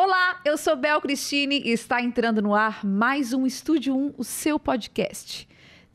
Olá, 0.00 0.40
eu 0.44 0.56
sou 0.56 0.76
Bel 0.76 1.00
Cristine 1.00 1.60
e 1.64 1.72
está 1.72 2.00
entrando 2.00 2.40
no 2.40 2.54
ar 2.54 2.86
mais 2.86 3.32
um 3.32 3.44
Estúdio 3.44 3.96
1, 3.96 4.14
o 4.16 4.22
seu 4.22 4.56
podcast. 4.56 5.48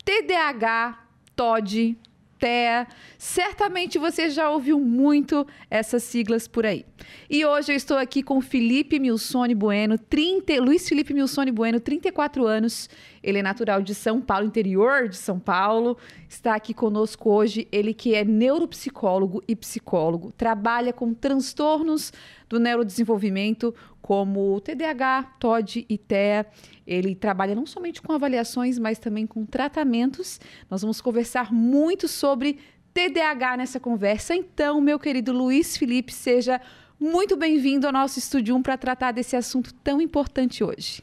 TDAH, 0.04 1.06
TOD, 1.34 1.96
TEA, 2.38 2.86
certamente 3.16 3.98
você 3.98 4.28
já 4.28 4.50
ouviu 4.50 4.78
muito 4.78 5.46
essas 5.70 6.02
siglas 6.02 6.46
por 6.46 6.66
aí. 6.66 6.84
E 7.30 7.42
hoje 7.46 7.72
eu 7.72 7.76
estou 7.76 7.96
aqui 7.96 8.22
com 8.22 8.38
Felipe 8.42 8.98
Milsone 8.98 9.54
Bueno, 9.54 9.98
30, 9.98 10.60
Luiz 10.60 10.86
Felipe 10.86 11.14
Milsone 11.14 11.50
Bueno, 11.50 11.80
34 11.80 12.46
anos. 12.46 12.90
Ele 13.22 13.38
é 13.38 13.42
natural 13.42 13.80
de 13.80 13.94
São 13.94 14.20
Paulo, 14.20 14.46
interior 14.46 15.08
de 15.08 15.16
São 15.16 15.38
Paulo. 15.38 15.96
Está 16.28 16.54
aqui 16.54 16.74
conosco 16.74 17.30
hoje. 17.30 17.66
Ele 17.72 17.94
que 17.94 18.14
é 18.14 18.22
neuropsicólogo 18.22 19.42
e 19.48 19.56
psicólogo, 19.56 20.30
trabalha 20.32 20.92
com 20.92 21.14
transtornos 21.14 22.12
do 22.46 22.60
neurodesenvolvimento, 22.60 23.74
como 24.04 24.60
TDAH, 24.60 25.22
TOD 25.40 25.86
e 25.88 25.96
TEA. 25.96 26.44
Ele 26.86 27.14
trabalha 27.14 27.54
não 27.54 27.64
somente 27.64 28.02
com 28.02 28.12
avaliações, 28.12 28.78
mas 28.78 28.98
também 28.98 29.26
com 29.26 29.46
tratamentos. 29.46 30.38
Nós 30.70 30.82
vamos 30.82 31.00
conversar 31.00 31.50
muito 31.50 32.06
sobre 32.06 32.58
TDAH 32.92 33.56
nessa 33.56 33.80
conversa. 33.80 34.34
Então, 34.34 34.78
meu 34.78 34.98
querido 34.98 35.32
Luiz 35.32 35.78
Felipe, 35.78 36.12
seja 36.12 36.60
muito 37.00 37.34
bem-vindo 37.34 37.86
ao 37.86 37.92
nosso 37.94 38.18
Estúdio 38.18 38.54
1 38.56 38.62
para 38.62 38.76
tratar 38.76 39.10
desse 39.10 39.36
assunto 39.36 39.72
tão 39.72 40.02
importante 40.02 40.62
hoje. 40.62 41.00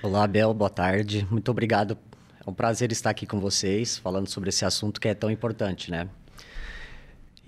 Olá, 0.00 0.24
Bel, 0.24 0.54
boa 0.54 0.70
tarde. 0.70 1.26
Muito 1.28 1.50
obrigado. 1.50 1.98
É 2.46 2.48
um 2.48 2.54
prazer 2.54 2.92
estar 2.92 3.10
aqui 3.10 3.26
com 3.26 3.40
vocês, 3.40 3.98
falando 3.98 4.28
sobre 4.28 4.50
esse 4.50 4.64
assunto 4.64 5.00
que 5.00 5.08
é 5.08 5.14
tão 5.14 5.32
importante, 5.32 5.90
né? 5.90 6.08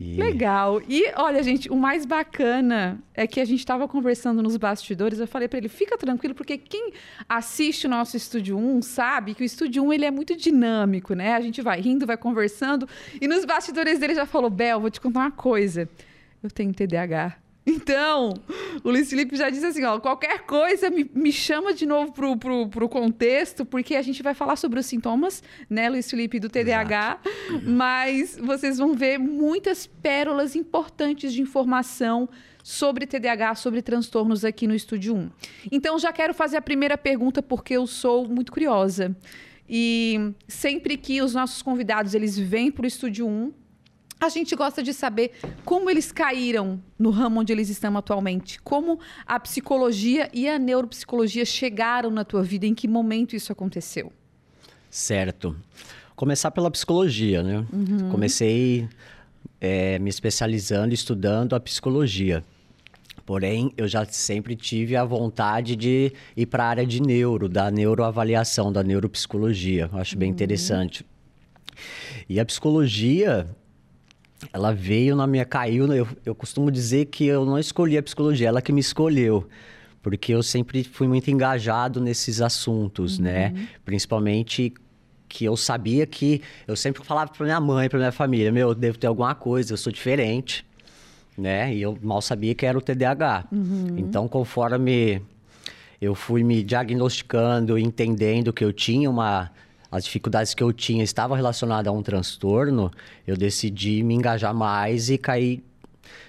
E... 0.01 0.17
Legal. 0.17 0.83
E 0.89 1.05
olha, 1.17 1.43
gente, 1.43 1.71
o 1.71 1.77
mais 1.77 2.05
bacana 2.05 2.99
é 3.15 3.27
que 3.27 3.41
a 3.41 3.45
gente 3.45 3.61
estava 3.61 3.87
conversando 3.87 4.43
nos 4.43 4.57
bastidores. 4.57 5.19
Eu 5.19 5.27
falei 5.27 5.49
para 5.49 5.59
ele: 5.59 5.69
fica 5.69 5.97
tranquilo, 5.97 6.35
porque 6.35 6.59
quem 6.59 6.93
assiste 7.29 7.87
o 7.87 7.91
nosso 7.91 8.17
Estúdio 8.17 8.57
1 8.57 8.83
sabe 8.83 9.35
que 9.35 9.43
o 9.43 9.45
Estúdio 9.45 9.85
1 9.85 9.93
ele 9.93 10.05
é 10.05 10.11
muito 10.11 10.37
dinâmico, 10.37 11.15
né? 11.15 11.35
A 11.35 11.41
gente 11.41 11.61
vai 11.63 11.81
rindo, 11.81 12.07
vai 12.07 12.17
conversando. 12.17 12.89
E 13.21 13.29
nos 13.29 13.45
bastidores 13.45 13.99
dele 13.99 14.15
já 14.15 14.27
falou: 14.27 14.51
Bel, 14.51 14.81
vou 14.81 14.91
te 14.91 15.01
contar 15.01 15.21
uma 15.21 15.31
coisa. 15.31 15.89
Eu 16.43 16.51
tenho 16.51 16.73
TDAH. 16.73 17.42
Então, 17.65 18.35
o 18.83 18.91
Luiz 18.91 19.09
Felipe 19.09 19.37
já 19.37 19.49
disse 19.49 19.65
assim: 19.65 19.85
ó, 19.85 19.99
qualquer 20.01 20.41
coisa 20.43 20.91
me, 20.91 21.09
me 21.15 21.33
chama 21.33 21.73
de 21.73 21.87
novo 21.87 22.13
pro, 22.13 22.37
pro, 22.37 22.69
pro 22.69 22.89
contexto, 22.89 23.65
porque 23.65 23.95
a 23.95 24.03
gente 24.03 24.23
vai 24.23 24.35
falar 24.35 24.57
sobre 24.57 24.81
os 24.81 24.87
sintomas, 24.87 25.43
né, 25.71 25.89
Luiz 25.89 26.11
Felipe, 26.11 26.41
do 26.41 26.49
TDAH, 26.49 27.21
Exato. 27.23 27.71
mas 27.71 28.37
vocês 28.37 28.79
vão 28.79 28.95
ver 28.95 29.19
muitas 29.19 29.87
pérolas 29.87 30.57
importantes 30.57 31.33
de 31.33 31.41
informação 31.41 32.29
sobre 32.65 33.07
TDAH, 33.07 33.57
sobre 33.57 33.83
transtornos 33.83 34.45
aqui 34.45 34.67
no 34.67 34.75
Estúdio 34.75 35.15
1. 35.15 35.31
Então, 35.71 35.99
já 35.99 36.13
quero 36.13 36.35
fazer 36.35 36.57
a 36.57 36.63
primeira 36.63 36.99
pergunta, 36.99 37.43
porque 37.43 37.75
eu 37.75 37.87
sou 37.87 38.29
muito 38.29 38.53
curiosa. 38.53 39.17
E 39.69 40.35
sempre 40.47 40.97
que 40.97 41.23
os 41.23 41.35
nossos 41.35 41.63
convidados 41.63 42.15
eles 42.15 42.39
vêm 42.39 42.71
para 42.71 42.85
o 42.85 42.87
Estúdio 42.87 43.27
1, 43.27 43.53
a 44.27 44.29
gente 44.29 44.55
gosta 44.55 44.83
de 44.83 44.95
saber 44.95 45.33
como 45.65 45.91
eles 45.91 46.13
caíram 46.13 46.81
no 46.97 47.11
ramo 47.11 47.41
onde 47.41 47.53
eles 47.53 47.69
estão 47.69 47.97
atualmente, 47.97 48.61
como 48.63 49.01
a 49.27 49.39
psicologia 49.41 50.31
e 50.33 50.49
a 50.49 50.59
neuropsicologia 50.59 51.45
chegaram 51.45 52.09
na 52.09 52.25
tua 52.25 52.43
vida, 52.43 52.65
em 52.65 52.75
que 52.75 52.87
momento 52.87 53.35
isso 53.35 53.51
aconteceu? 53.51 54.13
Certo. 54.89 55.57
Começar 56.15 56.53
pela 56.53 56.71
psicologia, 56.71 57.43
né? 57.43 57.67
Uhum. 57.73 58.11
Comecei 58.11 58.89
é, 59.61 59.99
me 59.99 60.09
especializando, 60.09 60.95
estudando 60.95 61.57
a 61.57 61.61
psicologia. 61.61 62.45
Porém, 63.27 63.73
eu 63.77 63.89
já 63.89 64.05
sempre 64.05 64.55
tive 64.55 64.95
a 64.95 65.05
vontade 65.05 65.75
de 65.75 66.13
ir 66.37 66.47
para 66.47 66.65
a 66.65 66.69
área 66.69 66.87
de 66.87 67.03
neuro, 67.03 67.49
da 67.49 67.71
neuroavaliação, 67.73 68.73
da 68.73 68.85
neuropsicologia. 68.85 69.91
Eu 69.93 69.99
acho 69.99 70.17
bem 70.17 70.29
uhum. 70.29 70.35
interessante. 70.35 71.05
E 72.29 72.39
a 72.39 72.45
psicologia, 72.45 73.49
ela 74.53 74.73
veio 74.73 75.15
na 75.15 75.27
minha, 75.27 75.45
caiu. 75.45 75.93
Eu, 75.93 76.09
eu 76.25 76.35
costumo 76.35 76.71
dizer 76.71 77.07
que 77.07 77.27
eu 77.27 77.45
não 77.45 77.59
escolhi 77.59 77.99
a 77.99 78.03
psicologia, 78.03 78.49
ela 78.49 78.63
que 78.63 78.73
me 78.73 78.81
escolheu. 78.81 79.47
Porque 80.03 80.35
eu 80.35 80.43
sempre 80.43 80.83
fui 80.83 81.07
muito 81.07 81.31
engajado 81.31 82.01
nesses 82.01 82.41
assuntos, 82.41 83.19
né? 83.19 83.49
uhum. 83.49 83.55
né? 83.55 83.69
Principalmente 83.85 84.73
que 85.29 85.45
eu 85.45 85.57
sabia 85.57 86.07
que. 86.07 86.43
Eu 86.67 86.77
sempre 86.77 87.05
falava 87.05 87.31
para 87.31 87.45
minha 87.45 87.61
mãe, 87.61 87.89
para 87.89 87.99
minha 87.99 88.13
família: 88.13 88.51
meu, 88.51 88.71
eu 88.71 88.75
devo 88.75 88.99
ter 88.99 89.07
alguma 89.07 89.35
coisa, 89.35 89.73
eu 89.73 89.77
sou 89.77 89.93
diferente, 89.93 90.67
né? 91.39 91.75
E 91.75 91.83
eu 91.83 91.97
mal 92.03 92.21
sabia 92.21 92.55
que 92.55 92.67
era 92.67 92.77
o 92.77 92.81
TDAH. 92.81 93.47
Uhum. 93.53 93.95
Então, 93.97 94.27
conforme 94.27 95.23
eu 96.01 96.17
fui 96.17 96.43
me 96.43 96.65
diagnosticando, 96.65 97.79
entendendo 97.79 98.53
que 98.53 98.65
eu 98.65 98.73
tinha 98.73 99.09
uma 99.09 99.51
as 99.93 100.05
dificuldades 100.05 100.55
que 100.55 100.63
eu 100.63 100.73
tinha 100.73 101.05
estavam 101.05 101.37
relacionadas 101.37 101.87
a 101.87 101.95
um 101.95 102.03
transtorno, 102.03 102.91
eu 103.27 103.37
decidi 103.37 104.03
me 104.03 104.15
engajar 104.15 104.55
mais 104.55 105.11
e 105.11 105.19
cair 105.19 105.63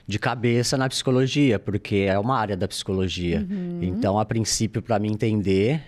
de 0.06 0.20
cabeça 0.20 0.78
na 0.78 0.90
psicologia, 0.90 1.58
porque 1.58 2.06
é 2.10 2.20
uma 2.20 2.38
área 2.38 2.58
da 2.58 2.68
psicologia. 2.68 3.48
Uhum. 3.50 3.80
Então, 3.82 4.20
a 4.20 4.26
princípio, 4.26 4.82
para 4.82 5.00
me 5.00 5.08
entender 5.08 5.82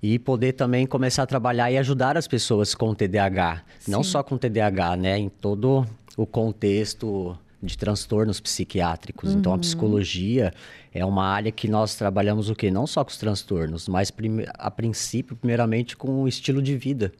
e 0.00 0.20
poder 0.20 0.52
também 0.52 0.86
começar 0.86 1.24
a 1.24 1.26
trabalhar 1.26 1.68
e 1.72 1.76
ajudar 1.76 2.16
as 2.16 2.28
pessoas 2.28 2.76
com 2.76 2.94
TDAH, 2.94 3.64
Sim. 3.80 3.90
não 3.90 4.04
só 4.04 4.22
com 4.22 4.38
TDAH, 4.38 4.96
né, 4.96 5.18
em 5.18 5.28
todo 5.28 5.84
o 6.16 6.24
contexto 6.24 7.36
de 7.62 7.76
transtornos 7.76 8.40
psiquiátricos. 8.40 9.32
Uhum. 9.32 9.38
Então, 9.38 9.52
a 9.52 9.54
uhum. 9.56 9.60
psicologia 9.60 10.52
é 10.92 11.04
uma 11.04 11.26
área 11.26 11.50
que 11.50 11.68
nós 11.68 11.94
trabalhamos 11.94 12.48
o 12.48 12.54
quê? 12.54 12.70
Não 12.70 12.86
só 12.86 13.04
com 13.04 13.10
os 13.10 13.16
transtornos, 13.16 13.88
mas 13.88 14.12
a 14.54 14.70
princípio, 14.70 15.36
primeiramente, 15.36 15.96
com 15.96 16.22
o 16.22 16.28
estilo 16.28 16.62
de 16.62 16.76
vida. 16.76 17.12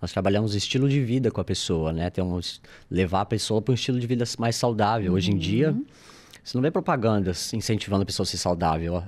Nós 0.00 0.12
trabalhamos 0.12 0.54
estilo 0.54 0.88
de 0.88 1.00
vida 1.00 1.30
com 1.30 1.40
a 1.40 1.44
pessoa, 1.44 1.92
né? 1.92 2.08
Temos 2.08 2.60
levar 2.88 3.22
a 3.22 3.26
pessoa 3.26 3.60
para 3.60 3.72
um 3.72 3.74
estilo 3.74 3.98
de 3.98 4.06
vida 4.06 4.24
mais 4.38 4.54
saudável. 4.54 5.10
Uhum. 5.10 5.16
Hoje 5.16 5.30
em 5.30 5.34
uhum. 5.34 5.40
dia, 5.40 5.76
você 6.44 6.56
não 6.56 6.62
vê 6.62 6.70
propagandas 6.70 7.52
incentivando 7.52 8.02
a 8.02 8.06
pessoa 8.06 8.24
a 8.24 8.26
ser 8.26 8.38
saudável. 8.38 9.02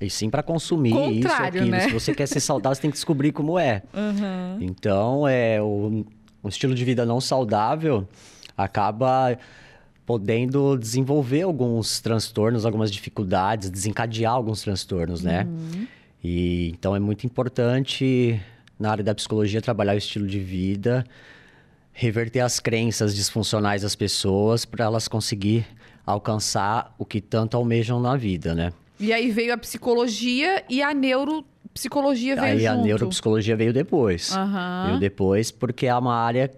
E 0.00 0.08
sim 0.10 0.30
para 0.30 0.42
consumir 0.42 0.94
isso, 1.18 1.28
aquilo. 1.28 1.66
Né? 1.66 1.80
Se 1.80 1.90
você 1.90 2.14
quer 2.14 2.26
ser 2.26 2.38
saudável, 2.38 2.76
você 2.76 2.82
tem 2.82 2.90
que 2.90 2.96
descobrir 2.96 3.32
como 3.32 3.58
é. 3.58 3.82
Uhum. 3.92 4.58
Então, 4.60 5.26
é, 5.26 5.60
o, 5.60 6.04
o 6.42 6.48
estilo 6.48 6.74
de 6.74 6.84
vida 6.84 7.04
não 7.04 7.20
saudável 7.20 8.06
acaba 8.56 9.36
podendo 10.06 10.78
desenvolver 10.78 11.42
alguns 11.42 12.00
transtornos, 12.00 12.64
algumas 12.64 12.92
dificuldades, 12.92 13.68
desencadear 13.68 14.32
alguns 14.32 14.62
transtornos, 14.62 15.20
né? 15.20 15.44
Uhum. 15.44 15.86
E 16.22 16.70
então 16.70 16.94
é 16.94 17.00
muito 17.00 17.26
importante 17.26 18.40
na 18.78 18.92
área 18.92 19.02
da 19.02 19.14
psicologia 19.14 19.60
trabalhar 19.60 19.94
o 19.94 19.98
estilo 19.98 20.26
de 20.26 20.38
vida, 20.38 21.04
reverter 21.92 22.40
as 22.40 22.60
crenças 22.60 23.16
disfuncionais 23.16 23.82
das 23.82 23.96
pessoas 23.96 24.64
para 24.64 24.84
elas 24.84 25.08
conseguir 25.08 25.66
alcançar 26.06 26.94
o 26.98 27.04
que 27.04 27.20
tanto 27.20 27.56
almejam 27.56 27.98
na 27.98 28.16
vida, 28.16 28.54
né? 28.54 28.72
E 29.00 29.12
aí 29.12 29.30
veio 29.32 29.52
a 29.52 29.58
psicologia 29.58 30.62
e 30.70 30.82
a 30.82 30.94
neuropsicologia 30.94 32.36
veio 32.36 32.46
aí 32.46 32.58
junto. 32.60 32.70
Aí 32.70 32.78
a 32.78 32.82
neuropsicologia 32.82 33.56
veio 33.56 33.72
depois. 33.72 34.30
Uhum. 34.34 34.86
Veio 34.86 35.00
depois 35.00 35.50
porque 35.50 35.86
é 35.86 35.94
uma 35.96 36.14
área 36.14 36.50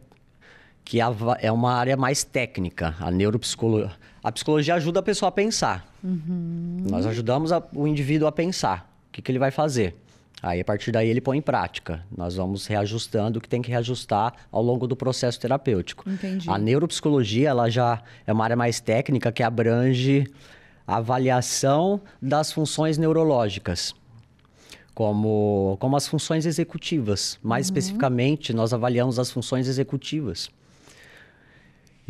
que 0.88 1.02
é 1.02 1.52
uma 1.52 1.74
área 1.74 1.98
mais 1.98 2.24
técnica. 2.24 2.94
A 2.98 3.10
neuropsicologia. 3.10 3.90
A 4.24 4.32
psicologia 4.32 4.74
ajuda 4.74 5.00
a 5.00 5.02
pessoa 5.02 5.28
a 5.28 5.30
pensar. 5.30 5.86
Uhum. 6.02 6.78
Nós 6.88 7.04
ajudamos 7.04 7.52
a, 7.52 7.62
o 7.74 7.86
indivíduo 7.86 8.26
a 8.26 8.32
pensar. 8.32 8.90
O 9.06 9.12
que, 9.12 9.20
que 9.20 9.30
ele 9.30 9.38
vai 9.38 9.50
fazer? 9.50 9.94
Aí, 10.42 10.62
a 10.62 10.64
partir 10.64 10.90
daí, 10.90 11.06
ele 11.10 11.20
põe 11.20 11.36
em 11.36 11.42
prática. 11.42 12.02
Nós 12.16 12.36
vamos 12.36 12.66
reajustando 12.66 13.38
o 13.38 13.42
que 13.42 13.48
tem 13.50 13.60
que 13.60 13.70
reajustar 13.70 14.32
ao 14.50 14.62
longo 14.62 14.86
do 14.86 14.96
processo 14.96 15.38
terapêutico. 15.38 16.08
Entendi. 16.08 16.48
A 16.48 16.56
neuropsicologia, 16.56 17.50
ela 17.50 17.68
já 17.68 18.02
é 18.26 18.32
uma 18.32 18.44
área 18.44 18.56
mais 18.56 18.80
técnica 18.80 19.30
que 19.30 19.42
abrange 19.42 20.26
a 20.86 20.96
avaliação 20.96 22.00
das 22.20 22.50
funções 22.50 22.96
neurológicas. 22.96 23.94
Como, 24.94 25.76
como 25.80 25.98
as 25.98 26.08
funções 26.08 26.46
executivas. 26.46 27.38
Mais 27.42 27.66
uhum. 27.66 27.76
especificamente, 27.76 28.54
nós 28.54 28.72
avaliamos 28.72 29.18
as 29.18 29.30
funções 29.30 29.68
executivas. 29.68 30.48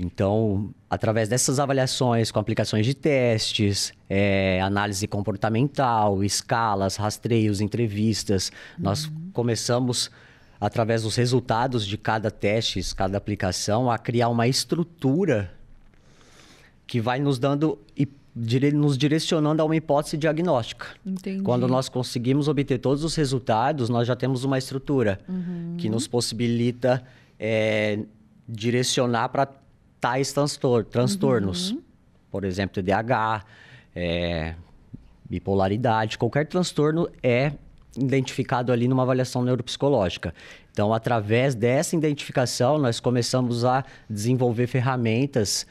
Então, 0.01 0.73
através 0.89 1.29
dessas 1.29 1.59
avaliações, 1.59 2.31
com 2.31 2.39
aplicações 2.39 2.87
de 2.87 2.95
testes, 2.95 3.93
é, 4.09 4.61
análise 4.63 5.09
comportamental, 5.09 6.23
escalas, 6.23 6.95
rastreios, 6.95 7.61
entrevistas, 7.61 8.53
uhum. 8.79 8.85
nós 8.85 9.11
começamos, 9.33 10.09
através 10.61 11.03
dos 11.03 11.17
resultados 11.17 11.85
de 11.85 11.99
cada 11.99 12.31
teste, 12.31 12.81
cada 12.95 13.19
aplicação, 13.19 13.91
a 13.91 13.99
criar 13.99 14.29
uma 14.29 14.47
estrutura 14.47 15.53
que 16.87 17.01
vai 17.01 17.19
nos 17.19 17.41
dando 17.41 17.77
e 17.97 18.07
nos 18.73 18.97
direcionando 18.97 19.61
a 19.61 19.65
uma 19.65 19.75
hipótese 19.75 20.17
diagnóstica. 20.17 20.87
Entendi. 21.05 21.43
Quando 21.43 21.67
nós 21.67 21.89
conseguimos 21.89 22.47
obter 22.47 22.79
todos 22.79 23.03
os 23.03 23.17
resultados, 23.17 23.89
nós 23.89 24.07
já 24.07 24.15
temos 24.15 24.45
uma 24.45 24.57
estrutura 24.59 25.19
uhum. 25.29 25.75
que 25.77 25.89
nos 25.89 26.07
possibilita 26.07 27.03
é, 27.37 28.05
direcionar 28.49 29.31
para 29.31 29.49
tais 30.01 30.33
transtor 30.33 30.85
transtornos. 30.85 31.71
Uhum. 31.71 31.83
Por 32.31 32.45
exemplo, 32.45 32.75
TDAH, 32.83 33.45
é, 33.95 34.55
bipolaridade, 35.29 36.19
qualquer 36.19 36.47
transtorno 36.47 37.09
é 37.23 37.53
identificado 37.97 38.73
ali 38.73 38.87
numa 38.87 39.03
avaliação 39.03 39.43
neuropsicológica. 39.43 40.35
Então, 40.71 40.95
através 40.95 41.55
dessa 41.55 41.97
identificação, 41.97 42.79
nós 42.79 43.01
começamos 43.01 43.65
a 43.65 43.85
desenvolver 44.09 44.67
ferramentas 44.67 45.67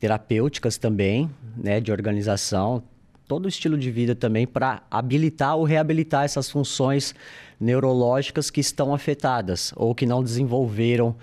terapêuticas 0.00 0.76
também, 0.76 1.30
né, 1.56 1.80
de 1.80 1.92
organização, 1.92 2.82
todo 3.28 3.44
o 3.46 3.48
estilo 3.48 3.78
de 3.78 3.90
vida 3.90 4.14
também 4.16 4.46
para 4.46 4.82
habilitar 4.90 5.56
ou 5.56 5.64
reabilitar 5.64 6.24
essas 6.24 6.50
funções 6.50 7.14
neurológicas 7.60 8.50
que 8.50 8.60
estão 8.60 8.92
afetadas 8.92 9.72
ou 9.76 9.94
que 9.94 10.04
não 10.04 10.22
desenvolveram 10.22 11.14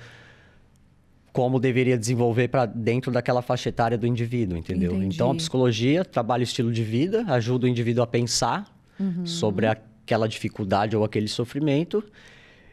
como 1.31 1.59
deveria 1.59 1.97
desenvolver 1.97 2.47
para 2.47 2.65
dentro 2.65 3.11
daquela 3.11 3.41
faixa 3.41 3.69
etária 3.69 3.97
do 3.97 4.07
indivíduo, 4.07 4.57
entendeu? 4.57 4.93
Entendi. 4.93 5.15
Então 5.15 5.31
a 5.31 5.35
psicologia 5.35 6.03
trabalha 6.03 6.41
o 6.41 6.43
estilo 6.43 6.71
de 6.71 6.83
vida, 6.83 7.25
ajuda 7.27 7.65
o 7.65 7.69
indivíduo 7.69 8.03
a 8.03 8.07
pensar 8.07 8.73
uhum. 8.99 9.25
sobre 9.25 9.67
aquela 9.67 10.27
dificuldade 10.27 10.95
ou 10.95 11.03
aquele 11.03 11.27
sofrimento. 11.27 12.03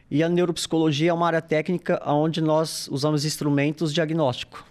E 0.09 0.23
a 0.23 0.29
neuropsicologia 0.29 1.11
é 1.11 1.13
uma 1.13 1.27
área 1.27 1.41
técnica 1.41 2.01
onde 2.05 2.41
nós 2.41 2.87
usamos 2.89 3.25
instrumentos 3.25 3.93
diagnósticos. 3.93 4.61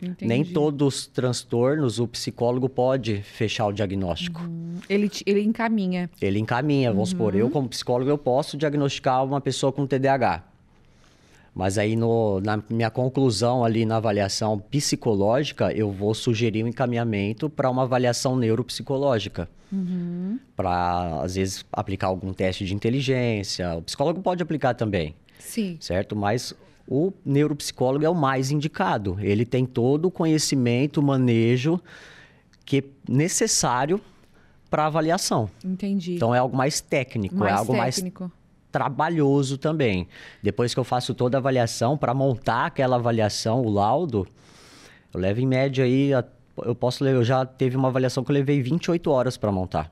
Entendi. 0.00 0.26
Nem 0.26 0.44
todos 0.44 0.94
os 0.94 1.06
transtornos 1.06 1.98
o 1.98 2.06
psicólogo 2.06 2.68
pode 2.68 3.22
fechar 3.22 3.66
o 3.66 3.72
diagnóstico. 3.72 4.42
Uhum. 4.42 4.78
Ele, 4.88 5.10
ele 5.24 5.40
encaminha. 5.40 6.10
Ele 6.20 6.38
encaminha. 6.38 6.92
Vamos 6.92 7.10
uhum. 7.10 7.18
supor, 7.18 7.34
eu 7.34 7.50
como 7.50 7.68
psicólogo 7.68 8.10
eu 8.10 8.18
posso 8.18 8.56
diagnosticar 8.56 9.24
uma 9.24 9.40
pessoa 9.40 9.72
com 9.72 9.86
TDAH. 9.86 10.55
Mas 11.56 11.78
aí 11.78 11.96
no, 11.96 12.38
na 12.42 12.62
minha 12.68 12.90
conclusão 12.90 13.64
ali 13.64 13.86
na 13.86 13.96
avaliação 13.96 14.58
psicológica, 14.58 15.72
eu 15.72 15.90
vou 15.90 16.12
sugerir 16.12 16.62
um 16.62 16.66
encaminhamento 16.66 17.48
para 17.48 17.70
uma 17.70 17.84
avaliação 17.84 18.36
neuropsicológica. 18.36 19.48
Uhum. 19.72 20.38
Para, 20.54 21.22
às 21.22 21.34
vezes, 21.34 21.64
aplicar 21.72 22.08
algum 22.08 22.34
teste 22.34 22.66
de 22.66 22.74
inteligência. 22.74 23.74
O 23.74 23.80
psicólogo 23.80 24.20
pode 24.20 24.42
aplicar 24.42 24.74
também. 24.74 25.14
Sim. 25.38 25.78
Certo? 25.80 26.14
Mas 26.14 26.54
o 26.86 27.10
neuropsicólogo 27.24 28.04
é 28.04 28.10
o 28.10 28.14
mais 28.14 28.50
indicado. 28.50 29.16
Ele 29.18 29.46
tem 29.46 29.64
todo 29.64 30.08
o 30.08 30.10
conhecimento, 30.10 31.02
manejo 31.02 31.80
que 32.66 32.78
é 32.80 32.84
necessário 33.10 33.98
para 34.68 34.84
avaliação. 34.84 35.48
Entendi. 35.64 36.16
Então 36.16 36.34
é 36.34 36.38
algo 36.38 36.54
mais 36.54 36.82
técnico, 36.82 37.36
é 37.36 37.38
mais 37.38 37.52
é 37.52 37.56
algo 37.56 37.72
técnico. 37.72 38.24
mais 38.24 38.32
trabalhoso 38.76 39.56
também. 39.56 40.06
Depois 40.42 40.74
que 40.74 40.78
eu 40.78 40.84
faço 40.84 41.14
toda 41.14 41.38
a 41.38 41.40
avaliação, 41.40 41.96
para 41.96 42.12
montar 42.12 42.66
aquela 42.66 42.96
avaliação, 42.96 43.62
o 43.62 43.70
laudo, 43.70 44.28
eu 45.14 45.18
levo 45.18 45.40
em 45.40 45.46
média 45.46 45.82
aí, 45.82 46.10
eu 46.62 46.74
posso 46.74 47.02
eu 47.06 47.24
já 47.24 47.46
teve 47.46 47.74
uma 47.74 47.88
avaliação 47.88 48.22
que 48.22 48.30
eu 48.30 48.34
levei 48.34 48.60
28 48.60 49.10
horas 49.10 49.38
para 49.38 49.50
montar. 49.50 49.90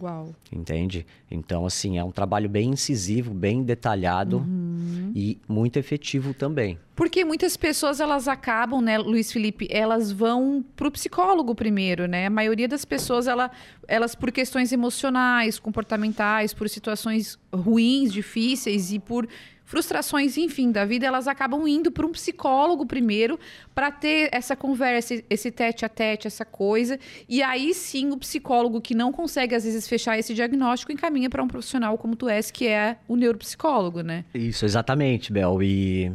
Uau. 0.00 0.34
Entende? 0.50 1.06
Então, 1.30 1.66
assim, 1.66 1.98
é 1.98 2.04
um 2.04 2.10
trabalho 2.10 2.48
bem 2.48 2.70
incisivo, 2.70 3.34
bem 3.34 3.62
detalhado 3.62 4.38
uhum. 4.38 5.12
e 5.14 5.38
muito 5.46 5.78
efetivo 5.78 6.32
também. 6.32 6.78
Porque 6.96 7.24
muitas 7.24 7.56
pessoas, 7.56 8.00
elas 8.00 8.28
acabam, 8.28 8.80
né, 8.80 8.96
Luiz 8.96 9.30
Felipe, 9.30 9.66
elas 9.70 10.10
vão 10.10 10.64
pro 10.76 10.90
psicólogo 10.90 11.54
primeiro, 11.54 12.06
né? 12.06 12.26
A 12.26 12.30
maioria 12.30 12.68
das 12.68 12.84
pessoas, 12.84 13.26
ela, 13.26 13.50
elas 13.86 14.14
por 14.14 14.30
questões 14.30 14.72
emocionais, 14.72 15.58
comportamentais, 15.58 16.54
por 16.54 16.68
situações 16.68 17.38
ruins, 17.52 18.12
difíceis 18.12 18.92
e 18.92 18.98
por 18.98 19.28
frustrações, 19.72 20.36
enfim, 20.36 20.70
da 20.70 20.84
vida, 20.84 21.06
elas 21.06 21.26
acabam 21.26 21.66
indo 21.66 21.90
para 21.90 22.04
um 22.04 22.12
psicólogo 22.12 22.84
primeiro 22.84 23.40
para 23.74 23.90
ter 23.90 24.28
essa 24.30 24.54
conversa, 24.54 25.24
esse 25.30 25.50
tete 25.50 25.82
a 25.86 25.88
tete, 25.88 26.26
essa 26.26 26.44
coisa. 26.44 27.00
E 27.26 27.42
aí 27.42 27.72
sim 27.72 28.10
o 28.10 28.18
psicólogo 28.18 28.82
que 28.82 28.94
não 28.94 29.10
consegue 29.10 29.54
às 29.54 29.64
vezes 29.64 29.88
fechar 29.88 30.18
esse 30.18 30.34
diagnóstico 30.34 30.92
encaminha 30.92 31.30
para 31.30 31.42
um 31.42 31.48
profissional 31.48 31.96
como 31.96 32.14
tu 32.14 32.28
és, 32.28 32.50
que 32.50 32.68
é 32.68 32.98
o 33.08 33.16
neuropsicólogo, 33.16 34.02
né? 34.02 34.26
Isso, 34.34 34.66
exatamente, 34.66 35.32
Bel. 35.32 35.62
E 35.62 36.12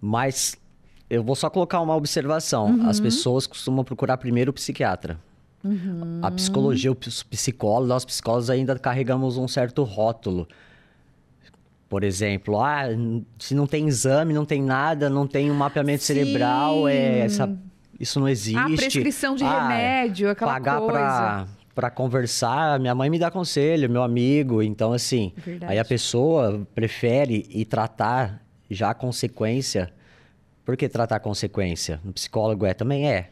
mas 0.00 0.56
eu 1.08 1.22
vou 1.22 1.36
só 1.36 1.48
colocar 1.48 1.80
uma 1.80 1.94
observação. 1.94 2.66
Uhum. 2.66 2.88
As 2.88 2.98
pessoas 2.98 3.46
costumam 3.46 3.84
procurar 3.84 4.16
primeiro 4.16 4.50
o 4.50 4.52
psiquiatra. 4.52 5.20
Uhum. 5.62 6.18
A 6.20 6.32
psicologia, 6.32 6.90
o 6.90 6.96
psicólogo, 6.96 7.86
nós 7.86 8.04
psicólogos 8.04 8.50
ainda 8.50 8.76
carregamos 8.76 9.36
um 9.36 9.46
certo 9.46 9.84
rótulo. 9.84 10.48
Por 11.88 12.02
exemplo, 12.02 12.60
ah, 12.60 12.84
se 13.38 13.54
não 13.54 13.66
tem 13.66 13.86
exame, 13.86 14.34
não 14.34 14.44
tem 14.44 14.60
nada, 14.60 15.08
não 15.08 15.26
tem 15.26 15.50
um 15.50 15.54
mapeamento 15.54 16.02
Sim. 16.02 16.14
cerebral, 16.14 16.88
é 16.88 17.20
essa, 17.20 17.56
isso 17.98 18.18
não 18.18 18.28
existe. 18.28 18.58
A 18.58 18.66
prescrição 18.66 19.36
de 19.36 19.44
ah, 19.44 19.68
remédio, 19.68 20.30
aquela 20.30 20.52
pagar 20.52 20.80
coisa. 20.80 20.98
Pagar 20.98 21.48
para 21.76 21.90
conversar, 21.90 22.80
minha 22.80 22.94
mãe 22.94 23.10
me 23.10 23.18
dá 23.18 23.30
conselho, 23.30 23.90
meu 23.90 24.02
amigo. 24.02 24.62
Então, 24.62 24.94
assim, 24.94 25.34
Verdade. 25.36 25.72
aí 25.72 25.78
a 25.78 25.84
pessoa 25.84 26.66
prefere 26.74 27.46
ir 27.50 27.66
tratar 27.66 28.42
já 28.70 28.90
a 28.90 28.94
consequência. 28.94 29.92
Por 30.64 30.74
que 30.74 30.88
tratar 30.88 31.16
a 31.16 31.20
consequência? 31.20 32.00
No 32.02 32.14
psicólogo 32.14 32.64
é 32.64 32.72
também 32.72 33.06
é, 33.06 33.28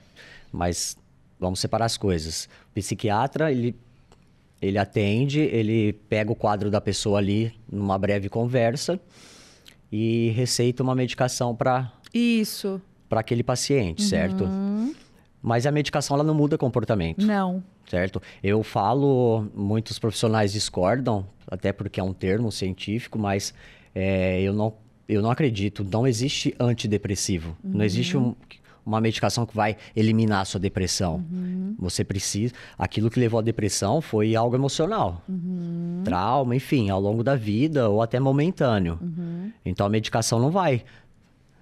mas 0.53 0.95
vamos 1.41 1.59
separar 1.59 1.87
as 1.87 1.97
coisas. 1.97 2.47
O 2.71 2.75
psiquiatra, 2.75 3.50
ele 3.50 3.75
ele 4.64 4.78
atende, 4.78 5.40
ele 5.40 5.93
pega 6.08 6.32
o 6.32 6.34
quadro 6.34 6.70
da 6.70 6.81
pessoa 6.81 7.19
ali 7.19 7.52
numa 7.70 7.99
breve 7.99 8.28
conversa 8.28 8.99
e 9.93 10.31
receita 10.34 10.82
uma 10.82 10.94
medicação 10.94 11.55
para 11.55 11.93
isso 12.12 12.81
para 13.08 13.20
aquele 13.20 13.43
paciente, 13.43 14.02
uhum. 14.02 14.08
certo? 14.08 14.49
Mas 15.40 15.66
a 15.66 15.70
medicação 15.70 16.16
ela 16.16 16.25
não 16.25 16.34
muda 16.34 16.58
comportamento. 16.58 17.25
Não. 17.25 17.62
Certo? 17.87 18.20
Eu 18.43 18.62
falo, 18.62 19.46
muitos 19.55 19.99
profissionais 19.99 20.52
discordam, 20.52 21.26
até 21.46 21.72
porque 21.72 22.00
é 22.00 22.02
um 22.02 22.12
termo 22.12 22.50
científico, 22.50 23.19
mas 23.19 23.55
é, 23.94 24.40
eu, 24.40 24.52
não, 24.52 24.75
eu 25.08 25.20
não 25.20 25.31
acredito. 25.31 25.84
Não 25.84 26.06
existe 26.06 26.55
antidepressivo. 26.58 27.56
Uhum. 27.62 27.72
Não 27.75 27.84
existe 27.84 28.16
um, 28.16 28.34
uma 28.85 29.01
medicação 29.01 29.47
que 29.47 29.55
vai 29.55 29.77
eliminar 29.97 30.43
a 30.43 30.45
sua 30.45 30.61
depressão. 30.61 31.25
Uhum. 31.31 31.75
Você 31.79 32.05
precisa. 32.05 32.53
Aquilo 32.79 33.11
que 33.11 33.19
levou 33.19 33.41
à 33.41 33.43
depressão 33.43 34.01
foi 34.01 34.37
algo 34.37 34.55
emocional, 34.55 35.23
uhum. 35.29 36.03
trauma, 36.05 36.55
enfim, 36.55 36.91
ao 36.91 37.01
longo 37.01 37.23
da 37.23 37.35
vida 37.35 37.89
ou 37.89 38.03
até 38.03 38.21
momentâneo. 38.21 38.99
Uhum. 39.01 39.51
Então 39.65 39.87
a 39.87 39.89
medicação 39.89 40.39
não 40.39 40.51
vai 40.51 40.85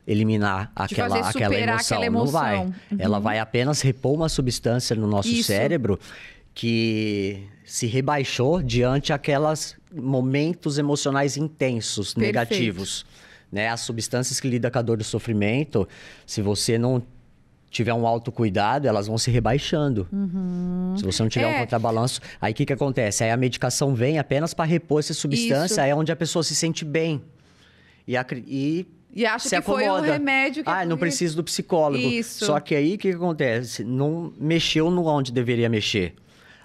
eliminar 0.07 0.73
aquela, 0.75 1.19
aquela 1.29 1.55
emoção, 1.55 1.97
aquela, 1.97 2.07
emoção, 2.07 2.25
não 2.25 2.33
vai. 2.33 2.59
Uhum. 2.59 2.73
Ela 2.99 3.19
vai 3.21 3.39
apenas 3.39 3.81
repor 3.81 4.15
uma 4.15 4.29
substância 4.29 4.97
no 4.97 5.07
nosso 5.07 5.29
Isso. 5.29 5.45
cérebro 5.45 5.99
que 6.55 7.47
se 7.64 7.87
rebaixou 7.87 8.61
diante 8.61 9.12
aqueles 9.12 9.76
momentos 9.95 10.76
emocionais 10.76 11.37
intensos, 11.37 12.12
Perfeito. 12.12 12.35
negativos 12.35 13.07
né? 13.52 13.68
As 13.68 13.80
substâncias 13.80 14.40
que 14.40 14.49
lidam 14.49 14.71
com 14.71 14.78
a 14.78 14.82
dor 14.82 14.97
do 14.97 15.04
sofrimento, 15.04 15.87
se 16.26 16.40
você 16.40 16.78
não 16.78 17.02
tiver 17.71 17.94
um 17.94 18.06
autocuidado, 18.06 18.88
elas 18.88 19.06
vão 19.06 19.16
se 19.16 19.30
rebaixando. 19.30 20.09
Uhum. 20.12 20.94
Se 20.97 21.04
você 21.04 21.23
não 21.23 21.28
tiver 21.28 21.50
é. 21.50 21.56
um 21.56 21.61
contrabalanço, 21.61 22.21
aí 22.40 22.52
o 22.52 22.54
que, 22.54 22.66
que 22.66 22.73
acontece? 22.73 23.25
Aí 23.25 23.30
a 23.30 23.37
medicação 23.37 23.94
vem 23.94 24.18
apenas 24.18 24.52
para 24.52 24.64
repor 24.64 25.00
essa 25.00 25.14
substância, 25.14 25.75
Isso. 25.75 25.80
aí 25.80 25.90
é 25.90 25.94
onde 25.94 26.11
a 26.11 26.16
pessoa 26.16 26.42
se 26.42 26.54
sente 26.54 26.85
bem. 26.85 27.23
E, 28.06 28.14
e 28.47 28.87
e 29.14 29.26
acha 29.26 29.47
que 29.47 29.54
acomoda. 29.54 29.85
foi 29.85 30.09
o 30.09 30.12
remédio 30.12 30.64
que 30.64 30.71
Ah, 30.71 30.87
não 30.87 30.97
preciso 30.97 31.37
do 31.37 31.44
psicólogo. 31.44 32.02
Isso. 32.02 32.47
Só 32.47 32.59
que 32.59 32.75
aí 32.75 32.94
o 32.94 32.99
que, 32.99 33.11
que 33.11 33.14
acontece? 33.14 33.85
Não 33.85 34.32
mexeu 34.40 34.90
no 34.90 35.04
onde 35.04 35.30
deveria 35.30 35.68
mexer 35.68 36.14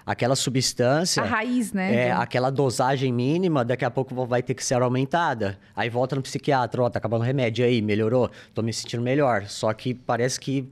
aquela 0.08 0.34
substância. 0.34 1.22
A 1.22 1.26
raiz, 1.26 1.70
né? 1.74 2.06
É, 2.06 2.12
aquela 2.12 2.48
dosagem 2.50 3.12
mínima, 3.12 3.62
daqui 3.62 3.84
a 3.84 3.90
pouco 3.90 4.14
vai 4.24 4.42
ter 4.42 4.54
que 4.54 4.64
ser 4.64 4.80
aumentada. 4.80 5.58
Aí 5.76 5.90
volta 5.90 6.16
no 6.16 6.22
psiquiatra, 6.22 6.82
ó, 6.82 6.86
oh, 6.86 6.90
tá 6.90 6.98
acabando 6.98 7.20
o 7.20 7.24
remédio 7.24 7.62
aí, 7.62 7.82
melhorou, 7.82 8.30
tô 8.54 8.62
me 8.62 8.72
sentindo 8.72 9.02
melhor. 9.02 9.44
Só 9.48 9.70
que 9.74 9.92
parece 9.92 10.40
que 10.40 10.66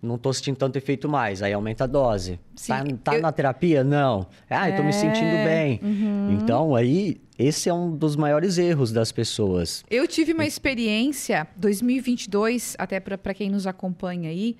não 0.00 0.16
tô 0.16 0.32
sentindo 0.32 0.56
tanto 0.56 0.76
efeito 0.76 1.08
mais. 1.08 1.42
Aí 1.42 1.52
aumenta 1.52 1.84
a 1.84 1.86
dose. 1.88 2.38
Sim, 2.54 2.72
tá, 3.02 3.10
tá 3.10 3.14
eu... 3.16 3.22
na 3.22 3.32
terapia? 3.32 3.82
Não. 3.82 4.28
Ah, 4.48 4.68
é... 4.68 4.76
tô 4.76 4.84
me 4.84 4.92
sentindo 4.92 5.26
é, 5.26 5.44
bem. 5.44 5.80
Uhum. 5.82 6.38
Então, 6.40 6.76
aí, 6.76 7.20
esse 7.36 7.68
é 7.68 7.74
um 7.74 7.90
dos 7.90 8.14
maiores 8.14 8.58
erros 8.58 8.92
das 8.92 9.10
pessoas. 9.10 9.84
Eu 9.90 10.06
tive 10.06 10.32
uma 10.32 10.46
experiência, 10.46 11.48
2022, 11.56 12.76
até 12.78 13.00
para 13.00 13.34
quem 13.34 13.50
nos 13.50 13.66
acompanha 13.66 14.30
aí, 14.30 14.56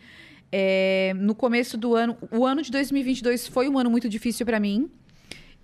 é, 0.53 1.15
no 1.17 1.35
começo 1.35 1.79
do 1.79 1.95
ano, 1.95 2.17
o 2.31 2.45
ano 2.45 2.61
de 2.61 2.71
2022 2.71 3.49
foi 3.49 3.71
um 3.71 3.79
ano 3.79 3.91
muito 3.91 4.07
difícil 4.09 4.45
para 4.45 4.61
mim. 4.61 4.91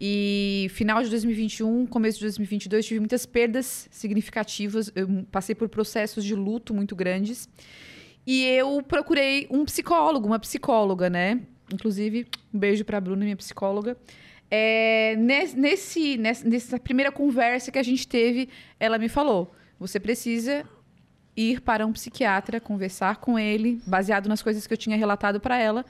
E 0.01 0.69
final 0.71 1.03
de 1.03 1.11
2021, 1.11 1.87
começo 1.87 2.19
de 2.19 2.25
2022, 2.25 2.87
tive 2.87 3.01
muitas 3.01 3.27
perdas 3.27 3.89
significativas. 3.91 4.91
Eu 4.95 5.27
passei 5.31 5.55
por 5.55 5.69
processos 5.69 6.25
de 6.25 6.35
luto 6.35 6.73
muito 6.73 6.97
grandes. 6.97 7.49
E 8.27 8.45
eu 8.45 8.83
procurei 8.83 9.47
um 9.51 9.65
psicólogo, 9.65 10.27
uma 10.27 10.39
psicóloga, 10.39 11.11
né? 11.11 11.41
Inclusive, 11.73 12.27
um 12.55 12.59
beijo 12.59 12.85
para 12.85 12.97
a 12.97 13.01
Bruna, 13.01 13.25
minha 13.25 13.37
psicóloga. 13.37 13.97
É, 14.51 15.17
nesse, 15.17 16.17
nessa 16.17 16.79
primeira 16.79 17.13
conversa 17.13 17.71
que 17.71 17.79
a 17.79 17.83
gente 17.83 18.09
teve, 18.09 18.49
ela 18.81 18.99
me 18.99 19.09
falou: 19.09 19.53
você 19.79 20.01
precisa 20.01 20.65
ir 21.39 21.61
para 21.61 21.87
um 21.87 21.93
psiquiatra, 21.93 22.61
conversar 22.61 23.19
com 23.19 23.39
ele, 23.39 23.81
baseado 23.87 24.29
nas 24.29 24.43
coisas 24.43 24.67
que 24.67 24.73
eu 24.73 24.77
tinha 24.77 24.97
relatado 24.97 25.39
para 25.39 25.57
ela. 25.57 25.85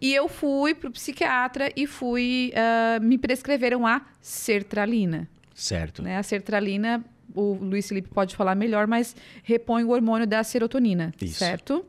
E 0.00 0.14
eu 0.14 0.28
fui 0.28 0.74
para 0.74 0.88
o 0.88 0.92
psiquiatra 0.92 1.72
e 1.76 1.86
fui. 1.86 2.52
Uh, 2.54 3.02
me 3.02 3.18
prescreveram 3.18 3.86
a 3.86 4.02
sertralina. 4.20 5.28
Certo. 5.54 6.02
Né? 6.02 6.16
A 6.16 6.22
sertralina, 6.22 7.04
o 7.34 7.54
Luiz 7.54 7.88
Felipe 7.88 8.08
pode 8.08 8.36
falar 8.36 8.54
melhor, 8.54 8.86
mas 8.86 9.14
repõe 9.42 9.84
o 9.84 9.90
hormônio 9.90 10.26
da 10.26 10.42
serotonina. 10.44 11.12
Isso. 11.20 11.38
Certo? 11.38 11.84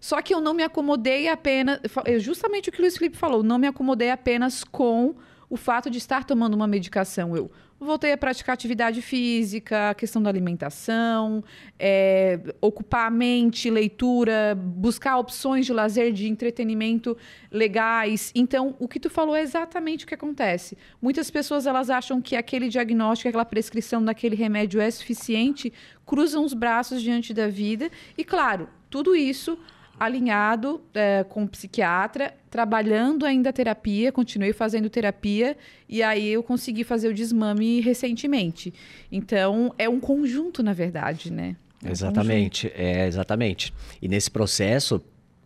Só 0.00 0.20
que 0.20 0.34
eu 0.34 0.40
não 0.40 0.52
me 0.52 0.62
acomodei 0.62 1.28
apenas. 1.28 1.80
Justamente 2.18 2.68
o 2.68 2.72
que 2.72 2.78
o 2.78 2.82
Luiz 2.82 2.96
Felipe 2.96 3.16
falou, 3.16 3.42
não 3.42 3.58
me 3.58 3.66
acomodei 3.66 4.10
apenas 4.10 4.64
com 4.64 5.14
o 5.48 5.56
fato 5.56 5.90
de 5.90 5.98
estar 5.98 6.24
tomando 6.24 6.54
uma 6.54 6.66
medicação. 6.66 7.36
Eu 7.36 7.50
voltei 7.84 8.12
a 8.12 8.16
praticar 8.16 8.54
atividade 8.54 9.02
física, 9.02 9.90
a 9.90 9.94
questão 9.94 10.22
da 10.22 10.30
alimentação, 10.30 11.42
é, 11.78 12.40
ocupar 12.60 13.08
a 13.08 13.10
mente, 13.10 13.70
leitura, 13.70 14.56
buscar 14.56 15.18
opções 15.18 15.66
de 15.66 15.72
lazer, 15.72 16.12
de 16.12 16.28
entretenimento 16.28 17.16
legais. 17.50 18.32
Então, 18.34 18.76
o 18.78 18.86
que 18.86 19.00
tu 19.00 19.10
falou 19.10 19.34
é 19.34 19.42
exatamente 19.42 20.04
o 20.04 20.08
que 20.08 20.14
acontece. 20.14 20.76
Muitas 21.00 21.30
pessoas 21.30 21.66
elas 21.66 21.90
acham 21.90 22.20
que 22.20 22.36
aquele 22.36 22.68
diagnóstico, 22.68 23.28
aquela 23.28 23.44
prescrição 23.44 24.04
daquele 24.04 24.36
remédio 24.36 24.80
é 24.80 24.90
suficiente, 24.90 25.72
cruzam 26.06 26.44
os 26.44 26.54
braços 26.54 27.02
diante 27.02 27.32
da 27.32 27.48
vida 27.48 27.90
e, 28.16 28.24
claro, 28.24 28.68
tudo 28.90 29.16
isso 29.16 29.58
alinhado 29.98 30.80
é, 30.94 31.24
com 31.24 31.44
o 31.44 31.48
psiquiatra, 31.48 32.34
trabalhando 32.50 33.24
ainda 33.24 33.50
a 33.50 33.52
terapia, 33.52 34.10
continuei 34.10 34.52
fazendo 34.52 34.90
terapia 34.90 35.56
e 35.88 36.02
aí 36.02 36.28
eu 36.28 36.42
consegui 36.42 36.84
fazer 36.84 37.08
o 37.08 37.14
desmame 37.14 37.80
recentemente. 37.80 38.74
Então, 39.10 39.72
é 39.78 39.88
um 39.88 40.00
conjunto, 40.00 40.62
na 40.62 40.72
verdade, 40.72 41.32
né? 41.32 41.56
É 41.82 41.88
um 41.88 41.92
exatamente, 41.92 42.68
conjunto. 42.68 42.82
é 42.82 43.06
exatamente. 43.06 43.74
E 44.00 44.08
nesse 44.08 44.30
processo, 44.30 45.02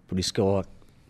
por 0.06 0.18
isso 0.18 0.32
que 0.32 0.40
eu 0.40 0.64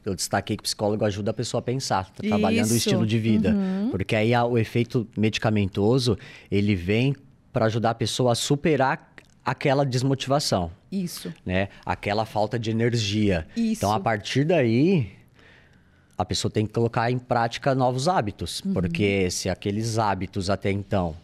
eu 0.07 0.14
destaquei 0.14 0.57
que 0.57 0.61
o 0.61 0.62
psicólogo 0.62 1.05
ajuda 1.05 1.33
a 1.33 1.35
pessoa 1.35 1.59
a 1.59 1.62
pensar, 1.62 2.09
tá 2.11 2.23
trabalhando 2.23 2.71
o 2.71 2.76
estilo 2.76 3.05
de 3.05 3.19
vida. 3.19 3.50
Uhum. 3.50 3.90
Porque 3.90 4.14
aí 4.14 4.33
o 4.37 4.57
efeito 4.57 5.07
medicamentoso, 5.16 6.16
ele 6.49 6.76
vem 6.76 7.14
para 7.52 7.66
ajudar 7.66 7.90
a 7.90 7.95
pessoa 7.95 8.31
a 8.33 8.35
superar 8.37 9.15
aquela 9.47 9.87
desmotivação. 9.87 10.73
Isso. 10.91 11.33
Né? 11.45 11.69
Aquela 11.85 12.26
falta 12.26 12.59
de 12.59 12.73
energia. 12.73 13.47
Isso. 13.57 13.79
Então, 13.79 13.93
a 13.93 14.00
partir 14.00 14.45
daí, 14.45 15.12
a 16.19 16.25
pessoa 16.25 16.50
tem 16.50 16.67
que 16.67 16.73
colocar 16.73 17.09
em 17.12 17.19
prática 17.19 17.73
novos 17.73 18.09
hábitos. 18.09 18.61
Uhum. 18.65 18.73
Porque 18.73 19.31
se 19.31 19.49
aqueles 19.49 19.99
hábitos 19.99 20.50
até 20.50 20.73
então. 20.73 21.15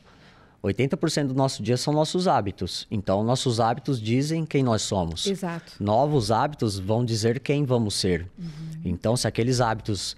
80% 0.62 1.26
do 1.26 1.34
nosso 1.34 1.60
dia 1.60 1.76
são 1.76 1.92
nossos 1.92 2.28
hábitos. 2.28 2.86
Então, 2.88 3.24
nossos 3.24 3.58
hábitos 3.58 4.00
dizem 4.00 4.46
quem 4.46 4.62
nós 4.62 4.82
somos. 4.82 5.26
Exato. 5.26 5.72
Novos 5.80 6.30
hábitos 6.30 6.78
vão 6.78 7.04
dizer 7.04 7.40
quem 7.40 7.64
vamos 7.64 7.94
ser. 7.94 8.28
Uhum. 8.38 8.46
Então, 8.84 9.16
se 9.16 9.26
aqueles 9.26 9.60
hábitos, 9.60 10.16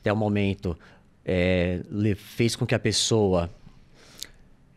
até 0.00 0.10
o 0.10 0.16
momento, 0.16 0.74
é, 1.22 1.82
fez 2.16 2.56
com 2.56 2.64
que 2.64 2.74
a 2.74 2.78
pessoa 2.78 3.50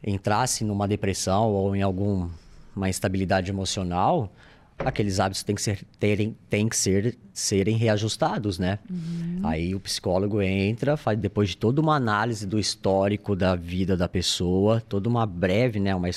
entrasse 0.03 0.65
numa 0.65 0.85
depressão 0.85 1.49
ou 1.49 1.73
em 1.73 1.81
algum 1.81 2.29
uma 2.79 2.89
instabilidade 2.89 3.51
emocional, 3.51 4.33
aqueles 4.79 5.19
hábitos 5.19 5.43
têm 5.43 5.55
que 5.55 5.61
ser, 5.61 5.85
terem, 5.99 6.35
têm 6.49 6.69
que 6.69 6.75
ser, 6.75 7.17
serem 7.33 7.75
reajustados, 7.75 8.57
né? 8.57 8.79
Uhum. 8.89 9.41
Aí 9.43 9.75
o 9.75 9.79
psicólogo 9.79 10.41
entra, 10.41 10.95
faz 10.95 11.19
depois 11.19 11.49
de 11.49 11.57
toda 11.57 11.81
uma 11.81 11.95
análise 11.95 12.47
do 12.47 12.57
histórico 12.57 13.35
da 13.35 13.55
vida 13.55 13.97
da 13.97 14.07
pessoa, 14.07 14.81
toda 14.81 15.09
uma 15.09 15.25
breve, 15.25 15.79
né? 15.79 15.93
Uma, 15.93 16.09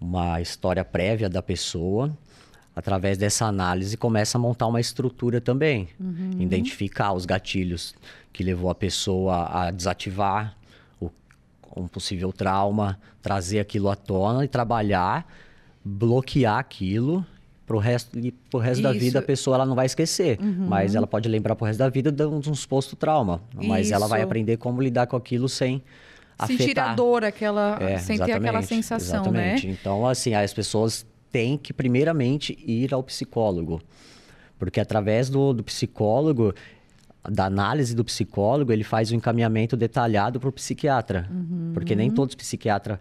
uma 0.00 0.40
história 0.40 0.84
prévia 0.84 1.28
da 1.28 1.42
pessoa. 1.42 2.16
Através 2.74 3.18
dessa 3.18 3.44
análise, 3.46 3.96
começa 3.96 4.38
a 4.38 4.40
montar 4.40 4.66
uma 4.66 4.80
estrutura 4.80 5.40
também. 5.40 5.88
Uhum. 5.98 6.36
Identificar 6.38 7.12
os 7.12 7.26
gatilhos 7.26 7.94
que 8.32 8.42
levou 8.42 8.70
a 8.70 8.74
pessoa 8.74 9.48
a 9.48 9.70
desativar 9.70 10.56
o, 11.00 11.10
um 11.76 11.86
possível 11.86 12.32
trauma, 12.32 12.98
trazer 13.20 13.58
aquilo 13.58 13.90
à 13.90 13.96
tona 13.96 14.44
e 14.44 14.48
trabalhar 14.48 15.26
bloquear 15.84 16.58
aquilo 16.58 17.24
pro 17.66 17.78
resto, 17.78 18.18
pro 18.50 18.58
resto 18.58 18.82
da 18.82 18.92
vida 18.92 19.20
a 19.20 19.22
pessoa 19.22 19.54
ela 19.54 19.64
não 19.64 19.76
vai 19.76 19.86
esquecer, 19.86 20.40
uhum. 20.40 20.66
mas 20.66 20.94
ela 20.94 21.06
pode 21.06 21.28
lembrar 21.28 21.54
pro 21.54 21.66
resto 21.66 21.78
da 21.78 21.88
vida 21.88 22.10
de 22.10 22.24
um, 22.24 22.54
suposto 22.54 22.96
trauma, 22.96 23.42
mas 23.54 23.86
Isso. 23.86 23.94
ela 23.94 24.08
vai 24.08 24.22
aprender 24.22 24.56
como 24.56 24.82
lidar 24.82 25.06
com 25.06 25.16
aquilo 25.16 25.48
sem 25.48 25.80
sentir 26.46 26.62
afetar. 26.64 26.90
a 26.90 26.94
dor, 26.94 27.24
aquela, 27.24 27.78
é, 27.80 27.98
sem 27.98 28.18
ter 28.18 28.32
aquela 28.32 28.62
sensação, 28.62 29.30
né? 29.30 29.52
exatamente. 29.52 29.66
né? 29.68 29.76
Então, 29.80 30.06
assim, 30.06 30.34
as 30.34 30.52
pessoas 30.52 31.06
têm 31.30 31.56
que 31.56 31.72
primeiramente 31.72 32.58
ir 32.66 32.92
ao 32.92 33.04
psicólogo, 33.04 33.80
porque 34.58 34.80
através 34.80 35.30
do, 35.30 35.52
do 35.52 35.62
psicólogo 35.62 36.52
da 37.28 37.44
análise 37.44 37.94
do 37.94 38.04
psicólogo, 38.04 38.72
ele 38.72 38.82
faz 38.82 39.10
o 39.10 39.14
um 39.14 39.16
encaminhamento 39.16 39.76
detalhado 39.76 40.40
para 40.40 40.48
o 40.48 40.52
psiquiatra. 40.52 41.28
Uhum. 41.30 41.70
Porque 41.74 41.94
nem 41.94 42.10
todos 42.10 42.32
os 42.32 42.36
psiquiatras 42.36 42.98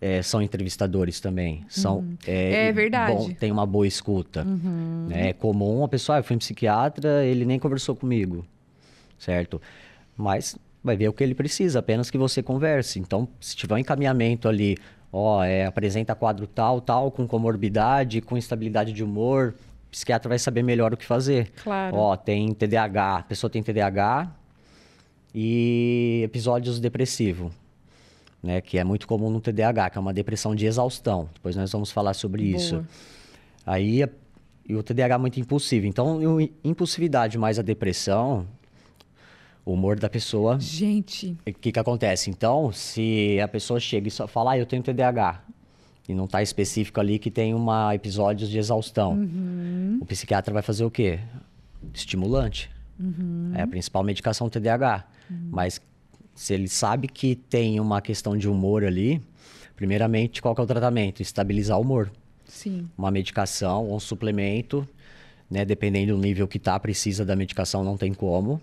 é, 0.00 0.22
são 0.22 0.40
entrevistadores 0.40 1.20
também. 1.20 1.64
São, 1.68 1.98
uhum. 1.98 2.16
é, 2.26 2.68
é, 2.68 2.72
verdade. 2.72 3.12
Bom, 3.12 3.30
tem 3.32 3.52
uma 3.52 3.66
boa 3.66 3.86
escuta. 3.86 4.44
Uhum. 4.44 5.08
É 5.10 5.32
comum 5.32 5.84
a 5.84 5.88
pessoa, 5.88 6.16
ah, 6.16 6.20
eu 6.20 6.24
fui 6.24 6.36
um 6.36 6.38
psiquiatra, 6.38 7.24
ele 7.24 7.44
nem 7.44 7.58
conversou 7.58 7.94
comigo, 7.94 8.44
certo? 9.18 9.60
Mas 10.16 10.56
vai 10.82 10.96
ver 10.96 11.08
o 11.08 11.12
que 11.12 11.22
ele 11.22 11.34
precisa, 11.34 11.80
apenas 11.80 12.10
que 12.10 12.16
você 12.16 12.42
converse. 12.42 12.98
Então, 12.98 13.28
se 13.38 13.54
tiver 13.54 13.74
um 13.74 13.78
encaminhamento 13.78 14.48
ali, 14.48 14.78
ó, 15.12 15.44
é, 15.44 15.66
apresenta 15.66 16.14
quadro 16.14 16.46
tal, 16.46 16.80
tal, 16.80 17.10
com 17.10 17.26
comorbidade, 17.26 18.22
com 18.22 18.38
instabilidade 18.38 18.94
de 18.94 19.04
humor, 19.04 19.54
o 19.88 19.90
psiquiatra 19.90 20.30
vai 20.30 20.38
saber 20.38 20.62
melhor 20.62 20.94
o 20.94 20.96
que 20.96 21.04
fazer. 21.04 21.50
Claro. 21.62 21.96
Ó, 21.96 22.16
tem 22.16 22.54
TDAH, 22.54 23.16
a 23.18 23.22
pessoa 23.24 23.50
tem 23.50 23.62
TDAH 23.62 24.34
e 25.34 26.22
episódios 26.24 26.80
depressivos 26.80 27.59
né, 28.42 28.60
que 28.60 28.78
é 28.78 28.84
muito 28.84 29.06
comum 29.06 29.30
no 29.30 29.40
TDAH, 29.40 29.90
que 29.90 29.98
é 29.98 30.00
uma 30.00 30.12
depressão 30.12 30.54
de 30.54 30.66
exaustão. 30.66 31.28
Depois 31.34 31.56
nós 31.56 31.70
vamos 31.70 31.90
falar 31.90 32.14
sobre 32.14 32.44
Boa. 32.44 32.56
isso. 32.56 32.84
Aí, 33.66 34.04
e 34.66 34.74
o 34.74 34.82
TDAH 34.82 35.14
é 35.14 35.18
muito 35.18 35.40
impulsivo. 35.40 35.86
Então, 35.86 36.20
impulsividade 36.64 37.36
mais 37.36 37.58
a 37.58 37.62
depressão, 37.62 38.46
o 39.64 39.72
humor 39.72 39.98
da 39.98 40.08
pessoa. 40.08 40.58
Gente. 40.58 41.36
O 41.46 41.52
que, 41.52 41.72
que 41.72 41.78
acontece? 41.78 42.30
Então, 42.30 42.72
se 42.72 43.38
a 43.42 43.48
pessoa 43.48 43.78
chega 43.78 44.08
e 44.08 44.10
só 44.10 44.26
fala, 44.26 44.52
ah, 44.52 44.58
eu 44.58 44.66
tenho 44.66 44.82
TDAH, 44.82 45.42
e 46.08 46.14
não 46.14 46.24
está 46.24 46.42
específico 46.42 46.98
ali 46.98 47.18
que 47.18 47.30
tem 47.30 47.54
uma 47.54 47.94
episódios 47.94 48.50
de 48.50 48.58
exaustão, 48.58 49.12
uhum. 49.12 49.98
o 50.00 50.06
psiquiatra 50.06 50.52
vai 50.52 50.62
fazer 50.62 50.84
o 50.84 50.90
quê? 50.90 51.20
Estimulante. 51.94 52.70
Uhum. 52.98 53.52
É 53.54 53.62
a 53.62 53.66
principal 53.66 54.02
medicação 54.02 54.48
do 54.48 54.50
TDAH. 54.50 55.04
Uhum. 55.30 55.48
Mas 55.50 55.80
se 56.34 56.54
ele 56.54 56.68
sabe 56.68 57.08
que 57.08 57.34
tem 57.34 57.78
uma 57.80 58.00
questão 58.00 58.36
de 58.36 58.48
humor 58.48 58.84
ali, 58.84 59.22
primeiramente, 59.76 60.40
qual 60.40 60.54
é 60.56 60.60
o 60.60 60.66
tratamento? 60.66 61.20
Estabilizar 61.20 61.78
o 61.78 61.82
humor. 61.82 62.10
Sim. 62.46 62.88
Uma 62.96 63.10
medicação, 63.10 63.92
um 63.92 64.00
suplemento, 64.00 64.86
né? 65.50 65.64
Dependendo 65.64 66.14
do 66.14 66.20
nível 66.20 66.48
que 66.48 66.58
tá, 66.58 66.78
precisa 66.78 67.24
da 67.24 67.36
medicação, 67.36 67.84
não 67.84 67.96
tem 67.96 68.12
como. 68.12 68.60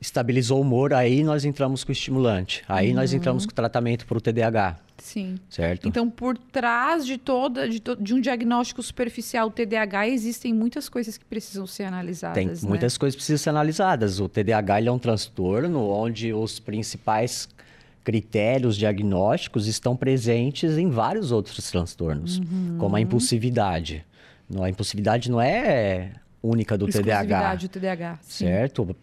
Estabilizou 0.00 0.58
o 0.58 0.60
humor, 0.62 0.94
aí 0.94 1.22
nós 1.22 1.44
entramos 1.44 1.84
com 1.84 1.90
o 1.90 1.92
estimulante. 1.92 2.64
Aí 2.66 2.88
uhum. 2.88 2.94
nós 2.94 3.12
entramos 3.12 3.44
com 3.44 3.52
o 3.52 3.54
tratamento 3.54 4.06
para 4.06 4.16
o 4.16 4.20
TDAH. 4.20 4.78
Sim. 5.02 5.36
Certo? 5.48 5.88
Então, 5.88 6.08
por 6.08 6.36
trás 6.36 7.06
de 7.06 7.18
toda 7.18 7.68
de, 7.68 7.80
to, 7.80 7.96
de 7.96 8.14
um 8.14 8.20
diagnóstico 8.20 8.82
superficial 8.82 9.50
TDAH, 9.50 10.08
existem 10.08 10.52
muitas 10.52 10.88
coisas 10.88 11.16
que 11.16 11.24
precisam 11.24 11.66
ser 11.66 11.84
analisadas. 11.84 12.34
Tem 12.34 12.46
né? 12.46 12.54
muitas 12.62 12.96
coisas 12.96 13.16
que 13.16 13.20
precisam 13.20 13.38
ser 13.38 13.50
analisadas. 13.50 14.20
O 14.20 14.28
TDAH 14.28 14.82
é 14.82 14.90
um 14.90 14.98
transtorno 14.98 15.88
onde 15.88 16.32
os 16.32 16.58
principais 16.58 17.48
critérios 18.04 18.76
diagnósticos 18.76 19.66
estão 19.66 19.96
presentes 19.96 20.76
em 20.76 20.88
vários 20.88 21.32
outros 21.32 21.70
transtornos, 21.70 22.38
uhum. 22.38 22.76
como 22.78 22.96
a 22.96 23.00
impulsividade. 23.00 24.04
A 24.60 24.68
impulsividade 24.68 25.30
não 25.30 25.40
é 25.40 26.12
única 26.42 26.76
do 26.76 26.86
TDAH. 26.86 27.54
do 27.56 27.68
TDAH. 27.68 28.18
Sim. 28.22 28.46
Certo? 28.46 28.96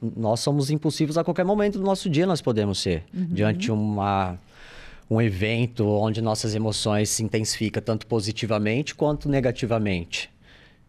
Nós 0.00 0.40
somos 0.40 0.70
impulsivos 0.70 1.18
a 1.18 1.24
qualquer 1.24 1.44
momento 1.44 1.78
do 1.78 1.84
nosso 1.84 2.08
dia, 2.08 2.26
nós 2.26 2.40
podemos 2.40 2.78
ser. 2.78 3.04
Uhum. 3.12 3.26
Diante 3.26 3.58
de 3.58 3.72
uma 3.72 4.38
um 5.12 5.20
evento 5.20 5.86
onde 5.86 6.22
nossas 6.22 6.54
emoções 6.54 7.10
se 7.10 7.22
intensificam 7.22 7.82
tanto 7.82 8.06
positivamente 8.06 8.94
quanto 8.94 9.28
negativamente, 9.28 10.30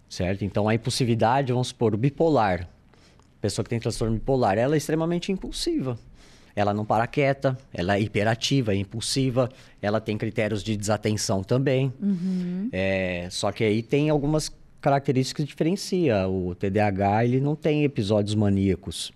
certo? 0.07 0.45
Então 0.45 0.69
a 0.69 0.73
impulsividade, 0.73 1.51
vamos 1.51 1.67
supor, 1.67 1.93
o 1.93 1.97
bipolar, 1.97 2.69
pessoa 3.41 3.63
que 3.63 3.69
tem 3.69 3.81
transtorno 3.81 4.13
bipolar, 4.13 4.57
ela 4.57 4.75
é 4.75 4.77
extremamente 4.77 5.29
impulsiva. 5.29 5.99
Ela 6.55 6.73
não 6.73 6.85
para 6.85 7.05
quieta, 7.07 7.57
ela 7.73 7.97
é 7.97 8.01
hiperativa, 8.01 8.73
é 8.73 8.77
impulsiva, 8.77 9.49
ela 9.81 9.99
tem 9.99 10.17
critérios 10.17 10.63
de 10.63 10.77
desatenção 10.77 11.43
também. 11.43 11.91
Uhum. 12.01 12.69
É, 12.71 13.27
só 13.29 13.51
que 13.51 13.63
aí 13.63 13.81
tem 13.81 14.09
algumas 14.09 14.51
características 14.79 15.43
que 15.43 15.49
diferencia. 15.49 16.27
O 16.29 16.55
TDAH 16.55 17.25
ele 17.25 17.41
não 17.41 17.55
tem 17.55 17.83
episódios 17.83 18.35
maníacos. 18.35 19.11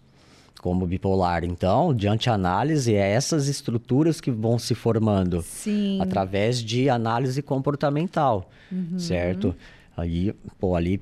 Como 0.57 0.85
bipolar. 0.87 1.43
Então, 1.43 1.93
diante 1.93 2.29
análise, 2.29 2.93
é 2.95 3.09
essas 3.11 3.47
estruturas 3.47 4.19
que 4.19 4.31
vão 4.31 4.57
se 4.59 4.73
formando 4.75 5.41
Sim. 5.41 5.99
através 6.01 6.63
de 6.63 6.89
análise 6.89 7.41
comportamental, 7.41 8.49
Uhum. 8.71 8.97
certo? 8.99 9.55
Aí, 9.95 10.33
pô, 10.59 10.75
ali 10.75 11.01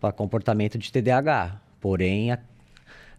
para 0.00 0.12
comportamento 0.12 0.78
de 0.78 0.90
TDAH. 0.90 1.60
Porém, 1.80 2.32
a- 2.32 2.38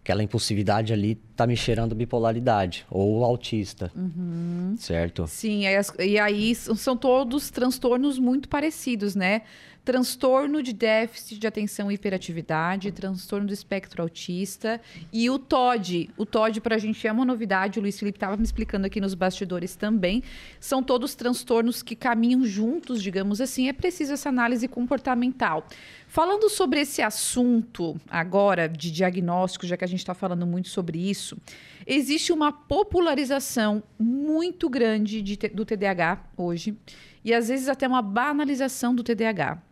aquela 0.00 0.22
impulsividade 0.22 0.92
ali 0.92 1.14
tá 1.36 1.46
me 1.46 1.56
cheirando 1.56 1.94
bipolaridade 1.94 2.84
ou 2.90 3.24
autista, 3.24 3.90
Uhum. 3.94 4.74
certo? 4.76 5.26
Sim, 5.28 5.62
e 6.00 6.18
aí 6.18 6.54
são 6.54 6.96
todos 6.96 7.50
transtornos 7.50 8.18
muito 8.18 8.48
parecidos, 8.48 9.14
né? 9.14 9.42
Transtorno 9.84 10.62
de 10.62 10.72
déficit 10.72 11.40
de 11.40 11.46
atenção 11.48 11.90
e 11.90 11.94
hiperatividade, 11.94 12.92
transtorno 12.92 13.48
do 13.48 13.52
espectro 13.52 14.00
autista 14.00 14.80
e 15.12 15.28
o 15.28 15.40
TOD. 15.40 16.08
O 16.16 16.24
TOD 16.24 16.60
para 16.60 16.76
a 16.76 16.78
gente 16.78 17.04
é 17.04 17.10
uma 17.10 17.24
novidade, 17.24 17.80
o 17.80 17.82
Luiz 17.82 17.98
Felipe 17.98 18.16
estava 18.16 18.36
me 18.36 18.44
explicando 18.44 18.86
aqui 18.86 19.00
nos 19.00 19.14
bastidores 19.14 19.74
também. 19.74 20.22
São 20.60 20.84
todos 20.84 21.16
transtornos 21.16 21.82
que 21.82 21.96
caminham 21.96 22.44
juntos, 22.44 23.02
digamos 23.02 23.40
assim. 23.40 23.68
É 23.68 23.72
preciso 23.72 24.12
essa 24.12 24.28
análise 24.28 24.68
comportamental. 24.68 25.66
Falando 26.06 26.48
sobre 26.48 26.78
esse 26.78 27.02
assunto 27.02 28.00
agora 28.08 28.68
de 28.68 28.88
diagnóstico, 28.88 29.66
já 29.66 29.76
que 29.76 29.84
a 29.84 29.88
gente 29.88 29.98
está 29.98 30.14
falando 30.14 30.46
muito 30.46 30.68
sobre 30.68 31.10
isso, 31.10 31.36
existe 31.84 32.32
uma 32.32 32.52
popularização 32.52 33.82
muito 33.98 34.70
grande 34.70 35.20
de 35.20 35.36
do 35.48 35.64
TDAH 35.64 36.22
hoje 36.36 36.78
e 37.24 37.34
às 37.34 37.48
vezes 37.48 37.68
até 37.68 37.88
uma 37.88 38.00
banalização 38.00 38.94
do 38.94 39.02
TDAH. 39.02 39.71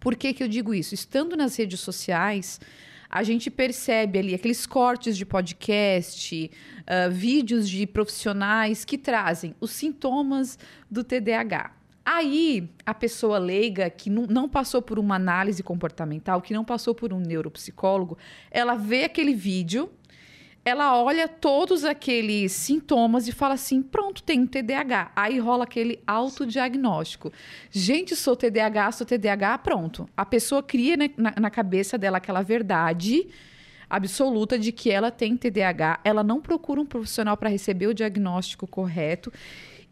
Por 0.00 0.16
que, 0.16 0.32
que 0.32 0.42
eu 0.42 0.48
digo 0.48 0.74
isso? 0.74 0.94
Estando 0.94 1.36
nas 1.36 1.54
redes 1.56 1.78
sociais, 1.78 2.58
a 3.08 3.22
gente 3.22 3.50
percebe 3.50 4.18
ali 4.18 4.34
aqueles 4.34 4.66
cortes 4.66 5.16
de 5.16 5.26
podcast, 5.26 6.50
ah, 6.86 7.08
vídeos 7.08 7.68
de 7.68 7.86
profissionais 7.86 8.84
que 8.84 8.96
trazem 8.96 9.54
os 9.60 9.72
sintomas 9.72 10.58
do 10.90 11.04
TDAH. 11.04 11.72
Aí, 12.04 12.68
a 12.86 12.94
pessoa 12.94 13.38
leiga 13.38 13.90
que 13.90 14.08
não, 14.08 14.26
não 14.26 14.48
passou 14.48 14.80
por 14.80 14.98
uma 14.98 15.16
análise 15.16 15.62
comportamental, 15.62 16.40
que 16.40 16.54
não 16.54 16.64
passou 16.64 16.94
por 16.94 17.12
um 17.12 17.20
neuropsicólogo, 17.20 18.16
ela 18.50 18.74
vê 18.74 19.04
aquele 19.04 19.34
vídeo, 19.34 19.90
ela 20.64 21.00
olha 21.02 21.26
todos 21.26 21.84
aqueles 21.84 22.52
sintomas 22.52 23.26
e 23.26 23.32
fala 23.32 23.54
assim: 23.54 23.82
pronto, 23.82 24.22
tem 24.22 24.40
um 24.40 24.46
TDAH. 24.46 25.12
Aí 25.16 25.38
rola 25.38 25.64
aquele 25.64 26.00
autodiagnóstico. 26.06 27.32
Gente, 27.70 28.14
sou 28.14 28.36
TDAH, 28.36 28.92
sou 28.92 29.06
TDAH, 29.06 29.58
pronto. 29.58 30.08
A 30.16 30.26
pessoa 30.26 30.62
cria 30.62 30.96
né, 30.96 31.10
na, 31.16 31.34
na 31.40 31.50
cabeça 31.50 31.96
dela 31.96 32.18
aquela 32.18 32.42
verdade 32.42 33.28
absoluta 33.88 34.56
de 34.56 34.70
que 34.70 34.88
ela 34.88 35.10
tem 35.10 35.36
TDAH, 35.36 36.00
ela 36.04 36.22
não 36.22 36.40
procura 36.40 36.80
um 36.80 36.86
profissional 36.86 37.36
para 37.36 37.48
receber 37.48 37.88
o 37.88 37.94
diagnóstico 37.94 38.64
correto. 38.66 39.32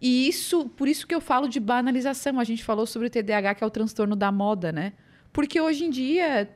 E 0.00 0.28
isso, 0.28 0.68
por 0.68 0.86
isso 0.86 1.04
que 1.04 1.14
eu 1.14 1.20
falo 1.20 1.48
de 1.48 1.58
banalização. 1.58 2.38
A 2.38 2.44
gente 2.44 2.62
falou 2.62 2.86
sobre 2.86 3.08
o 3.08 3.10
TDAH, 3.10 3.56
que 3.56 3.64
é 3.64 3.66
o 3.66 3.70
transtorno 3.70 4.14
da 4.14 4.30
moda, 4.30 4.70
né? 4.70 4.92
Porque 5.32 5.60
hoje 5.60 5.84
em 5.84 5.90
dia 5.90 6.48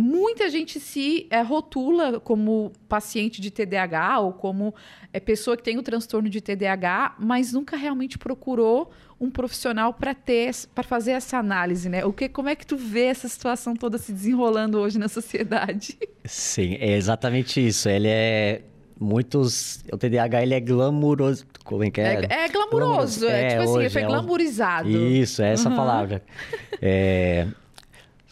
muita 0.00 0.48
gente 0.48 0.80
se 0.80 1.26
eh, 1.30 1.42
rotula 1.42 2.18
como 2.20 2.72
paciente 2.88 3.40
de 3.40 3.50
TDAH 3.50 4.20
ou 4.20 4.32
como 4.32 4.74
eh, 5.12 5.20
pessoa 5.20 5.56
que 5.56 5.62
tem 5.62 5.78
o 5.78 5.82
transtorno 5.82 6.28
de 6.28 6.40
TDAH, 6.40 7.16
mas 7.18 7.52
nunca 7.52 7.76
realmente 7.76 8.16
procurou 8.18 8.90
um 9.20 9.30
profissional 9.30 9.92
para 9.92 10.14
ter 10.14 10.50
para 10.74 10.82
fazer 10.82 11.12
essa 11.12 11.36
análise, 11.36 11.88
né? 11.88 12.04
O 12.04 12.12
que 12.12 12.28
como 12.28 12.48
é 12.48 12.54
que 12.56 12.66
tu 12.66 12.76
vê 12.76 13.04
essa 13.04 13.28
situação 13.28 13.74
toda 13.76 13.98
se 13.98 14.12
desenrolando 14.12 14.78
hoje 14.78 14.98
na 14.98 15.08
sociedade? 15.08 15.98
Sim, 16.24 16.76
é 16.80 16.96
exatamente 16.96 17.64
isso. 17.66 17.88
Ele 17.88 18.08
é 18.08 18.62
muitos, 18.98 19.82
o 19.92 19.96
TDAH 19.96 20.42
ele 20.42 20.54
é 20.54 20.60
glamuroso, 20.60 21.46
como 21.64 21.84
é 21.84 21.90
que 21.90 22.00
é? 22.00 22.26
É, 22.30 22.44
é 22.44 22.48
glamuroso, 22.48 23.26
é, 23.26 23.42
É, 23.42 23.48
tipo 23.50 23.62
assim, 23.62 23.72
hoje 23.78 23.90
foi 23.90 24.02
é 24.02 24.06
um- 24.06 24.08
glamourizado. 24.08 24.88
Isso, 24.88 25.42
é 25.42 25.52
essa 25.52 25.68
Uhum. 25.68 25.76
palavra. 25.76 26.22
É, 26.82 27.46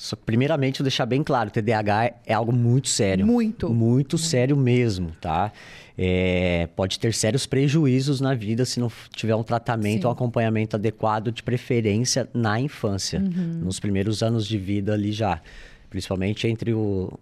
só 0.00 0.14
que, 0.14 0.23
primeiramente, 0.23 0.78
eu 0.78 0.85
deixar 0.85 1.07
bem 1.07 1.25
claro, 1.25 1.49
o 1.49 1.52
TDAH 1.52 2.12
é 2.25 2.33
algo 2.33 2.52
muito 2.52 2.88
sério. 2.88 3.26
Muito. 3.26 3.69
Muito 3.69 4.17
sério 4.17 4.57
mesmo, 4.57 5.11
tá? 5.21 5.52
É, 5.99 6.69
pode 6.76 7.00
ter 7.00 7.13
sérios 7.13 7.47
prejuízos 7.47 8.21
na 8.21 8.32
vida 8.32 8.65
se 8.65 8.78
não 8.78 8.89
tiver 9.11 9.34
um 9.34 9.43
tratamento, 9.43 10.02
Sim. 10.02 10.06
um 10.06 10.11
acompanhamento 10.13 10.76
adequado, 10.76 11.32
de 11.32 11.43
preferência 11.43 12.28
na 12.32 12.61
infância, 12.61 13.19
Uhum. 13.19 13.63
nos 13.65 13.80
primeiros 13.80 14.23
anos 14.23 14.47
de 14.47 14.56
vida 14.56 14.93
ali 14.95 15.11
já. 15.11 15.41
Principalmente 15.91 16.47
entre 16.47 16.73
o 16.73 17.13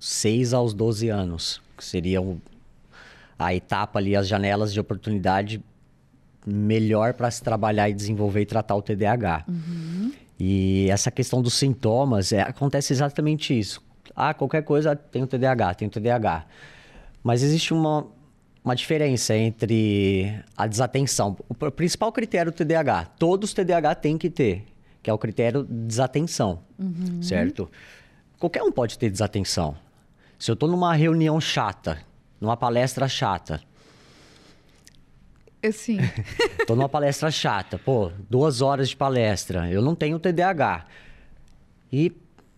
6 0.00 0.52
aos 0.52 0.74
12 0.74 1.08
anos, 1.08 1.62
que 1.76 1.84
seriam 1.84 2.42
a 3.38 3.54
etapa 3.54 4.00
ali, 4.00 4.16
as 4.16 4.26
janelas 4.26 4.72
de 4.72 4.80
oportunidade 4.80 5.62
melhor 6.44 7.14
para 7.14 7.30
se 7.30 7.40
trabalhar 7.42 7.88
e 7.88 7.94
desenvolver 7.94 8.40
e 8.40 8.46
tratar 8.46 8.74
o 8.74 8.82
TDAH. 8.82 9.44
E 10.38 10.88
essa 10.90 11.10
questão 11.10 11.42
dos 11.42 11.54
sintomas, 11.54 12.32
é, 12.32 12.40
acontece 12.42 12.92
exatamente 12.92 13.58
isso. 13.58 13.82
Ah, 14.14 14.32
qualquer 14.32 14.62
coisa 14.62 14.94
tem 14.94 15.22
o 15.22 15.26
TDAH, 15.26 15.74
tem 15.74 15.88
o 15.88 15.90
TDAH. 15.90 16.46
Mas 17.22 17.42
existe 17.42 17.72
uma, 17.74 18.06
uma 18.64 18.74
diferença 18.76 19.36
entre 19.36 20.32
a 20.56 20.66
desatenção. 20.66 21.36
O 21.48 21.54
pr- 21.54 21.70
principal 21.70 22.12
critério 22.12 22.52
do 22.52 22.54
TDAH, 22.54 23.04
todos 23.18 23.50
os 23.50 23.54
TDAH 23.54 23.94
têm 23.96 24.16
que 24.16 24.30
ter, 24.30 24.64
que 25.02 25.10
é 25.10 25.12
o 25.12 25.18
critério 25.18 25.64
de 25.64 25.72
desatenção, 25.86 26.60
certo? 27.22 27.68
Qualquer 28.38 28.62
um 28.62 28.70
pode 28.70 28.96
ter 28.98 29.10
desatenção. 29.10 29.76
Se 30.38 30.50
eu 30.50 30.54
estou 30.54 30.68
numa 30.68 30.94
reunião 30.94 31.40
chata, 31.40 31.98
numa 32.40 32.56
palestra 32.56 33.08
chata, 33.08 33.60
Assim, 35.68 35.98
Tô 36.66 36.74
numa 36.76 36.88
palestra 36.88 37.30
chata, 37.30 37.78
pô, 37.78 38.10
duas 38.28 38.60
horas 38.62 38.88
de 38.88 38.96
palestra. 38.96 39.70
Eu 39.70 39.82
não 39.82 39.94
tenho 39.94 40.18
TDAH. 40.18 40.84
E 41.92 42.12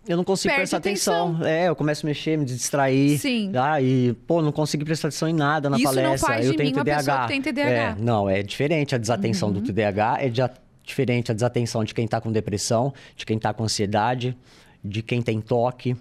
eu 0.09 0.16
não 0.16 0.25
consigo 0.25 0.49
Perde 0.51 0.61
prestar 0.62 0.77
atenção. 0.79 1.38
É, 1.44 1.68
eu 1.68 1.77
começo 1.77 2.05
a 2.05 2.09
mexer, 2.09 2.37
me 2.37 2.44
distrair. 2.44 3.18
Sim. 3.18 3.53
Ah, 3.55 3.81
e, 3.81 4.12
pô, 4.27 4.40
não 4.42 4.51
consigo 4.51 4.85
prestar 4.85 5.09
atenção 5.09 5.29
em 5.29 5.33
nada 5.35 5.68
na 5.70 5.77
Isso 5.77 5.87
não 5.87 5.92
palestra. 5.94 6.29
faz 6.29 6.46
eu 6.46 6.53
de 6.53 6.57
tenho 6.57 6.70
mim 6.70 6.77
uma 6.77 6.85
TDAH. 6.85 6.96
pessoa 6.99 7.20
que 7.23 7.29
tem 7.29 7.42
TDAH. 7.42 7.70
É, 7.70 7.94
não, 7.99 8.29
é 8.29 8.42
diferente 8.42 8.94
a 8.94 8.99
desatenção 8.99 9.49
Uhum. 9.49 9.55
do 9.55 9.61
TDAH, 9.62 10.18
é 10.20 10.29
de- 10.29 10.42
diferente 10.83 11.31
a 11.31 11.35
desatenção 11.35 11.85
de 11.85 11.94
quem 11.94 12.09
tá 12.09 12.20
com 12.20 12.33
depressão, 12.33 12.92
de 13.14 13.25
quem 13.25 13.38
tá 13.38 13.53
com 13.55 13.62
ansiedade, 13.62 14.37
de 14.83 15.03
quem 15.03 15.23
tem 15.23 15.40
toque, 15.40 15.94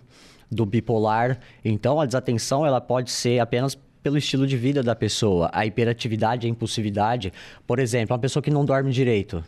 do 0.52 0.66
bipolar. 0.66 1.38
Então, 1.64 2.02
a 2.02 2.06
desatenção, 2.08 2.66
ela 2.66 2.82
pode 2.82 3.12
ser 3.12 3.38
apenas 3.40 3.78
pelo 4.02 4.18
estilo 4.18 4.48
de 4.48 4.58
vida 4.58 4.82
da 4.82 4.96
pessoa. 4.96 5.50
A 5.54 5.66
hiperatividade, 5.66 6.48
a 6.48 6.50
impulsividade. 6.50 7.34
Por 7.68 7.80
exemplo, 7.80 8.14
uma 8.14 8.20
pessoa 8.20 8.42
que 8.42 8.50
não 8.52 8.64
dorme 8.66 8.92
direito. 8.92 9.44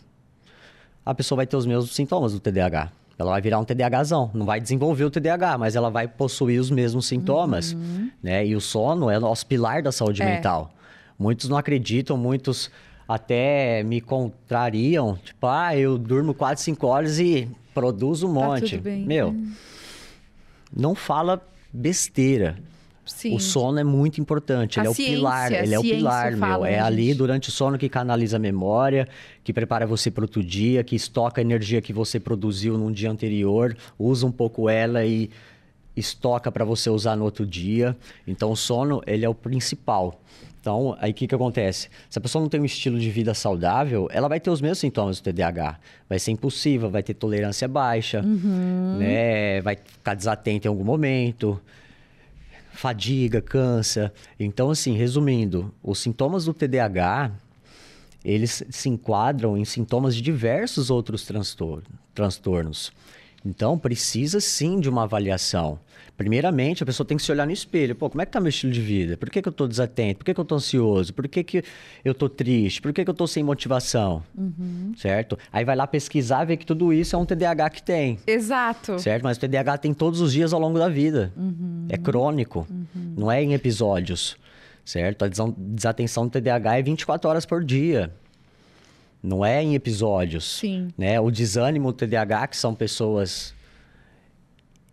A 1.06 1.14
pessoa 1.16 1.38
vai 1.38 1.48
ter 1.48 1.56
os 1.58 1.66
mesmos 1.66 1.96
sintomas 1.96 2.34
do 2.34 2.40
TDAH. 2.40 2.92
Ela 3.18 3.32
vai 3.32 3.42
virar 3.42 3.60
um 3.60 3.64
TDAHzão. 3.64 4.32
Não 4.34 4.46
vai 4.46 4.60
desenvolver 4.60 5.04
o 5.06 5.10
TDAH, 5.12 5.58
mas 5.58 5.76
ela 5.76 5.90
vai 5.90 6.08
possuir 6.08 6.60
os 6.60 6.70
mesmos 6.72 7.06
sintomas. 7.08 7.76
Né? 8.22 8.46
E 8.48 8.56
o 8.56 8.62
sono 8.62 9.10
é 9.10 9.18
o 9.18 9.22
nosso 9.22 9.46
pilar 9.46 9.82
da 9.82 9.92
saúde 9.92 10.22
É. 10.22 10.26
mental. 10.26 10.74
Muitos 11.18 11.48
não 11.48 11.58
acreditam, 11.58 12.18
muitos 12.18 12.72
até 13.08 13.84
me 13.84 14.02
contrariam. 14.02 15.18
Tipo, 15.24 15.48
ah, 15.48 15.76
eu 15.78 15.98
durmo 15.98 16.34
4, 16.34 16.64
5 16.64 16.88
horas 16.88 17.20
e 17.20 17.48
produzo 17.74 18.28
um 18.28 18.34
Tá 18.34 18.48
monte. 18.48 18.82
Meu, 19.06 19.36
não 20.76 20.96
fala 20.96 21.42
besteira. 21.72 22.58
Sim. 23.06 23.36
O 23.36 23.40
sono 23.40 23.80
é 23.80 23.84
muito 23.84 24.20
importante, 24.22 24.80
A 24.80 24.84
ele 24.84 24.88
é 24.88 24.92
o 24.92 24.96
pilar, 24.96 25.52
ele 25.52 25.74
é 25.74 25.80
o 25.80 25.82
pilar, 25.82 26.36
meu. 26.36 26.66
É 26.66 26.72
né, 26.72 26.80
ali 26.80 27.08
gente? 27.08 27.18
durante 27.18 27.50
o 27.50 27.52
sono 27.52 27.78
que 27.78 27.90
canaliza 27.90 28.38
a 28.38 28.40
memória, 28.40 29.08
que 29.44 29.52
prepara 29.52 29.86
você 29.86 30.10
para 30.12 30.24
outro 30.24 30.44
dia, 30.44 30.84
que 30.84 30.96
estoca 30.96 31.42
a 31.42 31.44
energia 31.44 31.82
que 31.82 31.92
você 31.94 32.20
produziu 32.20 32.78
num 32.78 32.92
dia 32.92 33.10
anterior, 33.12 33.76
usa 33.98 34.26
um 34.26 34.32
pouco 34.32 34.70
ela 34.70 35.04
e 35.06 35.30
estoca 35.96 36.52
para 36.52 36.64
você 36.64 36.90
usar 36.90 37.16
no 37.16 37.26
outro 37.26 37.46
dia. 37.46 37.96
Então 38.26 38.52
o 38.52 38.56
sono, 38.56 39.02
ele 39.06 39.26
é 39.26 39.30
o 39.30 39.36
principal. 39.36 40.22
Então, 40.60 40.96
aí 41.00 41.10
o 41.10 41.14
que, 41.14 41.26
que 41.26 41.34
acontece? 41.34 41.90
Se 42.08 42.20
a 42.20 42.22
pessoa 42.22 42.40
não 42.40 42.48
tem 42.48 42.62
um 42.62 42.66
estilo 42.66 43.00
de 43.00 43.10
vida 43.10 43.34
saudável, 43.34 44.08
ela 44.12 44.28
vai 44.28 44.40
ter 44.40 44.52
os 44.52 44.62
mesmos 44.62 44.78
sintomas 44.78 45.20
do 45.20 45.24
TDAH. 45.24 45.80
Vai 46.08 46.20
ser 46.20 46.30
impulsiva, 46.32 46.88
vai 46.88 47.02
ter 47.02 47.16
tolerância 47.16 47.68
baixa, 47.68 48.22
Uhum. 48.24 48.98
né? 49.00 49.60
vai 49.62 49.76
ficar 49.76 50.14
desatenta 50.14 50.68
em 50.68 50.70
algum 50.70 50.84
momento 50.84 51.60
fadiga, 52.82 53.40
cansa. 53.44 54.12
Então, 54.40 54.72
assim, 54.72 54.98
resumindo, 54.98 55.72
os 55.84 56.00
sintomas 56.00 56.46
do 56.46 56.54
TDAH, 56.54 57.32
eles 58.26 58.64
se 58.72 58.90
enquadram 58.90 59.56
em 59.56 59.64
sintomas 59.64 60.16
de 60.16 60.22
diversos 60.22 60.90
outros 60.90 61.24
transtor- 61.24 61.84
transtornos. 62.16 62.92
Então, 63.46 63.78
precisa 63.78 64.40
sim 64.40 64.80
de 64.80 64.90
uma 64.90 65.04
avaliação. 65.04 65.80
Primeiramente, 66.22 66.84
a 66.84 66.86
pessoa 66.86 67.06
tem 67.06 67.18
que 67.18 67.24
se 67.24 67.32
olhar 67.32 67.46
no 67.48 67.52
espelho. 67.52 67.96
Pô, 67.96 68.10
como 68.10 68.22
é 68.22 68.26
que 68.26 68.32
tá 68.32 68.40
meu 68.40 68.50
estilo 68.50 68.72
de 68.72 68.80
vida? 68.80 69.18
Por 69.18 69.30
que, 69.30 69.42
que 69.42 69.48
eu 69.50 69.52
tô 69.52 69.68
desatento? 69.68 70.20
Por 70.20 70.26
que, 70.26 70.34
que 70.36 70.40
eu 70.40 70.46
tô 70.46 70.56
ansioso? 70.56 71.12
Por 71.14 71.28
que, 71.28 71.44
que 71.44 71.64
eu 72.06 72.14
tô 72.14 72.30
triste? 72.30 72.80
Por 72.80 72.94
que, 72.94 73.04
que 73.04 73.10
eu 73.10 73.14
tô 73.14 73.26
sem 73.26 73.44
motivação? 73.44 74.24
Certo? 74.98 75.38
Aí 75.52 75.66
vai 75.66 75.76
lá 75.76 75.88
pesquisar, 75.88 76.46
ver 76.46 76.58
que 76.58 76.66
tudo 76.66 76.94
isso 76.94 77.16
é 77.16 77.20
um 77.20 77.26
TDAH 77.26 77.70
que 77.72 77.82
tem. 77.82 78.20
Exato. 78.28 79.00
Certo? 79.00 79.24
Mas 79.24 79.38
o 79.38 79.40
TDAH 79.40 79.80
tem 79.80 79.94
todos 79.94 80.22
os 80.22 80.32
dias 80.32 80.54
ao 80.54 80.60
longo 80.60 80.78
da 80.78 80.88
vida. 80.88 81.34
É 81.90 81.98
crônico. 81.98 82.68
Não 82.96 83.32
é 83.32 83.42
em 83.42 83.54
episódios, 83.54 84.38
certo? 84.86 85.26
A 85.26 85.28
desatenção 85.28 86.28
do 86.28 86.32
TDAH 86.32 86.78
é 86.78 86.82
24 86.84 87.30
horas 87.30 87.46
por 87.46 87.64
dia. 87.64 88.12
Não 89.24 89.46
é 89.46 89.62
em 89.64 89.76
episódios. 89.76 90.60
Sim. 90.60 90.90
Né? 90.98 91.20
O 91.20 91.30
desânimo, 91.30 91.90
o 91.90 91.94
TDAH, 91.94 92.48
que 92.48 92.58
são 92.58 92.74
pessoas 92.74 93.54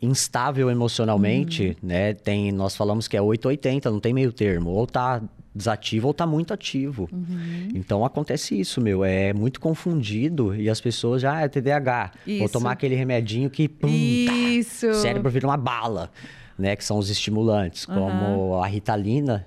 instável 0.00 0.70
emocionalmente, 0.70 1.76
uhum. 1.82 1.88
né? 1.88 2.14
Tem, 2.14 2.52
nós 2.52 2.76
falamos 2.76 3.08
que 3.08 3.16
é 3.16 3.22
880, 3.22 3.90
não 3.90 4.00
tem 4.00 4.12
meio 4.12 4.32
termo. 4.32 4.70
Ou 4.70 4.86
tá 4.86 5.20
desativo 5.54 6.06
ou 6.06 6.14
tá 6.14 6.26
muito 6.26 6.54
ativo. 6.54 7.08
Uhum. 7.12 7.68
Então 7.74 8.04
acontece 8.04 8.58
isso, 8.58 8.80
meu. 8.80 9.04
É 9.04 9.32
muito 9.32 9.60
confundido 9.60 10.54
e 10.54 10.70
as 10.70 10.80
pessoas 10.80 11.20
já 11.20 11.36
ah, 11.36 11.42
é 11.42 11.48
TDAH. 11.48 12.12
Isso. 12.26 12.38
Vou 12.38 12.48
tomar 12.48 12.72
aquele 12.72 12.94
remedinho 12.94 13.50
que 13.50 13.68
pum, 13.68 13.88
isso. 13.88 14.86
Tá, 14.86 14.92
o 14.92 14.94
cérebro 14.94 15.30
vira 15.30 15.46
uma 15.46 15.56
bala, 15.56 16.10
né? 16.56 16.76
Que 16.76 16.84
são 16.84 16.96
os 16.96 17.10
estimulantes, 17.10 17.86
uhum. 17.86 17.94
como 17.94 18.62
a 18.62 18.66
ritalina, 18.66 19.46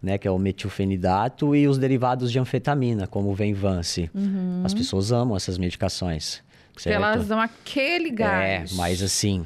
né? 0.00 0.16
Que 0.16 0.28
é 0.28 0.30
o 0.30 0.38
metilfenidato 0.38 1.54
e 1.56 1.66
os 1.66 1.76
derivados 1.76 2.30
de 2.30 2.38
anfetamina, 2.38 3.06
como 3.08 3.28
o 3.30 3.34
Venvance. 3.34 4.08
Uhum. 4.14 4.62
As 4.64 4.72
pessoas 4.72 5.10
amam 5.10 5.36
essas 5.36 5.58
medicações. 5.58 6.46
Certo? 6.76 6.94
Elas 6.94 7.26
dão 7.26 7.40
aquele 7.40 8.08
gás. 8.10 8.72
É, 8.72 8.76
mas 8.76 9.02
assim, 9.02 9.44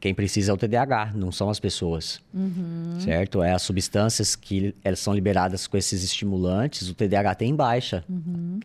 quem 0.00 0.14
precisa 0.14 0.50
é 0.50 0.54
o 0.54 0.56
TDAH, 0.56 1.12
não 1.14 1.30
são 1.30 1.50
as 1.50 1.60
pessoas. 1.60 2.22
Uhum. 2.32 2.98
Certo? 3.00 3.42
É 3.42 3.52
as 3.52 3.60
substâncias 3.60 4.34
que 4.34 4.74
elas 4.82 4.98
são 4.98 5.12
liberadas 5.12 5.66
com 5.66 5.76
esses 5.76 6.02
estimulantes, 6.02 6.88
o 6.88 6.94
TDAH 6.94 7.34
tem 7.34 7.54
baixa. 7.54 8.02
Uhum. 8.08 8.60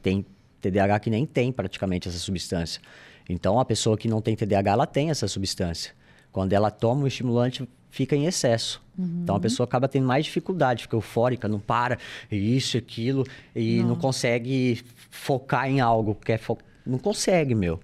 Tem 0.00 0.24
TDAH 0.60 1.00
que 1.00 1.10
nem 1.10 1.26
tem 1.26 1.50
praticamente 1.50 2.08
essa 2.08 2.18
substância. 2.18 2.80
Então, 3.28 3.58
a 3.58 3.64
pessoa 3.64 3.98
que 3.98 4.06
não 4.06 4.22
tem 4.22 4.36
TDAH, 4.36 4.70
ela 4.70 4.86
tem 4.86 5.10
essa 5.10 5.26
substância. 5.26 5.92
Quando 6.30 6.52
ela 6.52 6.70
toma 6.70 7.02
o 7.02 7.06
estimulante, 7.08 7.68
fica 7.90 8.14
em 8.14 8.26
excesso. 8.26 8.80
Uhum. 8.96 9.20
Então, 9.22 9.34
a 9.34 9.40
pessoa 9.40 9.64
acaba 9.64 9.88
tendo 9.88 10.06
mais 10.06 10.24
dificuldade, 10.24 10.82
fica 10.82 10.96
eufórica, 10.96 11.48
não 11.48 11.58
para, 11.58 11.98
isso, 12.30 12.78
aquilo, 12.78 13.26
e 13.54 13.80
não, 13.80 13.88
não 13.88 13.96
consegue 13.96 14.80
focar 15.10 15.68
em 15.68 15.80
algo. 15.80 16.14
Quer 16.14 16.38
fo... 16.38 16.56
Não 16.86 16.98
consegue, 16.98 17.54
meu. 17.54 17.80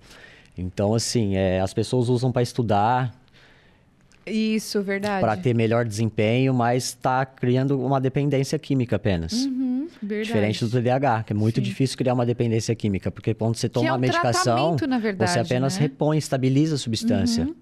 Então, 0.56 0.94
assim, 0.94 1.36
é, 1.36 1.60
as 1.60 1.74
pessoas 1.74 2.08
usam 2.08 2.30
para 2.30 2.42
estudar. 2.42 3.12
Isso, 4.26 4.82
verdade. 4.82 5.20
Para 5.20 5.36
ter 5.36 5.54
melhor 5.54 5.84
desempenho, 5.84 6.54
mas 6.54 6.84
está 6.84 7.26
criando 7.26 7.78
uma 7.78 8.00
dependência 8.00 8.58
química 8.58 8.96
apenas. 8.96 9.44
Uhum, 9.44 9.88
verdade. 10.02 10.26
Diferente 10.26 10.64
do 10.64 10.70
TDAH, 10.70 11.24
que 11.24 11.32
é 11.32 11.36
muito 11.36 11.56
Sim. 11.56 11.62
difícil 11.62 11.98
criar 11.98 12.14
uma 12.14 12.24
dependência 12.24 12.74
química, 12.74 13.10
porque 13.10 13.34
quando 13.34 13.56
você 13.56 13.68
toma 13.68 13.88
é 13.88 13.92
um 13.92 13.94
a 13.96 13.98
medicação, 13.98 14.76
verdade, 14.76 15.30
você 15.30 15.40
apenas 15.40 15.76
né? 15.76 15.82
repõe, 15.82 16.16
estabiliza 16.16 16.76
a 16.76 16.78
substância. 16.78 17.44
Uhum. 17.44 17.54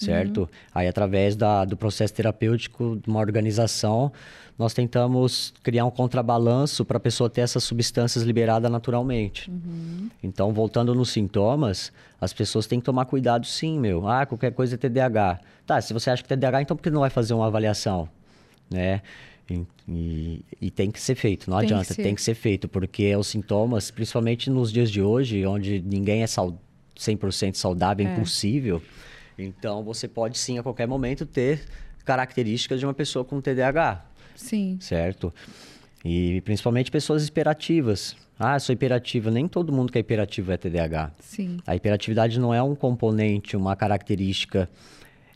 Certo? 0.00 0.40
Uhum. 0.40 0.48
Aí, 0.74 0.88
através 0.88 1.36
da, 1.36 1.64
do 1.64 1.76
processo 1.76 2.14
terapêutico 2.14 2.98
de 3.02 3.08
uma 3.08 3.20
organização, 3.20 4.10
nós 4.58 4.72
tentamos 4.72 5.52
criar 5.62 5.84
um 5.84 5.90
contrabalanço 5.90 6.84
para 6.84 6.96
a 6.96 7.00
pessoa 7.00 7.28
ter 7.28 7.42
essas 7.42 7.62
substâncias 7.64 8.24
liberadas 8.24 8.70
naturalmente. 8.70 9.50
Uhum. 9.50 10.08
Então, 10.22 10.52
voltando 10.54 10.94
nos 10.94 11.10
sintomas, 11.10 11.92
as 12.18 12.32
pessoas 12.32 12.66
têm 12.66 12.80
que 12.80 12.86
tomar 12.86 13.04
cuidado 13.04 13.46
sim, 13.46 13.78
meu. 13.78 14.08
Ah, 14.08 14.24
qualquer 14.24 14.52
coisa 14.52 14.74
é 14.74 14.78
TDAH. 14.78 15.40
Tá, 15.66 15.80
se 15.80 15.92
você 15.92 16.10
acha 16.10 16.22
que 16.22 16.32
é 16.32 16.36
TDAH, 16.36 16.62
então 16.62 16.76
por 16.76 16.82
que 16.82 16.90
não 16.90 17.00
vai 17.00 17.10
fazer 17.10 17.34
uma 17.34 17.46
avaliação? 17.46 18.08
Né? 18.70 19.02
E, 19.88 20.44
e, 20.60 20.70
tem 20.70 20.90
que 20.90 21.00
ser 21.00 21.16
feito, 21.16 21.50
não 21.50 21.58
tem 21.58 21.66
adianta, 21.66 21.94
que 21.94 22.02
tem 22.02 22.14
que 22.14 22.22
ser 22.22 22.34
feito, 22.34 22.68
porque 22.68 23.14
os 23.16 23.26
sintomas, 23.26 23.90
principalmente 23.90 24.48
nos 24.48 24.72
dias 24.72 24.90
de 24.90 25.02
hoje, 25.02 25.44
onde 25.44 25.82
ninguém 25.82 26.22
é 26.22 26.26
sal, 26.26 26.56
100% 26.96 27.54
saudável, 27.54 28.06
é 28.06 28.12
impossível, 28.12 28.80
então 29.44 29.82
você 29.82 30.06
pode 30.06 30.38
sim, 30.38 30.58
a 30.58 30.62
qualquer 30.62 30.86
momento, 30.86 31.24
ter 31.26 31.60
características 32.04 32.80
de 32.80 32.86
uma 32.86 32.94
pessoa 32.94 33.24
com 33.24 33.40
TDAH. 33.40 34.04
Sim. 34.34 34.78
Certo? 34.80 35.32
E 36.04 36.40
principalmente 36.42 36.90
pessoas 36.90 37.26
hiperativas. 37.26 38.16
Ah, 38.38 38.58
sou 38.58 38.72
hiperativa. 38.72 39.30
Nem 39.30 39.46
todo 39.46 39.72
mundo 39.72 39.92
que 39.92 39.98
é 39.98 40.00
hiperativo 40.00 40.50
é 40.50 40.56
TDAH. 40.56 41.12
Sim. 41.20 41.58
A 41.66 41.76
hiperatividade 41.76 42.40
não 42.40 42.54
é 42.54 42.62
um 42.62 42.74
componente, 42.74 43.56
uma 43.56 43.76
característica 43.76 44.68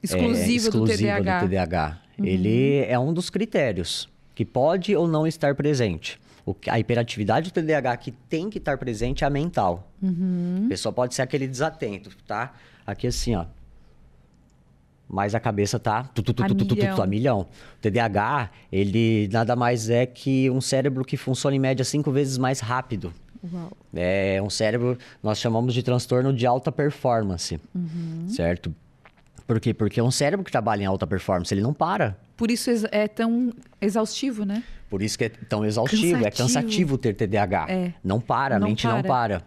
exclusiva, 0.02 0.38
é, 0.38 0.56
exclusiva 0.56 1.20
do 1.20 1.22
TDAH. 1.22 1.40
Do 1.40 1.48
TDAH. 1.48 2.00
Uhum. 2.18 2.24
Ele 2.24 2.78
é 2.78 2.98
um 2.98 3.12
dos 3.12 3.28
critérios 3.28 4.08
que 4.34 4.44
pode 4.44 4.96
ou 4.96 5.06
não 5.06 5.26
estar 5.26 5.54
presente. 5.54 6.18
O, 6.46 6.54
a 6.68 6.78
hiperatividade 6.78 7.50
do 7.50 7.54
TDAH 7.54 7.96
que 7.98 8.10
tem 8.10 8.48
que 8.48 8.58
estar 8.58 8.78
presente 8.78 9.22
é 9.22 9.26
a 9.26 9.30
mental. 9.30 9.92
Uhum. 10.02 10.62
A 10.66 10.68
pessoa 10.68 10.92
pode 10.92 11.14
ser 11.14 11.22
aquele 11.22 11.46
desatento, 11.46 12.10
tá? 12.26 12.54
Aqui 12.86 13.06
assim, 13.06 13.34
ó 13.34 13.44
mas 15.08 15.34
a 15.34 15.40
cabeça 15.40 15.78
tá 15.78 16.02
tu, 16.02 16.22
tu, 16.22 16.32
tu, 16.32 16.42
a, 16.42 16.48
tu, 16.48 16.54
milhão. 16.74 17.02
a 17.02 17.06
milhão. 17.06 17.40
O 17.40 17.80
TDAH, 17.80 18.50
ele 18.72 19.28
nada 19.32 19.54
mais 19.54 19.90
é 19.90 20.06
que 20.06 20.50
um 20.50 20.60
cérebro 20.60 21.04
que 21.04 21.16
funciona 21.16 21.54
em 21.56 21.58
média 21.58 21.84
cinco 21.84 22.10
vezes 22.10 22.38
mais 22.38 22.60
rápido. 22.60 23.12
Uau. 23.52 23.70
É 23.94 24.40
um 24.42 24.48
cérebro, 24.48 24.98
nós 25.22 25.38
chamamos 25.38 25.74
de 25.74 25.82
transtorno 25.82 26.32
de 26.32 26.46
alta 26.46 26.72
performance, 26.72 27.60
uhum. 27.74 28.26
certo? 28.28 28.74
Por 29.46 29.60
quê? 29.60 29.74
Porque 29.74 30.00
é 30.00 30.02
um 30.02 30.10
cérebro 30.10 30.44
que 30.44 30.50
trabalha 30.50 30.82
em 30.82 30.86
alta 30.86 31.06
performance, 31.06 31.52
ele 31.52 31.60
não 31.60 31.74
para. 31.74 32.16
Por 32.36 32.50
isso 32.50 32.70
é 32.90 33.06
tão 33.06 33.52
exaustivo, 33.80 34.44
né? 34.44 34.62
Por 34.88 35.02
isso 35.02 35.18
que 35.18 35.24
é 35.24 35.28
tão 35.28 35.64
exaustivo, 35.64 36.02
cansativo. 36.02 36.26
é 36.26 36.30
cansativo 36.30 36.98
ter 36.98 37.14
TDAH. 37.14 37.66
É. 37.68 37.92
Não 38.02 38.20
para, 38.20 38.56
a 38.56 38.58
não 38.58 38.68
mente 38.68 38.84
para. 38.84 38.94
não 38.94 39.02
para. 39.02 39.42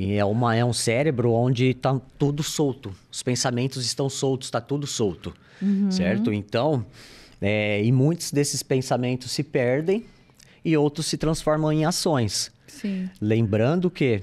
E 0.00 0.14
é, 0.14 0.24
uma, 0.24 0.56
é 0.56 0.64
um 0.64 0.72
cérebro 0.72 1.30
onde 1.30 1.66
está 1.66 2.00
tudo 2.18 2.42
solto. 2.42 2.90
Os 3.12 3.22
pensamentos 3.22 3.84
estão 3.84 4.08
soltos, 4.08 4.46
está 4.46 4.58
tudo 4.58 4.86
solto. 4.86 5.34
Uhum. 5.60 5.90
Certo? 5.90 6.32
Então, 6.32 6.86
é, 7.38 7.84
e 7.84 7.92
muitos 7.92 8.32
desses 8.32 8.62
pensamentos 8.62 9.30
se 9.30 9.42
perdem 9.42 10.06
e 10.64 10.74
outros 10.74 11.04
se 11.04 11.18
transformam 11.18 11.70
em 11.70 11.84
ações. 11.84 12.50
Sim. 12.66 13.10
Lembrando 13.20 13.90
que 13.90 14.22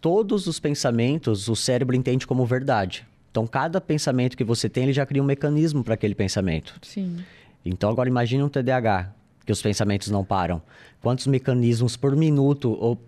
todos 0.00 0.46
os 0.46 0.58
pensamentos 0.58 1.46
o 1.46 1.54
cérebro 1.54 1.94
entende 1.94 2.26
como 2.26 2.46
verdade. 2.46 3.06
Então, 3.30 3.46
cada 3.46 3.82
pensamento 3.82 4.34
que 4.34 4.44
você 4.44 4.66
tem, 4.66 4.84
ele 4.84 4.94
já 4.94 5.04
cria 5.04 5.22
um 5.22 5.26
mecanismo 5.26 5.84
para 5.84 5.92
aquele 5.92 6.14
pensamento. 6.14 6.74
Sim. 6.80 7.18
Então, 7.62 7.90
agora 7.90 8.08
imagine 8.08 8.42
um 8.42 8.48
TDAH, 8.48 9.12
que 9.44 9.52
os 9.52 9.60
pensamentos 9.60 10.08
não 10.08 10.24
param. 10.24 10.62
Quantos 11.02 11.26
mecanismos 11.26 11.98
por 11.98 12.16
minuto 12.16 12.74
ou 12.80 12.98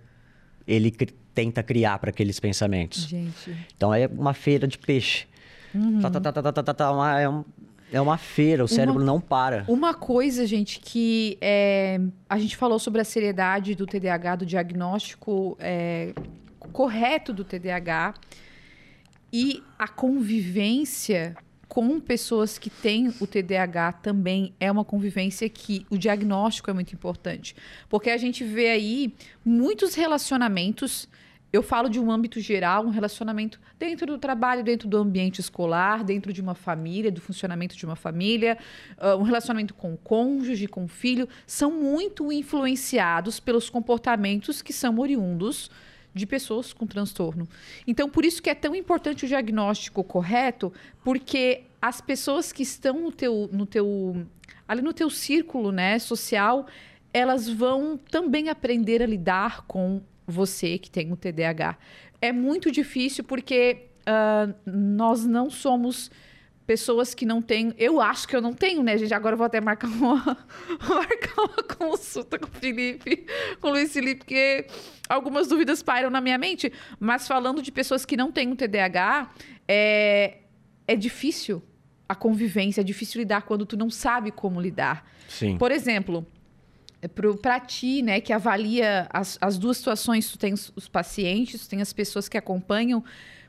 ele 0.67 0.91
tenta 1.39 1.63
criar 1.63 2.01
para 2.01 2.11
aqueles 2.11 2.41
pensamentos. 2.41 3.03
Gente. 3.03 3.57
Então 3.77 3.95
é 3.95 4.09
uma 4.09 4.35
feira 4.35 4.67
de 4.67 4.77
peixe. 4.77 5.25
Uhum. 5.73 6.01
Tá, 6.01 6.11
tá, 6.11 6.33
tá, 6.33 6.43
tá, 6.43 6.63
tá, 6.65 6.75
tá, 6.75 6.93
uma, 6.93 7.21
é, 7.21 7.29
um, 7.29 7.45
é 7.93 8.01
uma 8.01 8.19
feira, 8.19 8.65
o 8.65 8.67
uma, 8.67 8.69
cérebro 8.69 9.05
não 9.05 9.21
para. 9.21 9.65
Uma 9.69 9.95
coisa, 9.95 10.45
gente, 10.45 10.81
que 10.81 11.39
é, 11.41 12.01
a 12.29 12.41
gente 12.41 12.57
falou 12.57 12.81
sobre 12.81 13.01
a 13.01 13.05
seriedade 13.05 13.77
do 13.77 13.87
TDAH, 13.87 14.35
do 14.35 14.47
diagnóstico 14.47 15.57
é, 15.61 16.13
correto 16.73 17.33
do 17.33 17.45
TDAH 17.45 18.15
e 19.33 19.63
a 19.79 19.87
convivência 19.87 21.37
com 21.69 22.01
pessoas 22.01 22.59
que 22.59 22.69
têm 22.69 23.15
o 23.21 23.27
TDAH 23.29 23.93
também 23.93 24.55
é 24.59 24.73
uma 24.73 24.85
convivência 24.85 25.49
que 25.49 25.87
o 25.89 25.97
diagnóstico 25.97 26.69
é 26.69 26.73
muito 26.73 26.95
importante. 26.95 27.55
Porque 27.89 28.11
a 28.11 28.17
gente 28.17 28.43
vê 28.43 28.71
aí 28.71 29.15
muitos 29.45 29.95
relacionamentos 29.95 31.09
eu 31.53 31.63
falo 31.63 31.89
de 31.89 31.99
um 31.99 32.11
âmbito 32.11 32.41
geral, 32.41 32.85
um 32.85 32.91
relacionamento 32.91 33.59
dentro 33.79 34.07
do 34.07 34.19
trabalho, 34.19 34.63
dentro 34.63 34.89
do 34.89 34.99
ambiente 34.99 35.41
escolar, 35.41 36.05
dentro 36.05 36.33
de 36.33 36.41
uma 36.41 36.55
família, 36.55 37.11
do 37.11 37.21
funcionamento 37.21 37.77
de 37.77 37.85
uma 37.87 37.97
família, 37.97 38.59
uh, 38.99 39.17
um 39.17 39.23
relacionamento 39.23 39.73
com 39.75 39.95
o 39.95 39.97
cônjuge, 39.97 40.67
com 40.67 40.85
o 40.85 40.89
filho, 40.89 41.29
são 41.47 41.71
muito 41.71 42.31
influenciados 42.31 43.41
pelos 43.41 43.71
comportamentos 43.71 44.61
que 44.61 44.73
são 44.73 44.99
oriundos 44.99 45.71
de 46.15 46.27
pessoas 46.27 46.73
com 46.73 46.87
transtorno. 46.87 47.49
Então, 47.87 48.09
por 48.11 48.25
isso 48.25 48.43
que 48.43 48.51
é 48.51 48.55
tão 48.55 48.75
importante 48.75 49.25
o 49.25 49.29
diagnóstico 49.29 50.03
correto, 50.05 50.73
porque 51.03 51.63
as 51.81 52.01
pessoas 52.01 52.53
que 52.53 52.63
estão 52.63 53.01
no 53.01 53.13
teu, 53.13 53.49
no 53.53 53.65
teu 53.65 54.27
ali 54.67 54.83
no 54.83 54.93
teu 54.93 55.09
círculo, 55.09 55.73
né, 55.73 55.99
social, 55.99 56.67
elas 57.13 57.49
vão 57.49 57.97
também 57.97 58.51
aprender 58.51 59.03
a 59.03 59.07
lidar 59.07 59.65
com 59.67 60.03
você 60.29 60.79
que 60.79 60.91
tem 60.91 61.11
o 61.11 61.17
TDAH. 61.17 61.79
É 62.21 62.33
muito 62.33 62.71
difícil 62.71 63.25
porque 63.25 63.89
uh, 64.07 64.55
nós 64.67 65.25
não 65.25 65.49
somos 65.49 66.11
pessoas 66.67 67.15
que 67.15 67.25
não 67.25 67.41
têm. 67.41 67.73
Eu 67.79 67.99
acho 67.99 68.29
que 68.29 68.37
eu 68.37 68.43
não 68.43 68.53
tenho, 68.53 68.83
né, 68.83 68.99
gente? 68.99 69.15
Agora 69.15 69.33
eu 69.33 69.39
vou 69.39 69.47
até 69.47 69.59
marcar 69.59 69.89
uma, 69.89 70.17
marcar 70.87 71.43
uma 71.43 71.63
consulta 71.63 72.39
com 72.39 72.47
o 72.47 72.51
Felipe, 72.51 73.27
com 73.59 73.69
o 73.69 73.71
Luiz 73.71 73.91
Felipe, 73.91 74.19
porque 74.19 74.67
algumas 75.09 75.49
dúvidas 75.49 75.83
pairam 75.83 76.11
na 76.11 76.21
minha 76.21 76.37
mente. 76.37 76.71
Mas 77.01 77.27
falando 77.27 77.63
de 77.63 77.73
pessoas 77.73 78.05
que 78.05 78.19
não 78.19 78.31
têm 78.31 78.53
o 78.53 78.55
TDAH, 78.55 79.31
é, 79.67 80.39
é 80.87 80.95
difícil 80.95 81.63
a 82.07 82.15
convivência, 82.15 82.83
é 82.83 82.85
difícil 82.85 83.21
lidar 83.21 83.43
quando 83.43 83.65
tu 83.65 83.77
não 83.77 83.89
sabe 83.89 84.31
como 84.31 84.61
lidar. 84.61 85.11
Sim. 85.27 85.57
Por 85.57 85.71
exemplo, 85.73 86.27
para 87.43 87.61
ti, 87.61 88.03
né, 88.03 88.21
que 88.21 88.33
avalia 88.33 89.07
as, 89.11 89.39
as 89.41 89.57
duas 89.57 89.77
situações, 89.77 90.31
tu 90.31 90.39
tem 90.39 90.53
os, 90.53 90.73
os 90.75 90.89
pacientes, 90.89 91.67
tu 91.67 91.71
tem 91.71 91.81
as 91.81 91.93
pessoas 91.93 92.29
que 92.29 92.37
acompanham, 92.37 93.05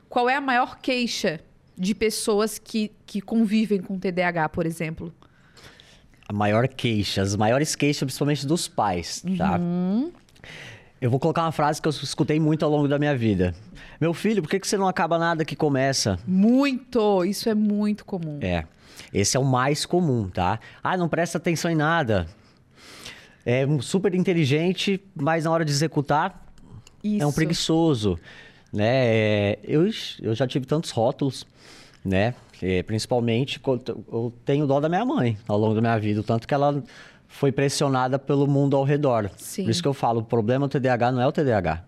qual 0.08 0.28
é 0.28 0.36
a 0.36 0.40
maior 0.40 0.78
queixa 0.78 1.40
de 1.76 1.94
pessoas 1.94 2.58
que, 2.58 2.92
que 3.06 3.20
convivem 3.20 3.80
com 3.80 3.98
TDAH, 3.98 4.48
por 4.50 4.66
exemplo? 4.66 5.12
a 6.30 6.32
maior 6.32 6.68
queixa, 6.68 7.22
as 7.22 7.34
maiores 7.34 7.74
queixas, 7.74 8.04
principalmente 8.04 8.46
dos 8.46 8.68
pais, 8.68 9.24
tá? 9.36 9.58
Uhum. 9.58 10.12
Eu 11.00 11.10
vou 11.10 11.18
colocar 11.18 11.42
uma 11.42 11.50
frase 11.50 11.82
que 11.82 11.88
eu 11.88 11.90
escutei 11.90 12.38
muito 12.38 12.64
ao 12.64 12.70
longo 12.70 12.86
da 12.86 13.00
minha 13.00 13.16
vida. 13.16 13.52
Meu 14.00 14.14
filho, 14.14 14.40
por 14.40 14.48
que, 14.48 14.60
que 14.60 14.68
você 14.68 14.76
não 14.76 14.86
acaba 14.86 15.18
nada 15.18 15.44
que 15.44 15.56
começa? 15.56 16.20
Muito! 16.24 17.24
Isso 17.24 17.48
é 17.48 17.54
muito 17.54 18.04
comum. 18.04 18.38
É. 18.42 18.64
Esse 19.12 19.36
é 19.36 19.40
o 19.40 19.44
mais 19.44 19.84
comum, 19.84 20.28
tá? 20.28 20.60
Ah, 20.84 20.96
não 20.96 21.08
presta 21.08 21.36
atenção 21.38 21.68
em 21.68 21.74
nada. 21.74 22.28
É 23.44 23.66
super 23.80 24.14
inteligente, 24.14 25.00
mas 25.14 25.44
na 25.44 25.50
hora 25.50 25.64
de 25.64 25.70
executar 25.70 26.46
Isso. 27.02 27.22
é 27.22 27.26
um 27.26 27.32
preguiçoso, 27.32 28.18
né? 28.72 29.06
É, 29.06 29.58
eu, 29.64 29.88
eu 30.20 30.34
já 30.34 30.46
tive 30.46 30.66
tantos 30.66 30.90
rótulos, 30.90 31.46
né? 32.04 32.34
É, 32.62 32.82
principalmente 32.82 33.58
eu 34.12 34.32
tenho 34.44 34.66
dó 34.66 34.80
da 34.80 34.88
minha 34.88 35.04
mãe 35.04 35.38
ao 35.48 35.58
longo 35.58 35.74
da 35.74 35.80
minha 35.80 35.98
vida, 35.98 36.20
o 36.20 36.22
tanto 36.22 36.46
que 36.46 36.52
ela 36.52 36.82
foi 37.26 37.50
pressionada 37.50 38.18
pelo 38.18 38.46
mundo 38.46 38.76
ao 38.76 38.84
redor. 38.84 39.30
Sim. 39.36 39.64
Por 39.64 39.70
isso 39.70 39.80
que 39.80 39.88
eu 39.88 39.94
falo, 39.94 40.20
o 40.20 40.24
problema 40.24 40.68
do 40.68 40.70
TDAH 40.70 41.12
não 41.12 41.22
é 41.22 41.26
o 41.26 41.32
TDAH, 41.32 41.84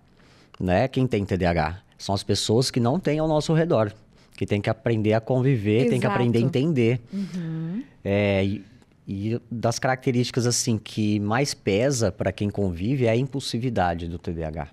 não 0.59 0.73
é 0.73 0.89
quem 0.89 1.07
tem 1.07 1.25
TDAH, 1.27 1.81
são 1.99 2.15
as 2.15 2.23
pessoas 2.23 2.71
que 2.71 2.81
não 2.81 2.99
têm 2.99 3.19
ao 3.19 3.29
nosso 3.29 3.53
redor, 3.53 3.93
que 4.35 4.47
tem 4.47 4.63
que 4.63 4.71
aprender 4.71 5.13
a 5.13 5.21
conviver, 5.21 5.81
Exato. 5.81 5.91
tem 5.91 6.01
que 6.01 6.07
aprender 6.07 6.39
a 6.39 6.43
entender. 6.43 7.01
Uhum. 7.13 7.83
É, 8.03 8.45
e, 8.45 8.65
e 9.07 9.41
das 9.51 9.79
características 9.79 10.47
assim 10.47 10.79
que 10.79 11.19
mais 11.21 11.55
pesa 11.55 12.13
para 12.13 12.31
quem 12.31 12.49
convive 12.49 13.07
é 13.07 13.11
a 13.11 13.17
impulsividade 13.17 14.09
do 14.09 14.19
TDAH. 14.19 14.69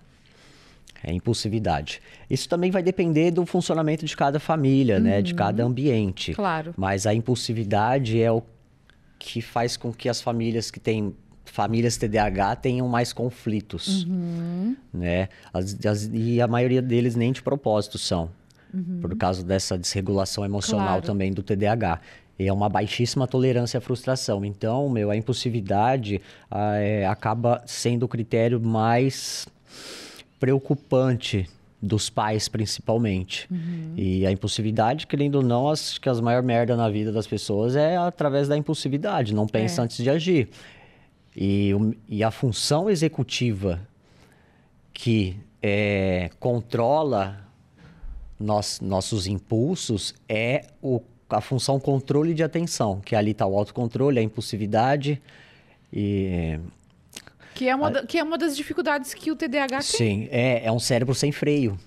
É 1.04 1.13
impulsividade. 1.13 2.02
Isso 2.30 2.48
também 2.50 2.72
vai 2.72 2.84
depender 2.84 3.32
do 3.32 3.46
funcionamento 3.46 4.06
de 4.06 4.15
cada 4.15 4.39
família, 4.39 4.98
uhum. 4.98 5.04
né? 5.04 5.22
De 5.22 5.34
cada 5.34 5.63
ambiente. 5.63 6.34
Claro. 6.34 6.74
Mas 6.78 7.08
a 7.08 7.13
impulsividade 7.13 8.22
é 8.22 8.32
o 8.32 8.44
que 9.18 9.42
faz 9.42 9.78
com 9.78 9.94
que 9.94 10.10
as 10.10 10.22
famílias 10.22 10.70
que 10.70 10.80
têm 10.80 11.13
famílias 11.46 11.98
TDAH 11.98 12.58
tenham 12.58 12.88
mais 12.88 13.12
conflitos, 13.12 14.04
uhum. 14.06 14.76
né? 14.94 15.30
As, 15.52 15.78
as, 15.86 16.10
e 16.13 16.39
a 16.39 16.48
maioria 16.48 16.82
deles 16.82 17.15
nem 17.15 17.32
de 17.32 17.42
propósito 17.42 17.98
são, 17.98 18.30
uhum. 18.74 19.00
por 19.02 19.15
causa 19.18 19.44
dessa 19.44 19.78
desregulação 19.78 20.46
emocional 20.46 20.88
Claro. 20.88 21.06
também 21.06 21.34
do 21.34 21.42
TDAH. 21.42 22.02
E 22.39 22.47
é 22.47 22.54
uma 22.54 22.69
baixíssima 22.69 23.28
tolerância 23.28 23.78
à 23.78 23.82
frustração. 23.82 24.45
Então, 24.45 24.88
meu, 24.89 25.12
a 25.12 25.15
impulsividade 25.17 26.21
é, 26.49 27.06
acaba 27.06 27.62
sendo 27.65 28.04
o 28.04 28.08
critério 28.08 28.62
mais 28.62 29.45
preocupante 30.39 31.49
dos 31.82 32.10
pais, 32.10 32.47
principalmente. 32.47 33.47
Uhum. 33.52 33.93
E 33.97 34.25
a 34.25 34.32
impulsividade, 34.32 35.06
querendo 35.06 35.36
ou 35.36 35.41
não, 35.43 35.69
acho 35.69 35.99
que 35.99 36.08
as 36.10 36.19
maior 36.21 36.41
merda 36.41 36.75
na 36.75 36.89
vida 36.89 37.12
das 37.12 37.28
pessoas 37.28 37.75
é 37.75 37.97
através 37.97 38.47
da 38.47 38.58
impulsividade. 38.58 39.34
Não 39.34 39.45
pensa 39.47 39.82
É. 39.82 39.84
antes 39.86 39.97
de 39.97 40.10
agir. 40.10 40.49
E, 41.36 41.71
e 42.08 42.23
a 42.23 42.32
função 42.32 42.89
executiva 42.89 43.80
que 44.93 45.38
é, 45.62 46.30
controla 46.39 47.45
nós- 48.39 48.80
nossos 48.82 49.28
impulsos 49.28 50.13
é 50.28 50.67
o- 50.82 51.02
a 51.30 51.42
função 51.42 51.80
controle 51.80 52.34
de 52.34 52.44
atenção, 52.44 53.00
que 53.02 53.15
ali 53.15 53.32
está 53.32 53.46
o 53.46 53.58
autocontrole, 53.58 54.20
a 54.20 54.22
impulsividade 54.22 55.22
e 55.92 56.60
Que, 57.56 57.68
é 57.68 57.76
uma, 57.76 57.92
da- 57.92 58.06
que 58.06 58.18
é 58.18 58.24
uma 58.24 58.38
das 58.38 58.56
dificuldades 58.56 59.13
que 59.13 59.32
o 59.32 59.36
TDAH 59.36 59.68
tem. 59.80 59.82
Sim, 59.82 60.28
é, 60.32 60.65
é 60.65 60.72
um 60.72 60.80
cérebro 60.80 61.13
sem 61.13 61.32
freio. 61.32 61.78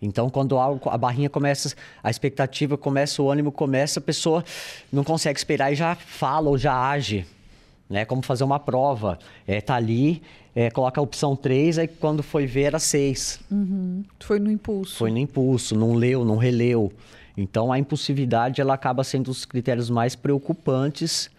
Então, 0.00 0.30
quando 0.30 0.56
algo, 0.56 0.88
a 0.88 0.96
barrinha 0.96 1.28
começa, 1.28 1.74
a 2.02 2.08
expectativa 2.08 2.78
começa, 2.78 3.20
o 3.20 3.30
ânimo 3.30 3.50
começa, 3.50 3.98
a 3.98 4.02
pessoa 4.02 4.44
não 4.92 5.02
consegue 5.02 5.36
esperar 5.38 5.72
e 5.72 5.74
já 5.74 5.94
fala 5.96 6.48
ou 6.48 6.56
já 6.56 6.72
age. 6.90 7.26
Né? 7.90 8.04
Como 8.04 8.22
fazer 8.22 8.44
uma 8.44 8.60
prova. 8.60 9.18
É, 9.46 9.60
tá 9.60 9.74
ali, 9.74 10.22
é, 10.54 10.70
coloca 10.70 11.00
a 11.00 11.02
opção 11.02 11.34
3, 11.34 11.78
aí 11.78 11.88
quando 11.88 12.22
foi 12.22 12.46
ver 12.46 12.62
era 12.64 12.78
6. 12.78 13.40
Foi 14.20 14.38
no 14.38 14.50
impulso. 14.52 14.94
Foi 14.96 15.10
no 15.10 15.18
impulso, 15.18 15.74
não 15.76 15.94
leu, 15.94 16.24
não 16.24 16.36
releu. 16.36 16.92
Então, 17.40 17.70
a 17.70 17.78
impulsividade 17.78 18.60
ela 18.60 18.74
acaba 18.74 19.04
sendo 19.04 19.30
os 19.30 19.44
critérios 19.44 19.88
mais 19.88 20.16
preocupantes 20.16 21.30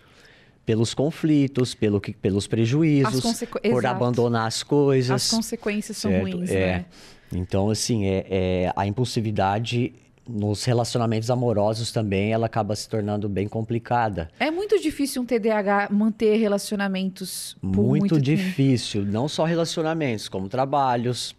pelos 0.66 0.94
conflitos, 0.94 1.76
pelo 1.76 2.00
que, 2.00 2.14
pelos 2.14 2.48
prejuízos, 2.48 3.22
por 3.50 3.60
Exato. 3.62 3.88
abandonar 3.88 4.48
as 4.48 4.64
coisas. 4.64 5.12
As 5.12 5.30
consequências 5.30 5.98
são 5.98 6.10
Certo, 6.10 6.22
ruins, 6.24 6.50
é. 6.52 6.54
né? 6.54 6.86
Então, 7.34 7.70
assim, 7.70 8.06
é, 8.06 8.26
é, 8.30 8.74
a 8.76 8.88
impulsividade 8.88 9.94
nos 10.26 10.64
relacionamentos 10.64 11.30
amorosos 11.30 11.92
também, 11.92 12.32
ela 12.32 12.46
acaba 12.46 12.76
se 12.76 12.88
tornando 12.88 13.28
bem 13.28 13.48
complicada. 13.48 14.30
É 14.40 14.50
muito 14.50 14.80
difícil 14.80 15.22
um 15.24 15.26
TDAH 15.26 15.90
manter 15.92 16.38
relacionamentos 16.38 17.58
por 17.60 17.68
Muito, 17.68 18.02
muito, 18.02 18.16
tempo. 18.16 18.26
difícil. 18.26 19.04
Não 19.04 19.28
só 19.28 19.44
relacionamentos, 19.44 20.30
como 20.30 20.48
trabalhos, 20.48 21.36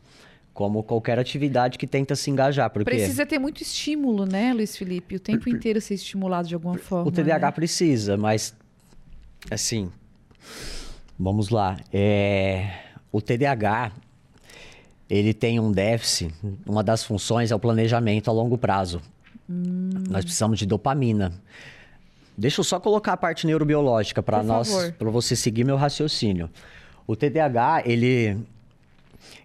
como 0.61 0.83
qualquer 0.83 1.19
atividade 1.19 1.79
que 1.79 1.87
tenta 1.87 2.15
se 2.15 2.31
engajar. 2.31 2.69
Porque 2.69 2.85
Precisa 2.85 3.25
ter 3.25 3.39
muito 3.39 3.63
estímulo, 3.63 4.27
né, 4.27 4.53
Luiz 4.53 4.77
Felipe? 4.77 5.17
O 5.17 5.19
tempo 5.19 5.49
inteiro 5.49 5.81
ser 5.81 5.95
estimulado 5.95 6.47
de 6.47 6.55
alguma 6.55 6.77
forma. 6.77 7.09
o 7.09 7.11
TDAH 7.11 7.47
né? 7.47 7.51
precisa, 7.51 8.19
mas, 8.19 8.55
assim, 9.51 9.91
vamos 11.19 11.49
lá. 11.49 11.79
É, 11.91 12.73
o 13.11 13.23
TDAH, 13.23 13.91
ele 15.09 15.33
tem 15.33 15.59
um 15.59 15.73
déficit, 15.73 16.31
uma 16.67 16.85
das 16.85 17.05
funções 17.05 17.51
é 17.51 17.55
o 17.55 17.59
planejamento 17.59 18.29
a 18.29 18.33
longo 18.35 18.59
prazo. 18.59 19.01
Hum. 19.49 19.89
Nós 20.11 20.27
precisamos 20.27 20.59
de 20.59 20.67
dopamina. 20.67 21.33
Deixa 22.37 22.61
eu 22.61 22.65
só 22.65 22.79
colocar 22.79 23.15
a 23.15 23.17
parte 23.17 23.47
neurobiológica 23.47 24.23
para 24.23 24.43
nós, 24.43 24.93
para 24.99 25.09
você 25.09 25.35
seguir 25.35 25.65
meu 25.65 25.79
raciocínio. 25.79 26.51
O 27.07 27.17
TDAH, 27.17 27.85
ele, 27.87 28.37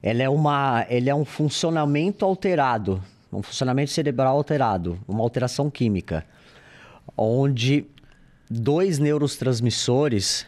ele 0.01 0.21
é 0.21 0.29
uma, 0.29 0.85
ele 0.89 1.09
é 1.09 1.15
um 1.15 1.25
funcionamento 1.25 2.25
alterado, 2.25 3.01
um 3.31 3.41
funcionamento 3.41 3.91
cerebral 3.91 4.37
alterado, 4.37 4.99
uma 5.07 5.21
alteração 5.21 5.69
química, 5.69 6.25
onde 7.17 7.85
dois 8.49 8.99
neurotransmissores 8.99 10.45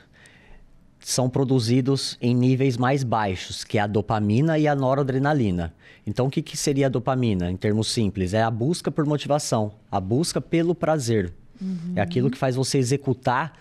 são 1.00 1.30
produzidos 1.30 2.18
em 2.22 2.36
níveis 2.36 2.78
mais 2.78 3.04
baixos, 3.04 3.64
que 3.64 3.78
é 3.78 3.82
a 3.82 3.88
dopamina 3.88 4.58
e 4.60 4.68
a 4.68 4.76
noradrenalina. 4.76 5.74
Então, 6.06 6.28
o 6.28 6.30
que, 6.30 6.42
que 6.42 6.58
seria 6.58 6.88
a 6.88 6.90
dopamina, 6.90 7.50
em 7.50 7.56
termos 7.56 7.92
simples? 7.92 8.34
É 8.34 8.42
a 8.42 8.52
busca 8.52 8.92
por 8.92 9.06
motivação, 9.06 9.74
a 9.92 10.00
busca 10.00 10.42
pelo 10.42 10.76
prazer. 10.76 11.34
É 11.96 12.02
aquilo 12.02 12.30
que 12.30 12.38
faz 12.38 12.56
você 12.56 12.78
executar 12.78 13.54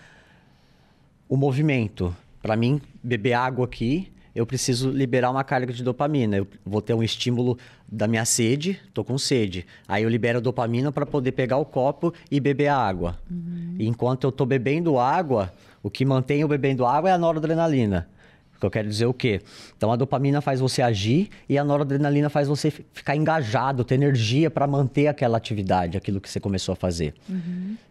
o 1.27 1.35
movimento. 1.35 2.15
Para 2.41 2.55
mim, 2.55 2.81
beber 3.03 3.33
água 3.33 3.65
aqui, 3.65 4.11
eu 4.37 4.45
preciso 4.45 4.91
liberar 4.91 5.31
uma 5.31 5.43
carga 5.43 5.73
de 5.73 5.83
dopamina. 5.83 6.37
Eu 6.37 6.47
vou 6.63 6.79
ter 6.79 6.93
um 6.93 7.01
estímulo 7.01 7.57
da 7.91 8.07
minha 8.07 8.23
sede, 8.23 8.79
tô 8.93 9.03
com 9.03 9.17
sede. 9.17 9.65
Aí 9.87 10.03
eu 10.03 10.09
libero 10.09 10.37
a 10.37 10.41
dopamina 10.41 10.91
para 10.91 11.07
poder 11.07 11.31
pegar 11.31 11.57
o 11.57 11.65
copo 11.65 12.13
e 12.29 12.39
beber 12.39 12.67
a 12.67 12.77
água. 12.77 13.17
E 13.79 13.87
enquanto 13.87 14.25
eu 14.25 14.31
tô 14.31 14.45
bebendo 14.45 14.99
água, 14.99 15.51
o 15.81 15.89
que 15.89 16.05
mantém 16.05 16.41
eu 16.41 16.47
bebendo 16.47 16.85
água 16.85 17.09
é 17.09 17.13
a 17.13 17.17
noradrenalina. 17.17 18.07
O 18.57 18.59
que 18.59 18.65
eu 18.65 18.71
quero 18.71 18.89
dizer 18.89 19.05
é 19.05 19.07
o 19.07 19.13
quê? 19.13 19.39
Então 19.77 19.91
a 19.91 19.95
dopamina 19.95 20.41
faz 20.41 20.59
você 20.59 20.81
agir 20.81 21.29
e 21.47 21.57
a 21.59 21.63
noradrenalina 21.63 22.27
faz 22.27 22.47
você 22.47 22.71
fi- 22.71 22.83
ficar 22.91 23.15
engajado, 23.15 23.83
ter 23.83 23.95
energia 23.95 24.49
para 24.49 24.65
manter 24.65 25.07
aquela 25.07 25.37
atividade, 25.37 25.95
aquilo 25.95 26.19
que 26.19 26.27
você 26.27 26.39
começou 26.39 26.73
a 26.73 26.75
fazer. 26.75 27.13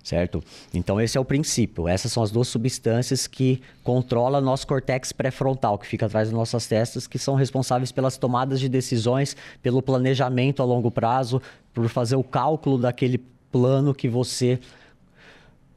Certo? 0.02 0.42
Então 0.74 1.00
esse 1.00 1.16
é 1.16 1.20
o 1.20 1.24
princípio. 1.24 1.86
Essas 1.86 2.12
são 2.12 2.20
as 2.22 2.32
duas 2.32 2.48
substâncias 2.48 3.28
que 3.28 3.62
controlam 3.84 4.40
nosso 4.40 4.66
cortex 4.66 5.12
pré-frontal, 5.12 5.78
que 5.78 5.86
fica 5.86 6.06
atrás 6.06 6.28
das 6.28 6.36
nossas 6.36 6.66
testas, 6.66 7.06
que 7.06 7.18
são 7.18 7.36
responsáveis 7.36 7.92
pelas 7.92 8.18
tomadas 8.18 8.58
de 8.58 8.68
decisões, 8.68 9.36
pelo 9.62 9.80
planejamento 9.80 10.62
a 10.62 10.64
longo 10.64 10.90
prazo, 10.90 11.40
por 11.72 11.88
fazer 11.88 12.16
o 12.16 12.24
cálculo 12.24 12.76
daquele 12.76 13.18
plano 13.52 13.94
que 13.94 14.08
você 14.08 14.58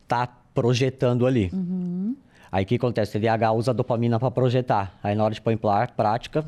está 0.04 0.28
projetando 0.54 1.28
ali. 1.28 1.52
Aí 2.52 2.64
o 2.64 2.68
que 2.68 2.76
acontece? 2.76 3.16
O 3.18 3.20
TDAH 3.22 3.52
usa 3.54 3.72
a 3.72 3.74
dopamina 3.74 4.20
para 4.20 4.32
projetar. 4.32 4.98
Aí 5.04 5.16
na 5.16 5.24
hora 5.24 5.34
de 5.34 5.42
pôr 5.42 5.52
em 5.52 5.58
prática, 5.58 6.46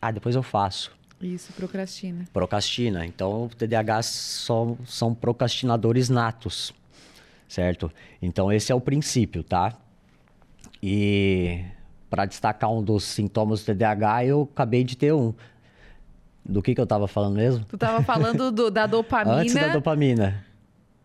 ah, 0.00 0.10
depois 0.10 0.34
eu 0.34 0.42
faço. 0.42 0.92
Isso, 1.20 1.52
procrastina. 1.52 2.24
Procrastina. 2.32 3.06
Então, 3.06 3.44
o 3.44 3.48
TDAH 3.48 4.02
são, 4.02 4.76
são 4.84 5.14
procrastinadores 5.14 6.08
natos, 6.08 6.74
certo? 7.48 7.90
Então, 8.20 8.52
esse 8.52 8.72
é 8.72 8.74
o 8.74 8.80
princípio, 8.80 9.42
tá? 9.44 9.72
E 10.82 11.64
para 12.10 12.26
destacar 12.26 12.70
um 12.70 12.82
dos 12.82 13.04
sintomas 13.04 13.60
do 13.62 13.66
TDAH, 13.72 14.24
eu 14.26 14.48
acabei 14.52 14.82
de 14.84 14.96
ter 14.96 15.12
um. 15.14 15.32
Do 16.44 16.60
que, 16.60 16.74
que 16.74 16.80
eu 16.80 16.84
estava 16.84 17.06
falando 17.06 17.36
mesmo? 17.36 17.64
Tu 17.66 17.78
tava 17.78 18.02
falando 18.02 18.50
do- 18.50 18.68
da 18.70 18.86
dopamina. 18.86 19.36
Antes 19.40 19.54
da 19.54 19.68
dopamina. 19.68 20.44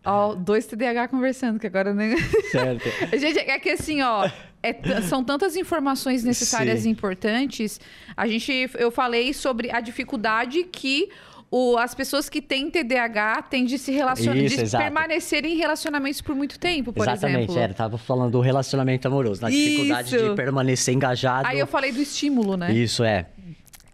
Ó, 0.05 0.35
dois 0.35 0.65
TDAH 0.65 1.09
conversando, 1.09 1.59
que 1.59 1.67
agora 1.67 1.93
nem. 1.93 2.17
Certo. 2.17 2.83
Gente, 3.17 3.39
é 3.39 3.59
que 3.59 3.69
assim, 3.71 4.01
ó, 4.01 4.29
é 4.63 5.01
são 5.01 5.23
tantas 5.23 5.55
informações 5.55 6.23
necessárias 6.23 6.81
Sim. 6.81 6.89
e 6.89 6.91
importantes. 6.91 7.79
A 8.15 8.27
gente, 8.27 8.69
eu 8.77 8.89
falei 8.91 9.33
sobre 9.33 9.71
a 9.71 9.79
dificuldade 9.79 10.63
que 10.63 11.09
o, 11.49 11.77
as 11.77 11.95
pessoas 11.95 12.27
que 12.27 12.41
têm 12.41 12.69
TDAH 12.69 13.43
têm 13.43 13.65
de 13.65 13.77
se 13.77 13.91
relacionar, 13.91 14.37
Isso, 14.37 14.57
de 14.57 14.63
exato. 14.63 14.83
permanecer 14.83 15.45
em 15.45 15.55
relacionamentos 15.55 16.21
por 16.21 16.35
muito 16.35 16.59
tempo, 16.59 16.91
por 16.91 17.03
Exatamente, 17.03 17.43
exemplo. 17.43 17.59
era, 17.59 17.73
tava 17.73 17.97
falando 17.97 18.31
do 18.31 18.41
relacionamento 18.41 19.07
amoroso, 19.07 19.41
na 19.41 19.49
dificuldade 19.49 20.15
Isso. 20.15 20.29
de 20.29 20.35
permanecer 20.35 20.93
engajado. 20.93 21.47
Aí 21.47 21.59
eu 21.59 21.67
falei 21.67 21.91
do 21.91 22.01
estímulo, 22.01 22.57
né? 22.57 22.73
Isso 22.73 23.03
é. 23.03 23.27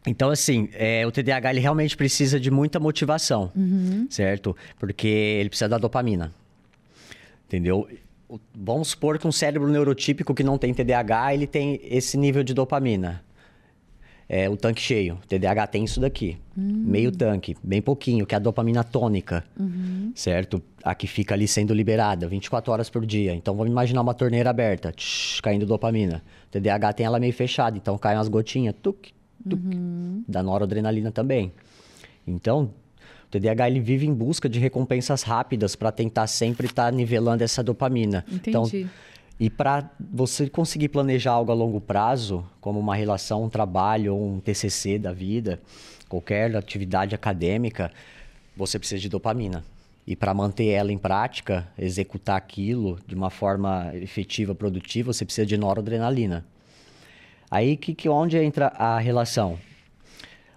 Então, 0.06 0.30
assim, 0.30 0.70
é, 0.74 1.06
o 1.08 1.12
TDAH 1.12 1.52
ele 1.52 1.60
realmente 1.62 1.96
precisa 1.96 2.40
de 2.40 2.52
muita 2.52 2.80
motivação, 2.80 3.52
Uhum. 3.56 4.06
certo? 4.10 4.56
Porque 4.78 5.08
ele 5.08 5.50
precisa 5.50 5.70
da 5.70 5.78
dopamina. 5.78 6.34
Entendeu? 7.48 7.88
Vamos 8.56 8.90
supor 8.90 9.18
que 9.20 9.28
um 9.28 9.32
cérebro 9.32 9.70
neurotípico 9.70 10.34
que 10.34 10.44
não 10.44 10.58
tem 10.58 10.74
TDAH, 10.74 11.34
ele 11.36 11.48
tem 11.48 11.80
esse 11.84 12.18
nível 12.18 12.44
de 12.44 12.54
dopamina. 12.54 13.24
É 14.28 14.50
o 14.50 14.58
tanque 14.58 14.82
cheio. 14.82 15.20
O 15.24 15.28
TDAH 15.28 15.68
tem 15.68 15.84
isso 15.84 16.00
daqui. 16.00 16.38
Meio 16.56 17.12
tanque, 17.12 17.56
bem 17.64 17.82
pouquinho, 17.82 18.26
que 18.26 18.34
é 18.34 18.38
a 18.38 18.40
dopamina 18.40 18.84
tônica, 18.84 19.44
certo? 20.16 20.62
A 20.84 20.96
que 20.96 21.06
fica 21.06 21.36
ali 21.36 21.48
sendo 21.48 21.74
liberada 21.74 22.28
24 22.28 22.72
horas 22.72 22.90
por 22.90 23.06
dia. 23.06 23.36
Então 23.36 23.54
vamos 23.56 23.72
imaginar 23.72 24.02
uma 24.02 24.14
torneira 24.14 24.50
aberta, 24.50 24.92
tsh, 24.92 25.40
caindo 25.42 25.66
dopamina. 25.66 26.24
O 26.48 26.52
TDAH 26.52 26.94
tem 26.94 27.06
ela 27.06 27.20
meio 27.20 27.34
fechada, 27.34 27.78
então 27.78 27.98
caem 27.98 28.18
umas 28.18 28.30
gotinhas, 28.30 28.74
tuc, 28.82 29.10
tuc. 29.50 29.60
Da 30.28 30.42
noradrenalina 30.42 31.12
também. 31.12 31.52
Então, 32.26 32.72
o 33.28 33.30
TDAH 33.30 33.70
ele 33.70 33.80
vive 33.80 34.06
em 34.06 34.14
busca 34.14 34.48
de 34.48 34.60
recompensas 34.60 35.24
rápidas 35.24 35.76
para 35.76 35.92
tentar 35.92 36.28
sempre 36.28 36.68
estar 36.68 36.92
nivelando 36.92 37.44
essa 37.44 37.64
dopamina. 37.64 38.26
Então, 38.32 38.64
Entendi. 38.66 38.90
e 39.40 39.50
para 39.50 39.90
você 40.00 40.50
conseguir 40.50 40.90
planejar 40.90 41.32
algo 41.32 41.52
a 41.52 41.56
longo 41.56 41.82
prazo, 41.82 42.46
como 42.62 42.80
uma 42.80 42.96
relação, 42.96 43.44
um 43.44 43.50
trabalho, 43.50 44.16
ou 44.16 44.34
um 44.36 44.40
TCC 44.40 44.98
da 44.98 45.12
vida, 45.12 45.60
qualquer 46.08 46.56
atividade 46.56 47.16
acadêmica, 47.16 47.92
você 48.56 48.78
precisa 48.78 49.02
de 49.02 49.10
dopamina. 49.10 49.64
E 50.06 50.16
para 50.16 50.34
manter 50.34 50.68
ela 50.68 50.92
em 50.92 50.98
prática, 50.98 51.68
executar 51.78 52.36
aquilo 52.36 53.00
de 53.08 53.16
uma 53.16 53.30
forma 53.30 53.92
efetiva, 53.96 54.54
produtiva, 54.54 55.14
você 55.14 55.24
precisa 55.24 55.46
de 55.46 55.58
noradrenalina. 55.58 56.46
Aí 57.54 57.78
que, 57.78 57.94
que 57.94 58.10
onde 58.10 58.36
entra 58.38 58.68
a 58.80 58.98
relação? 58.98 59.60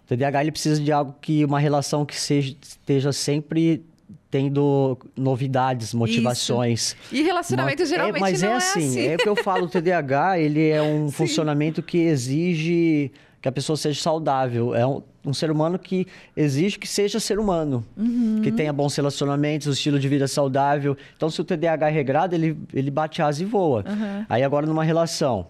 O 0.05 0.09
TDAH 0.09 0.41
ele 0.41 0.53
precisa 0.53 0.81
de 0.81 0.91
algo 0.91 1.15
que 1.21 1.45
uma 1.45 1.59
relação 1.61 2.07
que 2.07 2.19
seja, 2.19 2.57
esteja 2.63 3.13
sempre 3.13 3.85
tendo 4.31 4.99
novidades, 5.17 5.93
motivações. 5.93 6.97
E 7.13 7.23
relacionamento 7.23 7.83
Uma- 7.83 7.89
geralmente 7.89 8.17
é, 8.17 8.21
mas 8.21 8.43
não 8.43 8.49
é 8.49 8.53
é 8.53 8.57
assim, 8.57 8.89
assim. 8.89 9.07
é 9.09 9.15
o 9.15 9.19
que 9.19 9.29
eu 9.29 9.37
falo, 9.37 9.67
o 9.67 9.69
TDAH, 9.69 10.39
ele 10.39 10.69
é 10.71 10.81
um 10.83 11.11
funcionamento 11.13 11.83
que 11.83 11.99
exige 11.99 13.11
que 13.43 13.49
a 13.49 13.53
pessoa 13.53 13.77
seja 13.77 14.01
saudável. 14.01 14.75
É 14.75 14.87
um, 14.87 15.03
um 15.25 15.35
ser 15.35 15.51
humano 15.51 15.79
que 15.79 16.07
exige 16.37 16.79
que 16.79 16.87
seja 16.89 17.21
ser 17.21 17.39
humano, 17.39 17.85
Uhum. 17.97 18.41
que 18.43 18.51
tenha 18.51 18.73
bons 18.73 18.95
relacionamentos, 18.97 19.67
um 19.69 19.73
estilo 19.73 19.99
de 19.99 20.09
vida 20.09 20.27
saudável. 20.27 20.97
Então, 21.17 21.29
se 21.31 21.41
o 21.41 21.45
TDAH 21.45 21.89
é 21.89 21.93
regrado, 21.93 22.35
ele, 22.35 22.57
ele 22.73 22.91
bate 22.91 23.21
asa 23.23 23.43
e 23.43 23.47
voa. 23.47 23.85
Uhum. 23.87 24.25
Aí 24.29 24.43
agora 24.43 24.67
numa 24.67 24.83
relação, 24.85 25.47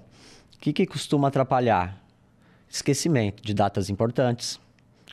o 0.57 0.59
que, 0.59 0.73
que 0.73 0.87
costuma 0.87 1.29
atrapalhar? 1.29 2.03
Esquecimento 2.69 3.43
de 3.43 3.55
datas 3.55 3.89
importantes, 3.89 4.59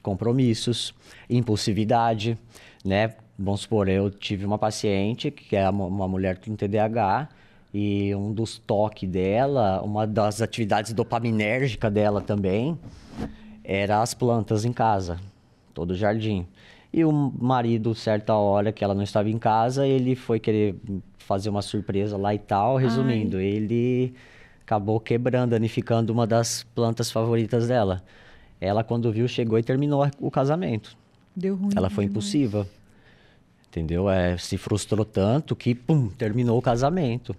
compromissos, 0.02 0.94
impulsividade, 1.30 2.38
né? 2.84 3.14
Vamos 3.38 3.62
supor, 3.62 3.88
eu 3.90 4.10
tive 4.10 4.46
uma 4.46 4.58
paciente 4.58 5.32
que 5.32 5.56
é 5.56 5.70
uma- 5.70 6.08
mulher 6.08 6.38
com 6.38 6.56
TDAH 6.56 7.30
e 7.74 8.14
um 8.16 8.32
dos 8.32 8.58
toques 8.58 9.10
dela, 9.10 9.82
uma 9.82 10.06
das 10.06 10.42
atividades 10.42 10.94
dopaminérgicas 10.94 11.92
dela 11.92 12.22
também, 12.22 12.78
era 13.64 14.02
as 14.02 14.14
plantas 14.14 14.66
em 14.66 14.74
casa, 14.74 15.20
todo 15.74 15.92
o 15.92 15.96
jardim. 15.96 16.46
E 16.92 17.04
o 17.04 17.12
marido, 17.12 17.96
certa 17.96 18.36
hora 18.36 18.72
que 18.72 18.84
ela 18.84 18.94
não 18.94 19.02
estava 19.02 19.30
em 19.30 19.40
casa, 19.40 19.88
ele 19.88 20.16
foi 20.16 20.40
querer 20.40 20.76
fazer 21.18 21.50
uma 21.50 21.62
surpresa 21.64 22.18
lá 22.18 22.36
e 22.36 22.40
tal. 22.40 22.78
Resumindo, 22.78 23.40
ele 23.40 24.14
acabou 24.74 25.00
quebrando, 25.00 25.52
danificando 25.52 26.12
uma 26.12 26.26
das 26.26 26.64
plantas 26.76 27.12
favoritas 27.12 27.68
dela. 27.68 28.02
Ela, 28.60 28.84
quando 28.84 29.12
viu, 29.12 29.28
chegou 29.28 29.60
e 29.60 29.64
terminou 29.64 30.10
o 30.20 30.32
casamento. 30.32 30.98
Deu 31.36 31.56
ruim. 31.56 31.70
Ela 31.76 31.90
foi 31.90 32.06
impulsiva. 32.06 32.68
Entendeu? 33.68 34.10
É, 34.10 34.38
se 34.38 34.58
frustrou 34.58 35.06
tanto 35.06 35.56
que, 35.56 35.76
pum, 35.76 36.08
terminou 36.10 36.58
o 36.58 36.62
casamento. 36.62 37.36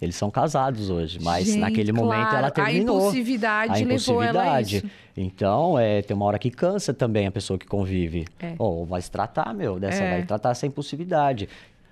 Eles 0.00 0.16
são 0.16 0.30
casados 0.30 0.90
hoje, 0.90 1.20
mas 1.22 1.46
Gente, 1.46 1.58
naquele 1.60 1.92
momento 1.92 2.22
claro, 2.22 2.36
ela 2.38 2.50
terminou. 2.50 2.96
A 2.96 3.00
impulsividade, 3.00 3.72
A 3.72 3.86
levou 3.86 4.22
ela 4.22 4.58
impulsividade. 4.58 4.92
Então, 5.16 5.78
é, 5.78 6.02
tem 6.02 6.16
uma 6.16 6.26
hora 6.26 6.38
que 6.40 6.50
cansa 6.50 6.92
também 6.92 7.26
a 7.26 7.30
pessoa 7.30 7.56
que 7.56 7.66
convive. 7.66 8.26
É. 8.40 8.54
Ou 8.58 8.84
vai 8.84 9.00
se 9.00 9.10
tratar, 9.10 9.54
meu, 9.54 9.78
dessa 9.78 10.02
É. 10.02 10.10
vai 10.10 10.22
tratar 10.24 10.50
essa 10.50 10.66
impulsividade. 10.66 11.48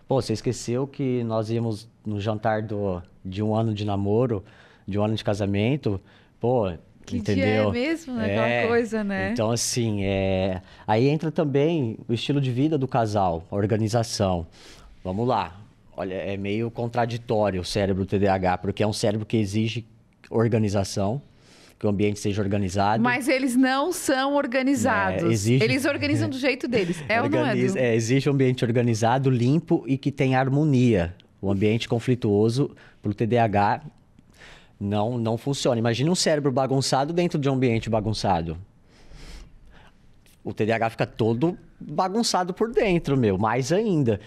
Pô, 0.08 0.20
você 0.20 0.32
esqueceu 0.32 0.88
que 0.88 1.22
nós 1.22 1.50
íamos 1.50 1.88
no 2.04 2.20
jantar 2.20 2.62
do, 2.62 3.00
de 3.24 3.44
um 3.44 3.54
ano 3.54 3.72
de 3.72 3.84
namoro, 3.84 4.42
de 4.90 4.98
um 4.98 5.02
ano 5.04 5.14
de 5.14 5.24
casamento? 5.24 6.00
Pô, 6.38 6.70
Que 7.06 7.16
entendeu? 7.18 7.70
dia 7.70 7.80
é 7.80 7.88
mesmo, 7.88 8.14
né? 8.14 8.24
Aquela 8.26 8.48
É, 8.48 8.66
coisa, 8.66 9.02
né? 9.04 9.30
Então, 9.32 9.50
assim, 9.50 10.04
é... 10.04 10.60
aí 10.86 11.08
entra 11.08 11.30
também 11.30 11.96
o 12.08 12.12
estilo 12.12 12.40
de 12.40 12.50
vida 12.50 12.76
do 12.76 12.86
casal, 12.88 13.44
a 13.50 13.56
organização. 13.56 14.46
Vamos 15.02 15.26
lá. 15.26 15.56
Olha, 15.96 16.14
é 16.14 16.36
meio 16.36 16.70
contraditório 16.70 17.60
o 17.60 17.64
cérebro 17.64 18.04
TDAH, 18.06 18.58
porque 18.58 18.82
é 18.82 18.86
um 18.86 18.92
cérebro 18.92 19.26
que 19.26 19.36
exige 19.36 19.84
organização, 20.30 21.20
que 21.78 21.86
o 21.86 21.90
ambiente 21.90 22.18
seja 22.20 22.40
organizado. 22.42 23.02
Mas 23.02 23.28
eles 23.28 23.56
não 23.56 23.92
são 23.92 24.34
organizados. 24.34 25.22
É, 25.24 25.26
exige- 25.32 25.64
Eles 25.64 25.84
organizam 25.84 26.28
do 26.28 26.38
jeito 26.38 26.68
deles. 26.68 27.02
É 27.08 27.20
ou 27.20 27.28
não 27.28 27.38
é? 27.38 27.50
Organiza- 27.50 27.78
é, 27.78 27.94
exige 27.94 28.28
um 28.30 28.32
ambiente 28.32 28.64
organizado, 28.64 29.28
limpo 29.30 29.84
e 29.86 29.98
que 29.98 30.10
tenha 30.12 30.38
harmonia. 30.38 31.14
O 31.42 31.50
ambiente 31.50 31.88
conflituoso 31.88 32.70
para 33.02 33.10
o 33.10 33.14
TDAH 33.14 33.82
não, 34.80 35.18
não 35.18 35.36
funciona. 35.36 35.78
Imagina 35.78 36.10
um 36.10 36.14
cérebro 36.14 36.50
bagunçado 36.50 37.12
dentro 37.12 37.38
de 37.38 37.48
um 37.50 37.52
ambiente 37.52 37.90
bagunçado. 37.90 38.56
O 40.42 40.54
TDAH 40.54 40.90
fica 40.90 41.06
todo 41.06 41.58
bagunçado 41.78 42.54
por 42.54 42.72
dentro, 42.72 43.16
meu, 43.16 43.36
mais 43.36 43.70
ainda. 43.70 44.18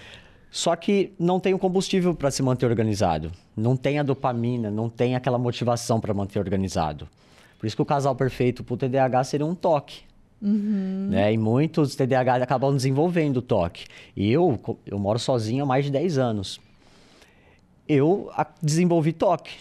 Só 0.51 0.75
que 0.75 1.11
não 1.17 1.39
tem 1.39 1.55
o 1.55 1.59
combustível 1.59 2.13
para 2.13 2.29
se 2.29 2.43
manter 2.43 2.67
organizado. 2.67 3.31
Não 3.57 3.75
tem 3.75 3.97
a 3.97 4.03
dopamina, 4.03 4.69
não 4.69 4.87
tem 4.87 5.15
aquela 5.15 5.39
motivação 5.39 5.99
para 5.99 6.13
manter 6.13 6.37
organizado. 6.37 7.09
Por 7.57 7.65
isso 7.65 7.75
que 7.75 7.81
o 7.81 7.85
casal 7.85 8.15
perfeito 8.15 8.63
para 8.63 8.73
o 8.75 8.77
TDAH 8.77 9.23
seria 9.23 9.45
um 9.45 9.55
toque. 9.55 10.01
Né? 11.09 11.33
E 11.33 11.37
muitos 11.37 11.95
TDAH 11.95 12.35
acabam 12.35 12.75
desenvolvendo 12.75 13.37
o 13.37 13.41
toque. 13.41 13.85
E 14.15 14.31
eu, 14.31 14.59
eu 14.85 14.99
moro 14.99 15.17
sozinho 15.17 15.63
há 15.63 15.65
mais 15.65 15.85
de 15.85 15.91
10 15.91 16.19
anos. 16.19 16.61
Eu 17.87 18.29
desenvolvi 18.61 19.11
toque. 19.13 19.53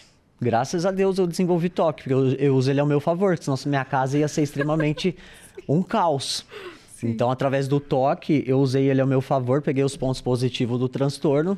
Graças 0.43 0.85
a 0.85 0.91
Deus 0.91 1.17
eu 1.17 1.25
desenvolvi 1.25 1.69
toque, 1.69 2.03
porque 2.03 2.13
eu, 2.13 2.33
eu 2.33 2.55
uso 2.55 2.69
ele 2.69 2.79
ao 2.79 2.85
meu 2.85 2.99
favor, 2.99 3.37
senão 3.37 3.57
minha 3.65 3.85
casa 3.85 4.17
ia 4.17 4.27
ser 4.27 4.43
extremamente 4.43 5.15
um 5.67 5.81
caos. 5.81 6.45
Então, 7.01 7.29
através 7.31 7.67
do 7.67 7.79
toque, 7.79 8.43
eu 8.47 8.59
usei 8.59 8.89
ele 8.89 9.01
ao 9.01 9.07
meu 9.07 9.21
favor, 9.21 9.61
peguei 9.61 9.83
os 9.83 9.95
pontos 9.97 10.21
positivos 10.21 10.79
do 10.79 10.87
transtorno 10.87 11.57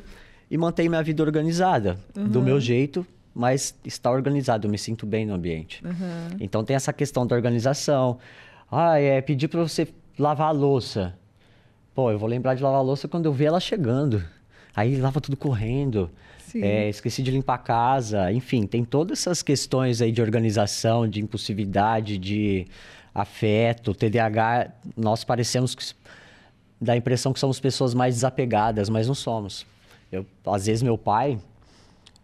e 0.50 0.56
mantenho 0.56 0.90
minha 0.90 1.02
vida 1.02 1.22
organizada, 1.22 1.98
do 2.14 2.42
meu 2.42 2.60
jeito, 2.60 3.06
mas 3.34 3.74
está 3.84 4.10
organizado, 4.10 4.66
eu 4.66 4.70
me 4.70 4.78
sinto 4.78 5.06
bem 5.06 5.26
no 5.26 5.34
ambiente. 5.34 5.82
Então, 6.40 6.64
tem 6.64 6.74
essa 6.74 6.92
questão 6.92 7.26
da 7.26 7.36
organização. 7.36 8.18
Ah, 8.70 8.98
é 8.98 9.20
pedir 9.20 9.48
para 9.48 9.60
você 9.60 9.86
lavar 10.18 10.48
a 10.48 10.52
louça. 10.52 11.14
Pô, 11.94 12.10
eu 12.10 12.18
vou 12.18 12.28
lembrar 12.28 12.54
de 12.54 12.62
lavar 12.62 12.80
a 12.80 12.82
louça 12.82 13.06
quando 13.06 13.26
eu 13.26 13.32
ver 13.32 13.46
ela 13.46 13.60
chegando. 13.60 14.24
Aí 14.76 14.94
lava 14.96 15.22
tudo 15.22 15.38
correndo. 15.38 16.10
É, 16.54 16.88
esqueci 16.88 17.22
de 17.22 17.30
limpar 17.30 17.54
a 17.54 17.58
casa. 17.58 18.30
Enfim, 18.30 18.66
tem 18.66 18.84
todas 18.84 19.20
essas 19.20 19.42
questões 19.42 20.02
aí 20.02 20.12
de 20.12 20.20
organização, 20.20 21.08
de 21.08 21.20
impulsividade, 21.20 22.18
de 22.18 22.66
afeto, 23.14 23.94
TDAH. 23.94 24.70
Nós 24.94 25.24
parecemos 25.24 25.74
que 25.74 25.84
dá 26.78 26.92
a 26.92 26.96
impressão 26.96 27.32
que 27.32 27.40
somos 27.40 27.58
pessoas 27.58 27.94
mais 27.94 28.16
desapegadas, 28.16 28.90
mas 28.90 29.08
não 29.08 29.14
somos. 29.14 29.66
Eu, 30.12 30.26
às 30.46 30.66
vezes 30.66 30.82
meu 30.82 30.98
pai, 30.98 31.38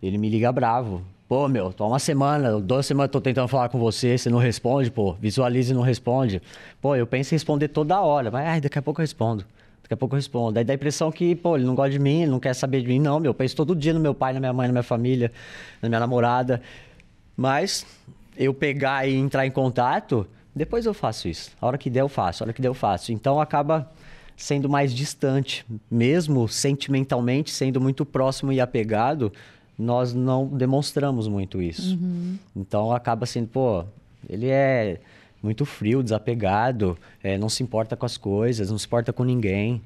ele 0.03 0.19
me 0.19 0.29
liga 0.29 0.53
bravo. 0.53 1.03
Pô, 1.27 1.49
meu, 1.49 1.73
tô 1.73 1.85
há 1.85 1.89
uma 1.89 1.99
semana, 1.99 2.61
duas 2.61 2.85
semanas 2.85 3.11
tô 3.11 3.19
tentando 3.19 3.49
falar 3.49 3.71
com 3.71 3.79
você, 3.79 4.19
você 4.19 4.29
não 4.29 4.39
responde, 4.39 4.91
pô. 4.91 5.15
Visualiza 5.15 5.73
e 5.73 5.75
não 5.75 5.81
responde. 5.81 6.43
Pô, 6.81 6.95
eu 6.95 7.07
penso 7.07 7.33
em 7.33 7.37
responder 7.37 7.69
toda 7.69 7.99
hora, 8.03 8.31
mas 8.31 8.47
ai, 8.47 8.61
daqui 8.61 8.79
a 8.79 8.83
pouco 8.83 9.01
eu 9.01 9.03
respondo. 9.03 9.45
Daqui 9.83 9.95
a 9.95 9.97
pouco 9.97 10.15
eu 10.15 10.19
respondo. 10.19 10.59
Aí 10.59 10.65
dá 10.65 10.73
a 10.73 10.77
impressão 10.77 11.11
que, 11.11 11.35
pô, 11.35 11.57
ele 11.57 11.65
não 11.65 11.75
gosta 11.75 11.91
de 11.91 11.99
mim, 11.99 12.23
ele 12.23 12.31
não 12.31 12.41
quer 12.41 12.55
saber 12.55 12.83
de 12.83 12.89
mim. 12.89 12.99
Não, 12.99 13.19
meu, 13.21 13.31
eu 13.31 13.35
penso 13.35 13.55
todo 13.57 13.75
dia 13.75 13.93
no 13.93 14.01
meu 14.01 14.15
pai, 14.15 14.33
na 14.33 14.41
minha 14.41 14.53
mãe, 14.53 14.67
na 14.67 14.73
minha 14.73 14.83
família, 14.83 15.33
na 15.81 15.89
minha 15.89 16.01
namorada. 16.01 16.63
Mas 17.37 17.85
eu 18.37 18.55
pegar 18.55 19.07
e 19.07 19.15
entrar 19.15 19.47
em 19.47 19.51
contato, 19.51 20.27
depois 20.55 20.87
eu 20.87 20.95
faço 20.95 21.29
isso. 21.29 21.51
A 21.61 21.67
hora 21.67 21.79
que 21.79 21.91
der, 21.91 22.01
eu 22.01 22.09
faço. 22.09 22.43
A 22.43 22.47
hora 22.47 22.53
que 22.53 22.63
der, 22.63 22.69
eu 22.69 22.75
faço. 22.75 23.13
Então 23.13 23.41
acaba 23.41 23.91
sendo 24.37 24.69
mais 24.69 24.95
distante. 24.95 25.65
Mesmo 25.91 26.49
sentimentalmente, 26.49 27.51
sendo 27.51 27.81
muito 27.81 28.05
próximo 28.05 28.53
e 28.53 28.61
apegado, 28.61 29.33
nós 29.79 30.15
não 30.15 30.47
demonstramos 30.47 31.27
muito 31.29 31.61
isso. 31.61 31.99
Então 32.55 32.93
acaba 32.93 33.27
sendo, 33.27 33.49
pô, 33.49 33.85
ele 34.29 34.49
é 34.49 35.01
muito 35.43 35.65
frio, 35.65 36.03
desapegado, 36.03 36.97
é, 37.23 37.37
não 37.37 37.49
se 37.49 37.63
importa 37.63 37.97
com 37.97 38.07
as 38.07 38.17
coisas, 38.17 38.71
não 38.71 38.79
se 38.79 38.87
importa 38.87 39.13
com 39.13 39.25
ninguém. 39.25 39.83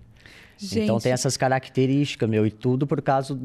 Gente. 0.58 0.80
Então 0.80 0.98
tem 0.98 1.12
essas 1.12 1.36
características, 1.36 2.28
meu, 2.28 2.46
e 2.46 2.50
tudo 2.50 2.86
por 2.86 3.02
causa 3.02 3.38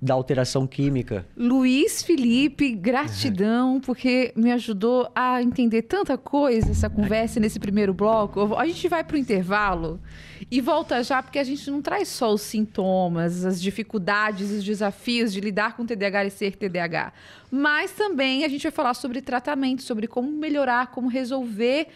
da 0.00 0.14
alteração 0.14 0.64
química. 0.64 1.26
Luiz 1.36 2.02
Felipe, 2.02 2.72
gratidão, 2.72 3.80
porque 3.80 4.32
me 4.36 4.52
ajudou 4.52 5.10
a 5.12 5.42
entender 5.42 5.82
tanta 5.82 6.16
coisa 6.16 6.70
essa 6.70 6.88
conversa 6.88 7.40
nesse 7.40 7.58
primeiro 7.58 7.92
bloco. 7.92 8.54
A 8.54 8.64
gente 8.64 8.88
vai 8.88 9.02
para 9.02 9.16
o 9.16 9.18
intervalo 9.18 10.00
e 10.48 10.60
volta 10.60 11.02
já, 11.02 11.20
porque 11.20 11.38
a 11.40 11.44
gente 11.44 11.68
não 11.68 11.82
traz 11.82 12.06
só 12.06 12.32
os 12.32 12.42
sintomas, 12.42 13.44
as 13.44 13.60
dificuldades, 13.60 14.52
os 14.52 14.62
desafios 14.62 15.32
de 15.32 15.40
lidar 15.40 15.76
com 15.76 15.84
TDAH 15.84 16.26
e 16.26 16.30
ser 16.30 16.56
TDAH, 16.56 17.12
mas 17.50 17.90
também 17.90 18.44
a 18.44 18.48
gente 18.48 18.62
vai 18.62 18.72
falar 18.72 18.94
sobre 18.94 19.20
tratamento, 19.20 19.82
sobre 19.82 20.06
como 20.06 20.30
melhorar, 20.30 20.92
como 20.92 21.08
resolver 21.08 21.88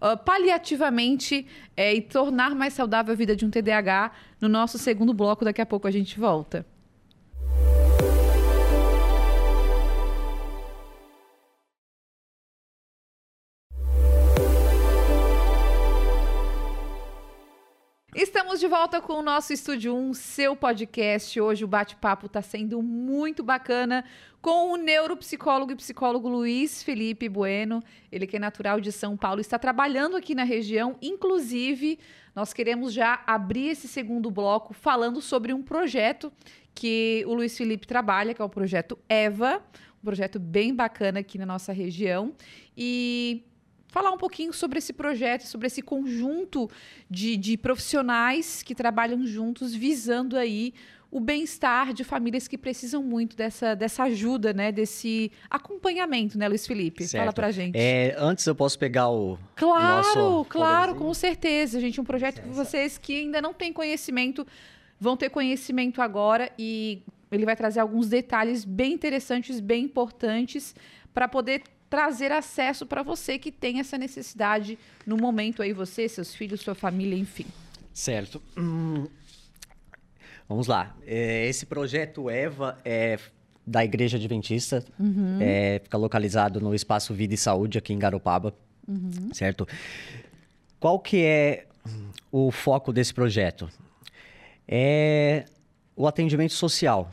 uh, 0.00 0.16
paliativamente 0.16 1.46
é, 1.76 1.94
e 1.94 2.02
tornar 2.02 2.56
mais 2.56 2.72
saudável 2.72 3.12
a 3.12 3.16
vida 3.16 3.36
de 3.36 3.46
um 3.46 3.50
TDAH 3.50 4.10
no 4.40 4.48
nosso 4.48 4.78
segundo 4.78 5.14
bloco. 5.14 5.44
Daqui 5.44 5.60
a 5.60 5.66
pouco 5.66 5.86
a 5.86 5.92
gente 5.92 6.18
volta. 6.18 6.66
Estamos 18.16 18.60
de 18.60 18.66
volta 18.66 18.98
com 18.98 19.18
o 19.18 19.22
nosso 19.22 19.52
Estúdio 19.52 19.94
1, 19.94 20.14
seu 20.14 20.56
podcast. 20.56 21.38
Hoje 21.38 21.66
o 21.66 21.68
bate-papo 21.68 22.24
está 22.24 22.40
sendo 22.40 22.82
muito 22.82 23.42
bacana 23.42 24.06
com 24.40 24.72
o 24.72 24.76
neuropsicólogo 24.78 25.72
e 25.72 25.76
psicólogo 25.76 26.26
Luiz 26.26 26.82
Felipe 26.82 27.28
Bueno. 27.28 27.82
Ele 28.10 28.26
que 28.26 28.36
é 28.36 28.38
natural 28.38 28.80
de 28.80 28.90
São 28.90 29.18
Paulo, 29.18 29.42
está 29.42 29.58
trabalhando 29.58 30.16
aqui 30.16 30.34
na 30.34 30.44
região. 30.44 30.96
Inclusive, 31.02 31.98
nós 32.34 32.54
queremos 32.54 32.94
já 32.94 33.22
abrir 33.26 33.68
esse 33.68 33.86
segundo 33.86 34.30
bloco 34.30 34.72
falando 34.72 35.20
sobre 35.20 35.52
um 35.52 35.62
projeto 35.62 36.32
que 36.74 37.22
o 37.26 37.34
Luiz 37.34 37.54
Felipe 37.54 37.86
trabalha, 37.86 38.32
que 38.32 38.40
é 38.40 38.44
o 38.46 38.48
projeto 38.48 38.98
EVA, 39.10 39.62
um 40.02 40.04
projeto 40.06 40.40
bem 40.40 40.74
bacana 40.74 41.20
aqui 41.20 41.36
na 41.36 41.44
nossa 41.44 41.70
região. 41.70 42.32
E 42.74 43.44
falar 43.96 44.12
um 44.12 44.18
pouquinho 44.18 44.52
sobre 44.52 44.76
esse 44.76 44.92
projeto, 44.92 45.46
sobre 45.46 45.68
esse 45.68 45.80
conjunto 45.80 46.68
de, 47.08 47.34
de 47.34 47.56
profissionais 47.56 48.62
que 48.62 48.74
trabalham 48.74 49.24
juntos, 49.24 49.74
visando 49.74 50.36
aí 50.36 50.74
o 51.10 51.18
bem-estar 51.18 51.94
de 51.94 52.04
famílias 52.04 52.46
que 52.46 52.58
precisam 52.58 53.02
muito 53.02 53.34
dessa, 53.34 53.74
dessa 53.74 54.02
ajuda, 54.02 54.52
né? 54.52 54.70
Desse 54.70 55.32
acompanhamento, 55.48 56.36
né, 56.36 56.46
Luiz 56.46 56.66
Felipe? 56.66 57.06
Certo. 57.06 57.22
Fala 57.22 57.32
pra 57.32 57.50
gente. 57.50 57.74
É, 57.74 58.14
antes 58.18 58.46
eu 58.46 58.54
posso 58.54 58.78
pegar 58.78 59.08
o. 59.08 59.38
Claro, 59.54 59.96
nosso 59.96 60.44
claro, 60.50 60.94
com 60.94 61.14
certeza, 61.14 61.80
gente. 61.80 61.98
Um 61.98 62.04
projeto 62.04 62.42
que 62.42 62.48
vocês 62.50 62.98
que 62.98 63.20
ainda 63.20 63.40
não 63.40 63.54
têm 63.54 63.72
conhecimento 63.72 64.46
vão 65.00 65.16
ter 65.16 65.30
conhecimento 65.30 66.02
agora 66.02 66.52
e 66.58 67.02
ele 67.32 67.46
vai 67.46 67.56
trazer 67.56 67.80
alguns 67.80 68.08
detalhes 68.08 68.62
bem 68.62 68.92
interessantes, 68.92 69.58
bem 69.58 69.84
importantes 69.84 70.74
para 71.14 71.26
poder 71.26 71.62
trazer 71.88 72.32
acesso 72.32 72.86
para 72.86 73.02
você 73.02 73.38
que 73.38 73.52
tem 73.52 73.80
essa 73.80 73.96
necessidade 73.96 74.78
no 75.06 75.16
momento 75.16 75.62
aí, 75.62 75.72
você, 75.72 76.08
seus 76.08 76.34
filhos, 76.34 76.60
sua 76.60 76.74
família, 76.74 77.16
enfim. 77.16 77.46
Certo. 77.92 78.42
Hum, 78.56 79.06
vamos 80.48 80.66
lá. 80.66 80.94
É, 81.06 81.46
esse 81.46 81.66
projeto 81.66 82.30
EVA 82.30 82.78
é 82.84 83.18
da 83.66 83.84
Igreja 83.84 84.16
Adventista, 84.16 84.84
uhum. 84.98 85.38
é, 85.40 85.80
fica 85.82 85.98
localizado 85.98 86.60
no 86.60 86.74
Espaço 86.74 87.12
Vida 87.12 87.34
e 87.34 87.36
Saúde 87.36 87.78
aqui 87.78 87.92
em 87.92 87.98
Garopaba, 87.98 88.54
uhum. 88.86 89.32
certo? 89.32 89.66
Qual 90.78 91.00
que 91.00 91.24
é 91.24 91.66
o 92.30 92.52
foco 92.52 92.92
desse 92.92 93.12
projeto? 93.12 93.68
É 94.68 95.46
o 95.96 96.06
atendimento 96.06 96.52
social, 96.52 97.10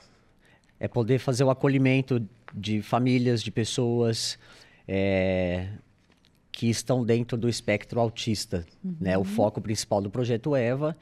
é 0.80 0.88
poder 0.88 1.18
fazer 1.18 1.44
o 1.44 1.50
acolhimento 1.50 2.24
de 2.54 2.82
famílias, 2.82 3.42
de 3.42 3.50
pessoas, 3.50 4.38
é, 4.88 5.68
que 6.52 6.70
estão 6.70 7.04
dentro 7.04 7.38
do 7.38 7.50
espectro 7.50 8.00
autista. 8.00 8.66
Uhum. 8.84 8.96
Né? 9.00 9.18
O 9.18 9.24
foco 9.24 9.60
principal 9.60 10.02
do 10.02 10.10
projeto 10.10 10.56
EVA 10.56 10.96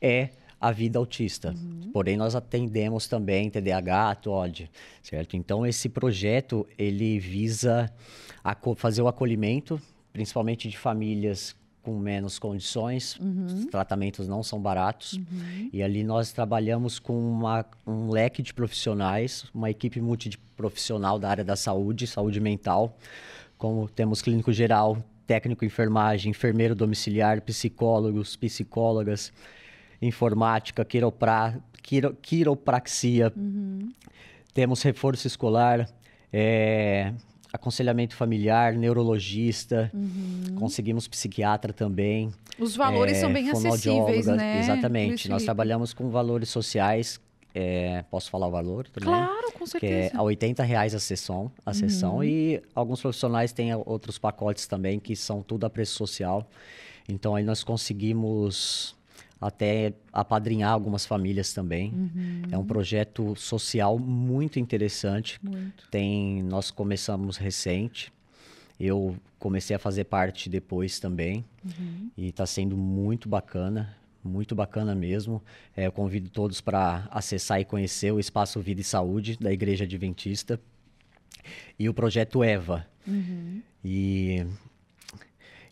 é 0.00 0.30
a 0.60 0.72
vida 0.72 0.98
autista. 0.98 1.50
Uhum. 1.50 1.90
Porém, 1.92 2.16
nós 2.16 2.34
atendemos 2.34 3.06
também 3.06 3.50
TDAH, 3.50 4.16
TOD, 4.16 4.70
certo? 5.02 5.36
Então, 5.36 5.66
esse 5.66 5.88
projeto, 5.88 6.66
ele 6.76 7.18
visa 7.18 7.92
fazer 8.76 9.02
o 9.02 9.08
acolhimento, 9.08 9.80
principalmente 10.12 10.68
de 10.68 10.76
famílias 10.76 11.54
com 11.88 11.98
menos 11.98 12.38
condições, 12.38 13.16
uhum. 13.18 13.46
os 13.46 13.66
tratamentos 13.66 14.28
não 14.28 14.42
são 14.42 14.60
baratos. 14.60 15.14
Uhum. 15.14 15.70
E 15.72 15.82
ali 15.82 16.04
nós 16.04 16.30
trabalhamos 16.32 16.98
com 16.98 17.18
uma, 17.18 17.64
um 17.86 18.10
leque 18.10 18.42
de 18.42 18.52
profissionais, 18.52 19.46
uma 19.54 19.70
equipe 19.70 19.98
multiprofissional 19.98 21.18
da 21.18 21.30
área 21.30 21.44
da 21.44 21.56
saúde, 21.56 22.06
saúde 22.06 22.40
mental, 22.40 22.94
como 23.56 23.88
temos 23.88 24.20
clínico 24.20 24.52
geral, 24.52 25.02
técnico 25.26 25.64
enfermagem, 25.64 26.30
enfermeiro 26.30 26.74
domiciliar, 26.74 27.40
psicólogos, 27.40 28.36
psicólogas, 28.36 29.32
informática, 30.02 30.84
quiropra, 30.84 31.58
quiro, 31.82 32.14
quiropraxia. 32.20 33.32
Uhum. 33.34 33.90
Temos 34.52 34.82
reforço 34.82 35.26
escolar, 35.26 35.88
é, 36.30 37.14
aconselhamento 37.52 38.14
familiar, 38.14 38.74
neurologista, 38.74 39.90
uhum. 39.94 40.56
conseguimos 40.56 41.08
psiquiatra 41.08 41.72
também. 41.72 42.30
Os 42.58 42.76
valores 42.76 43.16
é, 43.16 43.20
são 43.20 43.32
bem 43.32 43.50
acessíveis, 43.50 44.26
né? 44.26 44.60
Exatamente. 44.60 45.28
Nós 45.28 45.44
trabalhamos 45.44 45.92
com 45.92 46.10
valores 46.10 46.48
sociais. 46.48 47.20
É, 47.54 48.04
posso 48.10 48.30
falar 48.30 48.46
o 48.46 48.50
valor 48.50 48.86
também? 48.88 49.08
Claro, 49.08 49.52
com 49.52 49.66
certeza. 49.66 50.10
Que 50.10 50.16
é 50.16 50.18
a 50.18 50.22
80 50.22 50.62
reais 50.62 50.94
a 50.94 51.00
sessão, 51.00 51.50
a 51.64 51.70
uhum. 51.70 51.74
sessão 51.74 52.22
e 52.22 52.62
alguns 52.74 53.00
profissionais 53.00 53.52
têm 53.52 53.74
outros 53.74 54.18
pacotes 54.18 54.66
também 54.66 55.00
que 55.00 55.16
são 55.16 55.42
tudo 55.42 55.64
a 55.64 55.70
preço 55.70 55.94
social. 55.94 56.48
Então 57.08 57.34
aí 57.34 57.42
nós 57.42 57.64
conseguimos 57.64 58.97
até 59.40 59.92
apadrinhar 60.12 60.72
algumas 60.72 61.06
famílias 61.06 61.52
também. 61.52 61.92
Uhum. 61.92 62.42
É 62.50 62.58
um 62.58 62.64
projeto 62.64 63.36
social 63.36 63.98
muito 63.98 64.58
interessante. 64.58 65.38
Muito. 65.42 65.88
Tem, 65.90 66.42
nós 66.42 66.70
começamos 66.70 67.36
recente. 67.36 68.12
Eu 68.78 69.16
comecei 69.38 69.76
a 69.76 69.78
fazer 69.78 70.04
parte 70.04 70.48
depois 70.48 70.98
também. 70.98 71.44
Uhum. 71.64 72.10
E 72.16 72.28
está 72.28 72.46
sendo 72.46 72.76
muito 72.76 73.28
bacana, 73.28 73.96
muito 74.22 74.54
bacana 74.54 74.94
mesmo. 74.94 75.42
É, 75.76 75.86
eu 75.86 75.92
convido 75.92 76.28
todos 76.30 76.60
para 76.60 77.06
acessar 77.10 77.60
e 77.60 77.64
conhecer 77.64 78.12
o 78.12 78.18
Espaço 78.18 78.60
Vida 78.60 78.80
e 78.80 78.84
Saúde 78.84 79.38
da 79.38 79.52
Igreja 79.52 79.84
Adventista 79.84 80.60
e 81.78 81.88
o 81.88 81.94
projeto 81.94 82.42
EVA. 82.42 82.86
Uhum. 83.06 83.62
E 83.84 84.44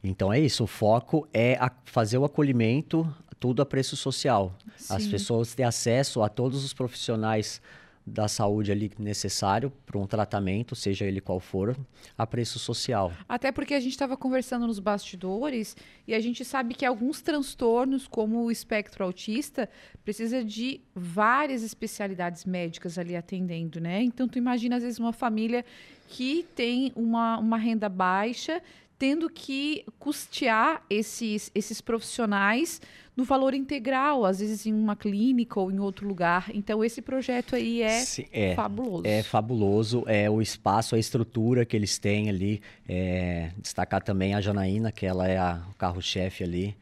então 0.02 0.32
é 0.32 0.38
isso, 0.38 0.62
o 0.62 0.66
foco 0.68 1.26
é 1.34 1.58
fazer 1.84 2.16
o 2.16 2.24
acolhimento 2.24 3.12
tudo 3.39 3.62
a 3.62 3.66
preço 3.66 3.97
social. 3.97 4.57
Sim. 4.76 4.95
As 4.95 5.07
pessoas 5.07 5.55
têm 5.55 5.64
acesso 5.66 6.22
a 6.22 6.28
todos 6.28 6.64
os 6.64 6.72
profissionais 6.72 7.61
da 8.07 8.28
saúde 8.28 8.70
ali 8.70 8.91
necessário 9.01 9.72
para 9.84 9.99
um 9.99 10.07
tratamento, 10.07 10.76
seja 10.76 11.05
ele 11.05 11.20
qual 11.20 11.41
for, 11.41 11.76
a 12.16 12.24
preço 12.24 12.57
social. 12.57 13.12
Até 13.28 13.51
porque 13.51 13.74
a 13.74 13.80
gente 13.80 13.91
estava 13.93 14.16
conversando 14.16 14.64
nos 14.64 14.78
bastidores 14.78 15.76
e 16.07 16.14
a 16.14 16.20
gente 16.20 16.45
sabe 16.45 16.72
que 16.72 16.87
alguns 16.87 17.20
transtornos, 17.20 18.07
como 18.07 18.45
o 18.45 18.51
espectro 18.51 19.05
autista, 19.05 19.68
precisa 20.05 20.45
de 20.45 20.80
várias 20.95 21.64
especialidades 21.64 22.45
médicas 22.45 22.97
ali 22.97 23.16
atendendo, 23.16 23.80
né? 23.80 24.03
Então 24.03 24.28
tu 24.28 24.39
imagina 24.39 24.76
às 24.76 24.84
vezes 24.84 25.01
uma 25.01 25.12
família 25.12 25.64
que 26.09 26.47
tem 26.55 26.93
uma, 26.95 27.39
uma 27.39 27.57
renda 27.57 27.89
baixa, 27.89 28.62
tendo 28.99 29.28
que 29.28 29.84
custear 29.99 30.82
esses, 30.88 31.51
esses 31.55 31.80
profissionais 31.80 32.80
no 33.16 33.24
valor 33.24 33.55
integral, 33.55 34.24
às 34.24 34.40
vezes 34.40 34.66
em 34.66 34.74
uma 34.74 34.94
clínica 34.94 35.59
ou 35.59 35.70
em 35.70 35.78
outro 35.78 36.07
lugar. 36.07 36.51
Então, 36.53 36.84
esse 36.84 37.01
projeto 37.01 37.57
aí 37.57 37.82
é, 37.82 38.01
Sim, 38.01 38.26
é 38.30 38.55
fabuloso. 38.55 39.07
É 39.07 39.22
fabuloso, 39.22 40.05
é 40.07 40.28
o 40.28 40.42
espaço, 40.42 40.94
a 40.94 40.99
estrutura 40.99 41.64
que 41.64 41.74
eles 41.74 41.99
têm 41.99 42.28
ali. 42.28 42.61
É, 42.86 43.51
destacar 43.59 44.03
também 44.03 44.34
a 44.34 44.40
Janaína, 44.40 44.92
que 44.92 45.07
ela 45.07 45.26
é 45.26 45.38
a, 45.38 45.62
o 45.70 45.74
carro-chefe 45.74 46.44
ali, 46.44 46.76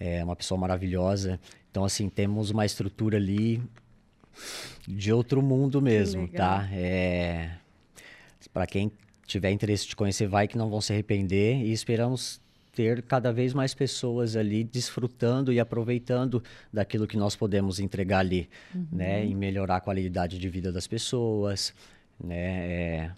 é 0.00 0.22
uma 0.24 0.34
pessoa 0.34 0.58
maravilhosa. 0.58 1.38
Então, 1.70 1.84
assim, 1.84 2.08
temos 2.08 2.50
uma 2.50 2.66
estrutura 2.66 3.16
ali 3.16 3.62
de 4.86 5.12
outro 5.12 5.42
mundo 5.42 5.80
mesmo, 5.80 6.26
tá? 6.28 6.68
É, 6.72 7.50
Para 8.52 8.66
quem 8.66 8.90
tiver 9.28 9.52
interesse 9.52 9.86
de 9.86 9.94
conhecer, 9.94 10.26
vai 10.26 10.48
que 10.48 10.56
não 10.56 10.68
vão 10.70 10.80
se 10.80 10.92
arrepender 10.92 11.56
e 11.58 11.70
esperamos 11.70 12.40
ter 12.72 13.02
cada 13.02 13.32
vez 13.32 13.52
mais 13.52 13.74
pessoas 13.74 14.36
ali 14.36 14.64
desfrutando 14.64 15.52
e 15.52 15.60
aproveitando 15.60 16.42
daquilo 16.72 17.06
que 17.06 17.16
nós 17.16 17.36
podemos 17.36 17.78
entregar 17.78 18.20
ali, 18.20 18.48
uhum. 18.74 18.86
né? 18.90 19.26
E 19.26 19.34
melhorar 19.34 19.76
a 19.76 19.80
qualidade 19.80 20.38
de 20.38 20.48
vida 20.48 20.72
das 20.72 20.86
pessoas, 20.86 21.74
né? 22.18 22.36
É... 22.36 23.10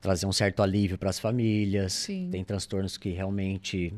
trazer 0.00 0.26
um 0.26 0.32
certo 0.32 0.62
alívio 0.62 0.96
para 0.96 1.10
as 1.10 1.18
famílias. 1.18 1.92
Sim. 1.92 2.28
Tem 2.30 2.44
transtornos 2.44 2.96
que 2.96 3.10
realmente 3.10 3.92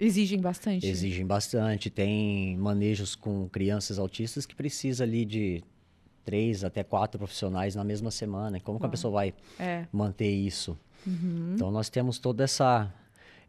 Exigem 0.00 0.40
bastante. 0.40 0.86
exigem 0.86 1.26
bastante. 1.26 1.90
Tem 1.90 2.56
manejos 2.56 3.14
com 3.14 3.48
crianças 3.48 3.98
autistas 3.98 4.46
que 4.46 4.54
precisa 4.54 5.04
ali 5.04 5.24
de 5.24 5.62
três 6.28 6.62
até 6.62 6.82
quatro 6.84 7.18
profissionais 7.18 7.74
na 7.74 7.82
mesma 7.82 8.10
semana. 8.10 8.60
Como 8.60 8.78
que 8.78 8.84
a 8.84 8.88
pessoa 8.90 9.10
vai 9.14 9.34
É. 9.58 9.86
manter 9.90 10.28
isso? 10.30 10.76
Então 11.54 11.70
nós 11.70 11.88
temos 11.88 12.18
todo 12.18 12.42
essa 12.42 12.92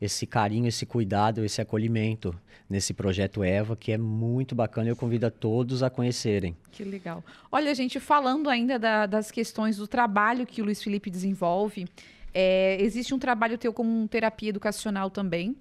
esse 0.01 0.25
carinho, 0.25 0.65
esse 0.65 0.85
cuidado, 0.85 1.43
esse 1.43 1.59
acolhimento 1.59 2.33
nesse 2.69 2.93
projeto 2.93 3.43
Eva, 3.43 3.75
que 3.75 3.91
é 3.91 3.97
muito 3.97 4.55
bacana 4.55 4.87
eu 4.87 4.95
convido 4.95 5.25
a 5.25 5.29
todos 5.29 5.83
a 5.83 5.89
conhecerem. 5.89 6.55
Que 6.71 6.85
legal. 6.85 7.21
Olha, 7.51 7.75
gente, 7.75 7.99
falando 7.99 8.49
ainda 8.49 8.79
da- 8.79 9.05
das 9.05 9.29
questões 9.29 9.75
do 9.75 9.85
trabalho 9.89 10.45
que 10.47 10.61
o 10.61 10.65
Luiz 10.65 10.81
Felipe 10.81 11.09
desenvolve, 11.09 11.85
é, 12.33 12.77
existe 12.81 13.13
um 13.13 13.19
trabalho 13.19 13.57
teu 13.57 13.73
como 13.73 14.07
terapia 14.07 14.47
educacional 14.51 15.09
também. 15.09 15.53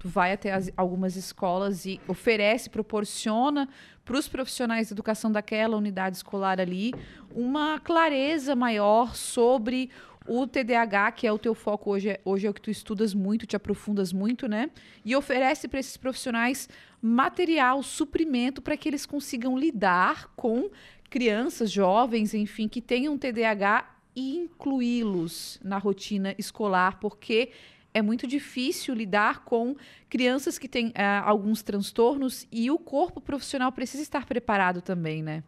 Tu 0.00 0.08
vai 0.08 0.32
até 0.32 0.50
as- 0.50 0.72
algumas 0.78 1.14
escolas 1.14 1.84
e 1.84 2.00
oferece, 2.08 2.70
proporciona 2.70 3.68
para 4.02 4.16
os 4.18 4.26
profissionais 4.26 4.86
de 4.88 4.94
educação 4.94 5.30
daquela 5.30 5.76
unidade 5.76 6.16
escolar 6.16 6.58
ali 6.58 6.92
uma 7.34 7.78
clareza 7.78 8.56
maior 8.56 9.14
sobre 9.14 9.90
o 10.26 10.46
TDAH, 10.46 11.12
que 11.12 11.26
é 11.26 11.32
o 11.32 11.38
teu 11.38 11.54
foco 11.54 11.90
hoje, 11.90 12.08
é- 12.08 12.20
hoje 12.24 12.46
é 12.46 12.50
o 12.50 12.54
que 12.54 12.62
tu 12.62 12.70
estudas 12.70 13.12
muito, 13.12 13.46
te 13.46 13.56
aprofundas 13.56 14.10
muito, 14.10 14.48
né? 14.48 14.70
E 15.04 15.14
oferece 15.14 15.68
para 15.68 15.78
esses 15.80 15.98
profissionais 15.98 16.66
material, 17.02 17.82
suprimento 17.82 18.62
para 18.62 18.78
que 18.78 18.88
eles 18.88 19.04
consigam 19.04 19.58
lidar 19.58 20.30
com 20.34 20.70
crianças, 21.10 21.70
jovens, 21.70 22.32
enfim, 22.32 22.68
que 22.68 22.80
tenham 22.80 23.18
TDAH 23.18 23.86
e 24.16 24.36
incluí-los 24.38 25.60
na 25.62 25.76
rotina 25.76 26.34
escolar, 26.38 26.98
porque 27.00 27.50
é 27.92 28.02
muito 28.02 28.26
difícil 28.26 28.94
lidar 28.94 29.44
com 29.44 29.76
crianças 30.08 30.58
que 30.58 30.68
têm 30.68 30.92
ah, 30.94 31.22
alguns 31.28 31.62
transtornos 31.62 32.46
e 32.50 32.70
o 32.70 32.78
corpo 32.78 33.20
profissional 33.20 33.72
precisa 33.72 34.02
estar 34.02 34.26
preparado 34.26 34.80
também, 34.80 35.22
né? 35.22 35.42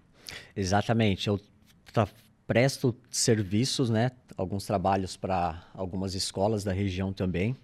Exatamente. 0.57 1.29
Eu 1.29 1.41
presto 2.47 2.95
serviços, 3.11 3.91
né? 3.91 4.11
Alguns 4.37 4.67
trabalhos 4.67 5.17
para 5.17 5.63
algumas 5.75 6.15
escolas 6.15 6.65
da 6.65 6.73
região 6.73 7.13
também. 7.13 7.57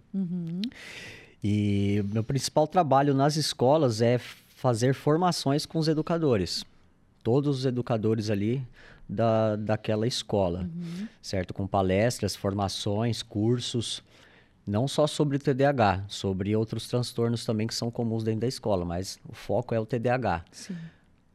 E 1.42 2.02
meu 2.12 2.24
principal 2.24 2.66
trabalho 2.66 3.14
nas 3.14 3.36
escolas 3.36 4.00
é 4.00 4.18
fazer 4.18 4.94
formações 4.94 5.64
com 5.64 5.78
os 5.78 5.88
educadores. 5.88 6.64
Todos 7.22 7.58
os 7.58 7.66
educadores 7.66 8.30
ali 8.30 8.62
da, 9.08 9.56
daquela 9.56 10.06
escola, 10.06 10.68
certo? 11.22 11.54
Com 11.54 11.66
palestras, 11.66 12.34
formações, 12.34 13.22
cursos, 13.22 14.02
não 14.68 14.86
só 14.86 15.06
sobre 15.06 15.38
o 15.38 15.40
TDAH, 15.40 16.04
sobre 16.08 16.54
outros 16.54 16.86
transtornos 16.86 17.44
também 17.44 17.66
que 17.66 17.74
são 17.74 17.90
comuns 17.90 18.22
dentro 18.22 18.40
da 18.40 18.46
escola, 18.46 18.84
mas 18.84 19.18
o 19.26 19.32
foco 19.32 19.74
é 19.74 19.80
o 19.80 19.86
TDAH. 19.86 20.44
Sim. 20.52 20.76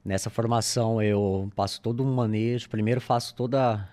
Nessa 0.06 0.30
formação 0.30 1.02
eu 1.02 1.50
passo 1.56 1.82
todo 1.82 2.04
um 2.04 2.14
manejo, 2.14 2.70
primeiro 2.70 3.02
faço 3.02 3.34
toda 3.34 3.90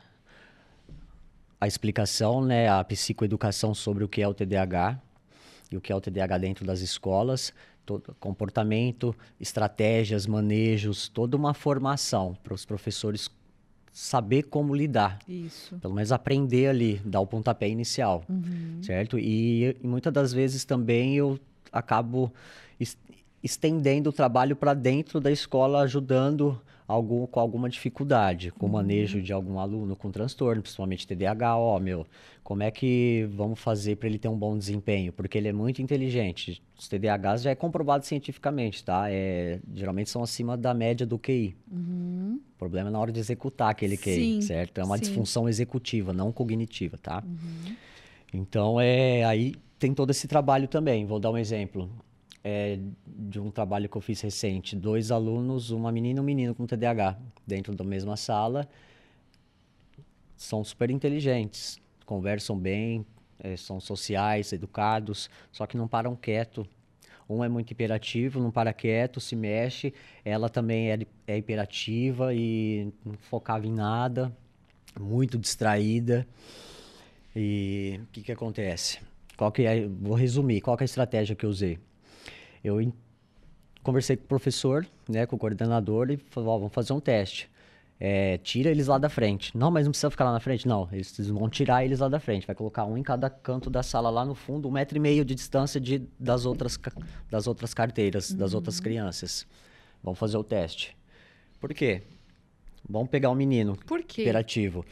a 1.59 1.67
explicação, 1.67 2.45
né, 2.45 2.69
a 2.69 2.85
psicoeducação 2.85 3.75
sobre 3.75 4.05
o 4.05 4.09
que 4.09 4.21
é 4.21 4.29
o 4.29 4.35
TDAH 4.35 5.01
e 5.71 5.77
o 5.77 5.81
que 5.81 5.91
é 5.91 5.97
o 5.97 6.01
TDAH 6.01 6.39
dentro 6.39 6.67
das 6.67 6.81
escolas, 6.81 7.55
todo 7.87 8.15
comportamento, 8.21 9.17
estratégias, 9.41 10.27
manejos, 10.27 11.09
toda 11.09 11.37
uma 11.37 11.55
formação 11.55 12.37
para 12.43 12.53
os 12.53 12.67
professores 12.67 13.31
saber 13.93 14.45
como 14.45 14.75
lidar, 14.75 15.19
Isso. 15.29 15.77
pelo 15.79 15.95
menos 15.95 16.13
aprender 16.13 16.69
ali, 16.69 17.01
dar 17.05 17.21
o 17.21 17.27
pontapé 17.27 17.69
inicial, 17.69 18.25
certo? 18.83 19.19
E, 19.19 19.77
e 19.83 19.87
muitas 19.87 20.13
das 20.13 20.33
vezes 20.33 20.65
também 20.65 21.17
eu 21.17 21.39
acabo 21.73 22.33
es- 22.79 22.97
estendendo 23.43 24.11
o 24.11 24.13
trabalho 24.13 24.55
para 24.55 24.75
dentro 24.75 25.21
da 25.21 25.31
escola, 25.31 25.81
ajudando 25.83 26.61
algum, 26.91 27.25
com 27.27 27.39
alguma 27.39 27.69
dificuldade, 27.69 28.51
com 28.51 28.67
o 28.67 28.69
manejo 28.69 29.23
de 29.23 29.33
algum 29.33 29.59
aluno 29.59 29.95
com 29.95 30.11
transtorno, 30.11 30.61
principalmente 30.61 31.07
TDAH, 31.07 31.57
ó, 31.57 31.79
meu, 31.79 32.05
como 32.43 32.65
é 32.65 32.71
que 32.71 33.29
vamos 33.33 33.61
fazer 33.61 33.97
para 33.97 34.09
ele 34.09 34.19
ter 34.19 34.27
um 34.27 34.37
bom 34.37 34.59
desempenho? 34.59 35.13
Porque 35.13 35.39
ele 35.39 35.47
é 35.49 35.53
muito 35.53 35.81
inteligente. 35.81 36.61
Os 36.77 36.89
TDAHs 36.89 37.43
já 37.43 37.51
é 37.51 37.55
comprovado 37.55 38.05
cientificamente, 38.05 38.85
tá? 38.85 39.05
É, 39.09 39.61
geralmente 39.73 40.11
são 40.11 40.23
acima 40.23 40.57
da 40.57 40.75
média 40.75 41.07
do 41.07 41.17
QI. 41.17 41.55
O 41.71 42.59
problema 42.59 42.89
é 42.89 42.93
na 42.93 42.99
hora 42.99 43.13
de 43.13 43.21
executar 43.21 43.71
aquele 43.71 43.97
QI, 43.97 44.15
Sim, 44.15 44.41
certo? 44.41 44.79
É 44.79 44.85
uma 44.85 44.97
sim. 44.97 45.03
disfunção 45.03 45.49
executiva, 45.49 46.13
não 46.13 46.33
cognitiva, 46.33 46.99
tá? 46.99 47.23
Então, 48.35 48.81
é, 48.81 49.25
aí 49.25 49.55
tem 49.79 49.95
todo 49.95 50.11
esse 50.11 50.27
trabalho 50.27 50.67
também. 50.67 51.07
Vou 51.07 51.21
dar 51.21 51.31
um 51.31 51.39
exemplo 51.39 51.89
é, 52.43 52.79
de 53.07 53.39
um 53.39 53.51
trabalho 53.51 53.89
que 53.89 53.97
eu 53.97 54.01
fiz 54.01 54.21
recente. 54.21 54.75
Dois 54.75 55.11
alunos, 55.11 55.71
uma 55.71 55.93
menina 55.93 56.21
e 56.21 56.23
um 56.23 56.25
menino 56.25 56.55
com 56.55 56.67
TDAH, 56.67 57.19
dentro 57.47 57.75
da 57.75 57.85
mesma 57.85 58.17
sala. 58.17 58.69
São 60.37 60.65
super 60.65 60.91
inteligentes, 60.91 61.79
conversam 62.07 62.59
bem, 62.59 63.05
eh, 63.39 63.57
são 63.57 63.79
sociais, 63.79 64.53
educados, 64.53 65.29
só 65.53 65.67
que 65.67 65.77
não 65.77 65.87
param 65.87 66.17
quieto. 66.17 66.67
Um 67.29 67.45
é 67.45 67.49
muito 67.49 67.71
hiperativo, 67.71 68.41
não 68.41 68.51
para 68.51 68.73
quieto, 68.73 69.21
se 69.21 69.37
mexe. 69.37 69.93
Ela 70.25 70.49
também 70.49 70.91
é, 70.91 70.99
é 71.27 71.37
hiperativa 71.37 72.35
e 72.35 72.93
não 73.05 73.15
focava 73.15 73.67
em 73.67 73.73
nada, 73.73 74.35
muito 74.99 75.39
distraída. 75.39 76.27
E 77.37 78.01
o 78.03 78.07
que, 78.07 78.23
que 78.23 78.33
acontece? 78.33 78.99
Qual 79.37 79.53
que 79.53 79.63
é, 79.63 79.87
vou 79.87 80.15
resumir, 80.15 80.61
qual 80.61 80.77
que 80.77 80.83
é 80.83 80.85
a 80.85 80.87
estratégia 80.87 81.37
que 81.37 81.45
eu 81.45 81.51
usei? 81.51 81.79
Eu 82.63 82.93
conversei 83.83 84.17
com 84.17 84.25
o 84.25 84.27
professor, 84.27 84.87
né, 85.09 85.27
com 85.27 85.37
o 85.37 85.39
coordenador 85.39 86.11
e 86.11 86.17
falei, 86.17 86.49
ó, 86.49 86.59
vamos 86.59 86.75
fazer 86.75 86.93
um 86.93 87.01
teste. 87.01 87.51
É, 88.03 88.39
tira 88.39 88.71
eles 88.71 88.87
lá 88.87 88.97
da 88.97 89.11
frente. 89.11 89.57
Não, 89.57 89.71
mas 89.71 89.85
não 89.85 89.91
precisa 89.91 90.11
ficar 90.11 90.25
lá 90.25 90.33
na 90.33 90.41
frente. 90.41 90.67
Não, 90.67 90.89
eles 90.91 91.29
vão 91.29 91.51
tirar 91.51 91.85
eles 91.85 91.99
lá 91.99 92.09
da 92.09 92.19
frente. 92.19 92.47
Vai 92.47 92.57
colocar 92.57 92.87
um 92.87 92.97
em 92.97 93.03
cada 93.03 93.29
canto 93.29 93.69
da 93.69 93.83
sala 93.83 94.09
lá 94.09 94.25
no 94.25 94.35
fundo, 94.35 94.69
um 94.69 94.71
metro 94.71 94.97
e 94.97 95.01
meio 95.01 95.23
de 95.23 95.35
distância 95.35 95.79
de, 95.79 96.09
das, 96.19 96.47
outras, 96.47 96.79
das 97.31 97.47
outras 97.47 97.75
carteiras, 97.75 98.33
das 98.33 98.55
outras 98.55 98.81
crianças. 98.81 99.47
Vamos 100.03 100.19
fazer 100.19 100.39
o 100.39 100.45
teste. 100.45 100.97
Por 101.61 101.75
quê? 101.75 102.03
Vamos 102.89 103.11
pegar 103.11 103.29
um 103.29 103.35
menino 103.35 103.77
Por 103.87 104.03
quê? 104.03 104.23
hiperativo. 104.23 104.85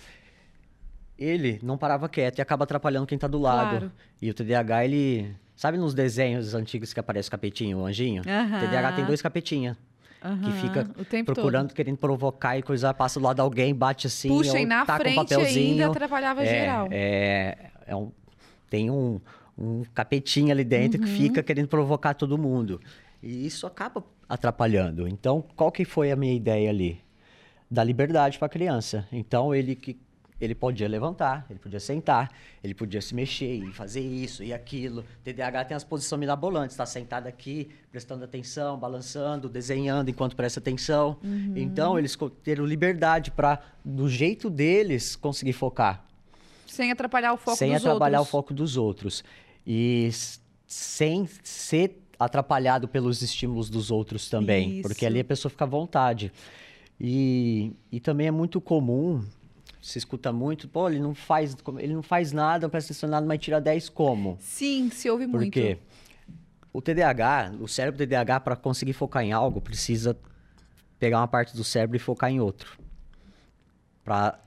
Ele 1.19 1.59
não 1.63 1.79
parava 1.79 2.09
quieto 2.11 2.39
e 2.39 2.43
acaba 2.43 2.65
atrapalhando 2.65 3.07
quem 3.07 3.17
tá 3.19 3.27
do 3.27 3.39
lado. 3.39 3.71
Claro. 3.71 3.93
E 4.21 4.31
o 4.31 4.35
TDAH, 4.35 4.85
ele. 4.85 5.35
Sabe 5.59 5.77
nos 5.77 5.93
desenhos 5.93 6.55
antigos 6.55 6.93
que 6.93 7.01
aparece 7.01 7.27
o 7.27 7.33
capetinho, 7.33 7.79
o 7.79 7.85
anjinho? 7.87 8.23
O 8.23 8.61
TDAH 8.61 8.93
tem 8.93 9.05
dois 9.05 9.21
capetinhos. 9.21 9.77
Que 10.21 10.27
Aham, 10.29 10.53
fica 10.53 10.91
o 10.97 11.05
tempo 11.05 11.33
procurando, 11.35 11.75
querendo 11.75 11.97
provocar 11.97 12.57
e 12.57 12.63
coisa, 12.63 12.95
passa 12.95 13.19
do 13.19 13.27
lado 13.27 13.37
de 13.37 13.41
alguém, 13.43 13.75
bate 13.75 14.07
assim, 14.07 14.29
Puxa, 14.29 14.53
ou 14.53 14.59
e 14.59 14.65
na 14.65 14.87
com 14.87 14.93
um 14.93 14.97
frente 14.97 15.17
papelzinho. 15.17 15.71
ainda 15.73 15.87
atrapalhava 15.89 16.45
é, 16.45 16.47
geral. 16.47 16.89
É, 16.93 17.71
é 17.89 17.97
um, 17.97 18.13
tem 18.71 18.89
um, 18.89 19.21
um 19.59 19.83
capetinho 19.93 20.53
ali 20.53 20.63
dentro 20.63 21.01
Uhum. 21.01 21.07
que 21.07 21.13
fica 21.13 21.43
querendo 21.43 21.67
provocar 21.67 22.15
todo 22.15 22.39
mundo. 22.39 22.81
E 23.21 23.45
isso 23.45 23.67
acaba 23.67 24.05
atrapalhando. 24.29 25.09
Então, 25.09 25.45
qual 25.57 25.73
que 25.73 25.85
foi 25.85 26.13
a 26.13 26.17
minha 26.17 26.35
ideia 26.35 26.71
ali? 26.71 27.01
Dar 27.69 27.83
liberdade 27.83 28.39
para 28.39 28.47
a 28.47 28.49
criança. 28.49 29.09
Então, 29.11 29.53
ele 29.53 29.75
que 29.75 29.99
ele 30.41 30.55
podia 30.55 30.89
levantar, 30.89 31.47
ele 31.51 31.59
podia 31.59 31.81
sentar, 31.81 32.31
ele 32.63 32.75
podia 32.75 33.01
se 33.01 33.15
mexer 33.15 33.57
e 33.57 33.73
fazer 33.73 34.01
isso 34.01 34.43
e 34.43 34.53
aquilo. 34.53 35.05
TDAH 35.25 35.65
tem 35.65 35.77
as 35.77 35.85
posições 35.85 36.21
mirabolantes, 36.21 36.75
está 36.75 36.87
sentado 36.87 37.27
aqui, 37.27 37.69
prestando 37.91 38.25
atenção, 38.25 38.79
balançando, 38.79 39.49
desenhando 39.49 40.09
enquanto 40.09 40.37
presta 40.37 40.61
atenção. 40.61 41.17
Então, 41.57 41.99
eles 41.99 42.17
teram 42.43 42.65
liberdade 42.65 43.31
para, 43.31 43.61
do 43.85 44.09
jeito 44.09 44.49
deles, 44.49 45.17
conseguir 45.17 45.53
focar 45.53 46.05
Sem 46.67 46.93
atrapalhar 46.93 47.33
o 47.33 47.37
foco 47.37 47.57
sem 47.57 47.73
dos 47.73 47.85
atrapalhar 47.85 48.19
outros. 48.21 48.29
o 48.29 48.31
foco 48.31 48.55
dos 48.55 48.77
outros. 48.77 49.25
E 49.67 50.11
sem 50.67 51.29
ser 51.43 52.03
atrapalhado 52.19 52.89
pelos 52.89 53.23
estímulos 53.23 53.71
dos 53.71 53.91
outros 53.91 54.29
também. 54.29 54.83
Porque 54.83 55.05
Isso. 55.05 55.07
ali 55.07 55.21
a 55.21 55.25
pessoa 55.25 55.51
fica 55.51 55.65
à 55.65 55.69
vontade. 55.69 56.33
E, 57.01 57.73
e 57.93 58.01
também 58.01 58.27
é 58.27 58.31
muito 58.31 58.61
comum, 58.61 59.25
se 59.89 59.99
escuta 59.99 60.31
muito, 60.31 60.69
pô, 60.69 60.87
ele 60.87 60.99
não 60.99 61.15
faz, 61.15 61.57
ele 61.79 61.95
não 61.95 62.03
faz 62.03 62.31
nada, 62.31 62.67
não 62.67 62.71
presta 62.71 62.93
atenção 62.93 63.09
em 63.09 63.13
nada, 63.13 63.27
mas 63.27 63.39
tira 63.39 63.59
10 63.59 63.89
como? 63.89 64.37
Sim, 64.39 64.91
se 64.91 65.09
ouve 65.09 65.27
Por 65.27 65.41
muito. 65.41 65.51
quê? 65.51 65.79
O 66.71 66.83
TDAH, 66.83 67.55
o 67.59 67.67
cérebro 67.67 67.97
TDAH, 67.99 68.41
para 68.41 68.55
conseguir 68.55 68.93
focar 68.93 69.25
em 69.25 69.33
algo, 69.33 69.63
precisa 69.63 70.15
pegar 70.99 71.21
uma 71.21 71.27
parte 71.27 71.57
do 71.57 71.65
cérebro 71.65 71.97
e 71.97 71.99
focar 71.99 72.31
em 72.31 72.39
outro. 72.39 72.79
Para 74.05 74.39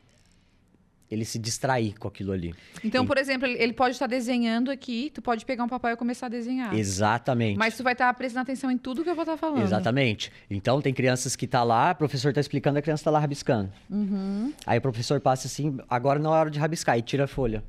ele 1.12 1.26
se 1.26 1.38
distrair 1.38 2.00
com 2.00 2.08
aquilo 2.08 2.32
ali. 2.32 2.56
Então, 2.84 3.06
por 3.06 3.18
exemplo, 3.18 3.46
ele 3.46 3.74
pode 3.74 3.96
estar 3.96 4.08
desenhando 4.08 4.72
aqui, 4.72 5.12
tu 5.14 5.22
pode 5.22 5.46
pegar 5.46 5.66
um 5.66 5.68
papel 5.68 5.92
e 5.92 5.98
começar 5.98 6.28
a 6.28 6.30
desenhar. 6.30 6.74
Exatamente. 6.74 7.58
Mas 7.58 7.76
tu 7.76 7.84
vai 7.84 7.92
estar 7.92 8.12
prestando 8.14 8.44
atenção 8.44 8.72
em 8.72 8.78
tudo 8.78 9.04
que 9.04 9.10
eu 9.10 9.16
vou 9.16 9.24
estar 9.24 9.36
falando. 9.36 9.62
Exatamente. 9.62 10.32
Então, 10.50 10.82
tem 10.82 10.94
crianças 10.94 11.36
que 11.36 11.46
tá 11.46 11.64
lá, 11.64 11.92
o 11.92 11.96
professor 11.96 12.32
tá 12.32 12.40
explicando, 12.40 12.80
a 12.80 12.82
criança 12.82 13.04
tá 13.04 13.12
lá 13.12 13.20
rabiscando. 13.20 13.70
Uhum. 13.90 14.54
Aí 14.66 14.78
o 14.78 14.82
professor 14.82 15.20
passa 15.20 15.48
assim, 15.48 15.78
agora 15.90 16.18
não 16.18 16.34
é 16.34 16.38
hora 16.38 16.50
de 16.50 16.58
rabiscar, 16.58 16.98
e 16.98 17.02
tira 17.02 17.26
a 17.26 17.28
folha. 17.28 17.62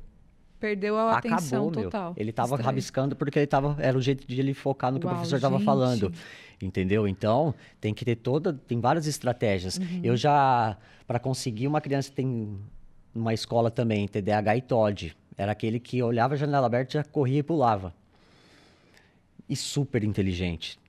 Perdeu 0.57 0.97
a 0.97 1.17
atenção 1.17 1.67
Acabou, 1.67 1.83
total. 1.83 2.13
Meu. 2.13 2.21
Ele 2.21 2.29
estava 2.29 2.55
rabiscando 2.55 3.17
porque 3.17 3.37
ele 3.37 3.47
tava, 3.47 3.75
era 3.81 3.97
o 3.97 4.01
jeito 4.01 4.25
de 4.25 4.39
ele 4.39 4.53
focar 4.53 4.93
no 4.93 4.97
que 4.97 5.05
Uau, 5.05 5.13
o 5.13 5.17
professor 5.17 5.35
estava 5.35 5.59
falando. 5.59 6.13
Entendeu? 6.61 7.05
Então, 7.05 7.53
tem 7.81 7.93
que 7.93 8.05
ter 8.05 8.15
toda, 8.15 8.53
tem 8.53 8.79
várias 8.79 9.05
estratégias. 9.05 9.77
Uhum. 9.77 9.99
Eu 10.01 10.15
já 10.15 10.77
para 11.05 11.19
conseguir 11.19 11.67
uma 11.67 11.81
criança 11.81 12.09
que 12.09 12.15
tem 12.15 12.57
uma 13.13 13.33
escola 13.33 13.69
também, 13.69 14.07
TDAH 14.07 14.57
e 14.57 14.61
TOD, 14.61 15.15
era 15.37 15.51
aquele 15.51 15.79
que 15.79 16.01
olhava 16.01 16.33
a 16.33 16.37
janela 16.37 16.67
aberta, 16.67 16.93
já 16.93 17.03
corria 17.03 17.39
e 17.39 17.43
pulava. 17.43 17.93
E 19.47 19.55
super 19.55 20.03
inteligente. 20.03 20.79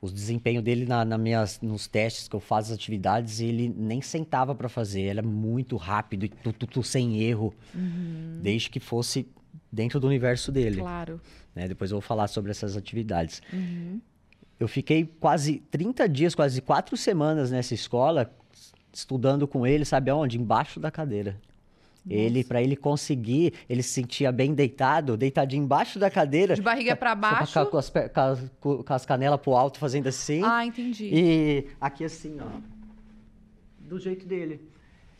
O 0.00 0.10
desempenho 0.10 0.62
dele 0.62 0.86
na, 0.86 1.04
na 1.04 1.18
minhas, 1.18 1.60
nos 1.60 1.86
testes 1.86 2.26
que 2.26 2.34
eu 2.34 2.40
faço 2.40 2.72
as 2.72 2.78
atividades, 2.78 3.40
ele 3.40 3.68
nem 3.68 4.00
sentava 4.00 4.54
para 4.54 4.68
fazer. 4.68 5.02
Era 5.02 5.22
muito 5.22 5.76
rápido 5.76 6.24
e 6.24 6.28
tu, 6.28 6.52
tu, 6.52 6.66
tu, 6.66 6.82
sem 6.82 7.20
erro, 7.22 7.54
desde 8.42 8.70
que 8.70 8.80
fosse 8.80 9.28
dentro 9.70 10.00
do 10.00 10.06
universo 10.06 10.50
dele. 10.50 10.80
Claro. 10.80 11.20
né? 11.54 11.68
Depois 11.68 11.90
eu 11.90 11.96
vou 11.96 12.02
falar 12.02 12.28
sobre 12.28 12.50
essas 12.50 12.76
atividades. 12.76 13.42
Eu 14.58 14.66
fiquei 14.66 15.04
quase 15.04 15.58
30 15.70 16.08
dias, 16.08 16.34
quase 16.34 16.62
quatro 16.62 16.96
semanas 16.96 17.50
nessa 17.50 17.74
escola, 17.74 18.34
estudando 18.90 19.46
com 19.46 19.66
ele, 19.66 19.84
sabe 19.84 20.10
aonde? 20.10 20.38
Embaixo 20.38 20.80
da 20.80 20.90
cadeira. 20.90 21.38
Ele, 22.08 22.42
para 22.42 22.62
ele 22.62 22.76
conseguir, 22.76 23.52
ele 23.68 23.82
se 23.82 23.90
sentia 23.90 24.32
bem 24.32 24.54
deitado, 24.54 25.16
deitadinho 25.16 25.62
embaixo 25.64 25.98
da 25.98 26.10
cadeira. 26.10 26.54
De 26.54 26.62
barriga 26.62 26.96
com- 26.96 27.16
baixo? 27.16 27.66
Com, 27.66 27.76
as, 27.78 27.90
com 28.58 28.92
as- 28.94 29.04
canelas 29.06 29.40
pro 29.40 29.54
alto, 29.54 29.78
fazendo 29.78 30.06
assim. 30.08 30.42
Ah, 30.42 30.64
entendi. 30.64 31.10
E 31.12 31.66
aqui 31.80 32.04
assim, 32.04 32.38
ó. 32.40 32.60
Do 33.78 33.98
jeito 33.98 34.26
dele. 34.26 34.60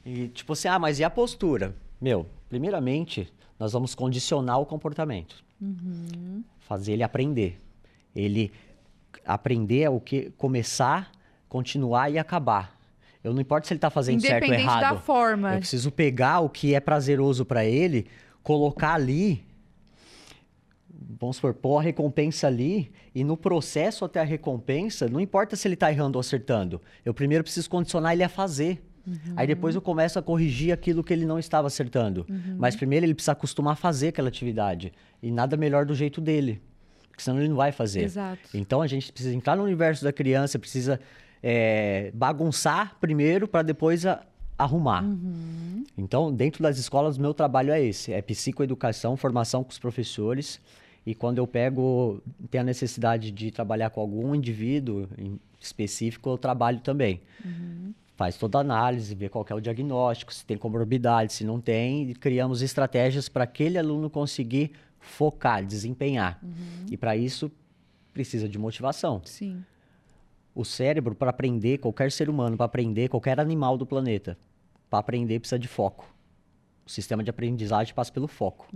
E 0.07 0.29
tipo 0.29 0.55
assim, 0.55 0.69
ah, 0.69 0.79
mas 0.79 0.99
e 0.99 1.05
a 1.05 1.11
postura? 1.11 1.75
Meu, 2.01 2.25
primeiramente, 2.49 3.31
nós 3.59 3.73
vamos 3.73 3.95
condicionar 3.95 4.59
o 4.59 4.65
comportamento. 4.65 5.45
Fazer 6.61 6.93
ele 6.93 7.03
aprender. 7.03 7.61
Ele 8.17 8.51
aprender 9.27 9.83
é 9.83 9.91
o 9.91 10.01
que 10.01 10.31
começar, 10.39 11.13
continuar 11.49 12.11
e 12.11 12.19
acabar. 12.19 12.80
Eu 13.23 13.35
não 13.35 13.41
importa 13.41 13.67
se 13.67 13.73
ele 13.73 13.79
está 13.79 13.91
fazendo 13.91 14.21
certo 14.21 14.43
ou 14.43 14.49
Independente 14.49 14.67
errado. 14.67 14.95
da 14.95 15.01
forma. 15.01 15.55
Eu 15.55 15.59
preciso 15.59 15.91
pegar 15.91 16.41
o 16.41 16.49
que 16.49 16.75
é 16.75 16.81
prazeroso 16.81 17.45
para 17.45 17.65
ele, 17.65 18.07
colocar 18.43 18.95
ali, 18.95 19.45
vamos 21.19 21.37
supor, 21.37 21.53
pôr 21.55 21.79
a 21.79 21.83
recompensa 21.83 22.47
ali, 22.47 22.91
e 23.15 23.23
no 23.23 23.37
processo 23.37 24.05
até 24.05 24.21
a 24.21 24.25
recompensa, 24.25 25.09
não 25.09 25.21
importa 25.21 25.55
se 25.55 25.69
ele 25.69 25.75
está 25.75 25.91
errando 25.91 26.17
ou 26.17 26.21
acertando. 26.21 26.81
Eu 27.05 27.13
primeiro 27.13 27.45
preciso 27.45 27.69
condicionar 27.69 28.13
ele 28.13 28.25
a 28.25 28.29
fazer. 28.29 28.83
Aí 29.35 29.47
depois 29.47 29.75
eu 29.75 29.83
começo 29.83 30.19
a 30.19 30.23
corrigir 30.23 30.73
aquilo 30.73 31.03
que 31.03 31.13
ele 31.13 31.25
não 31.25 31.39
estava 31.39 31.67
acertando. 31.67 32.27
Mas 32.57 32.77
primeiro 32.77 33.05
ele 33.05 33.15
precisa 33.15 33.33
acostumar 33.33 33.73
a 33.73 33.77
fazer 33.77 34.09
aquela 34.09 34.29
atividade. 34.29 34.93
E 35.23 35.31
nada 35.31 35.57
melhor 35.57 35.85
do 35.85 35.95
jeito 35.95 36.21
dele. 36.21 36.61
Porque 37.09 37.23
senão 37.23 37.39
ele 37.39 37.49
não 37.49 37.57
vai 37.57 37.73
fazer. 37.73 38.03
Exato. 38.03 38.41
Então 38.55 38.81
a 38.81 38.87
gente 38.87 39.13
precisa 39.13 39.35
entrar 39.35 39.57
no 39.57 39.65
universo 39.65 40.05
da 40.05 40.13
criança, 40.13 40.59
precisa 40.59 41.01
é, 41.43 42.11
bagunçar 42.15 42.97
primeiro 43.01 43.47
para 43.49 43.63
depois 43.63 44.05
a- 44.07 44.23
arrumar. 44.59 45.05
Então, 45.97 46.33
dentro 46.33 46.63
das 46.63 46.79
escolas, 46.79 47.17
o 47.17 47.21
meu 47.21 47.33
trabalho 47.35 47.73
é 47.73 47.83
esse: 47.83 48.13
é 48.13 48.21
psicoeducação, 48.23 49.17
formação 49.17 49.63
com 49.65 49.71
os 49.71 49.79
professores. 49.79 50.61
E 51.07 51.15
quando 51.15 51.39
eu 51.39 51.47
pego, 51.47 52.23
tem 52.51 52.61
a 52.61 52.65
necessidade 52.65 53.31
de 53.31 53.51
trabalhar 53.51 53.89
com 53.91 54.01
algum 54.03 54.35
indivíduo 54.35 55.09
específico, 55.59 56.29
eu 56.29 56.37
trabalho 56.39 56.81
também. 56.81 57.21
Faz 58.17 58.37
toda 58.37 58.59
a 58.59 58.61
análise, 58.61 59.15
vê 59.15 59.31
qual 59.31 59.47
é 59.49 59.55
o 59.55 59.61
diagnóstico, 59.61 60.33
se 60.33 60.45
tem 60.45 60.59
comorbidade, 60.59 61.33
se 61.33 61.43
não 61.43 61.59
tem, 61.59 62.11
e 62.11 62.15
criamos 62.15 62.61
estratégias 62.61 63.31
para 63.31 63.45
aquele 63.45 63.79
aluno 63.79 64.11
conseguir 64.11 64.73
focar, 64.99 65.65
desempenhar. 65.65 66.39
E 66.91 66.99
para 66.99 67.17
isso, 67.17 67.51
precisa 68.13 68.47
de 68.47 68.59
motivação. 68.59 69.23
Sim. 69.25 69.65
O 70.55 70.65
cérebro, 70.65 71.15
para 71.15 71.31
aprender, 71.31 71.79
qualquer 71.79 72.11
ser 72.11 72.29
humano, 72.29 72.57
para 72.57 72.67
aprender, 72.67 73.09
qualquer 73.09 73.39
animal 73.39 73.79
do 73.79 73.87
planeta, 73.87 74.37
para 74.89 74.99
aprender 74.99 75.39
precisa 75.39 75.59
de 75.59 75.69
foco. 75.69 76.13
O 76.87 76.91
sistema 76.91 77.23
de 77.23 77.31
aprendizagem 77.31 77.95
passa 77.95 78.11
pelo 78.13 78.27
foco. 78.27 78.67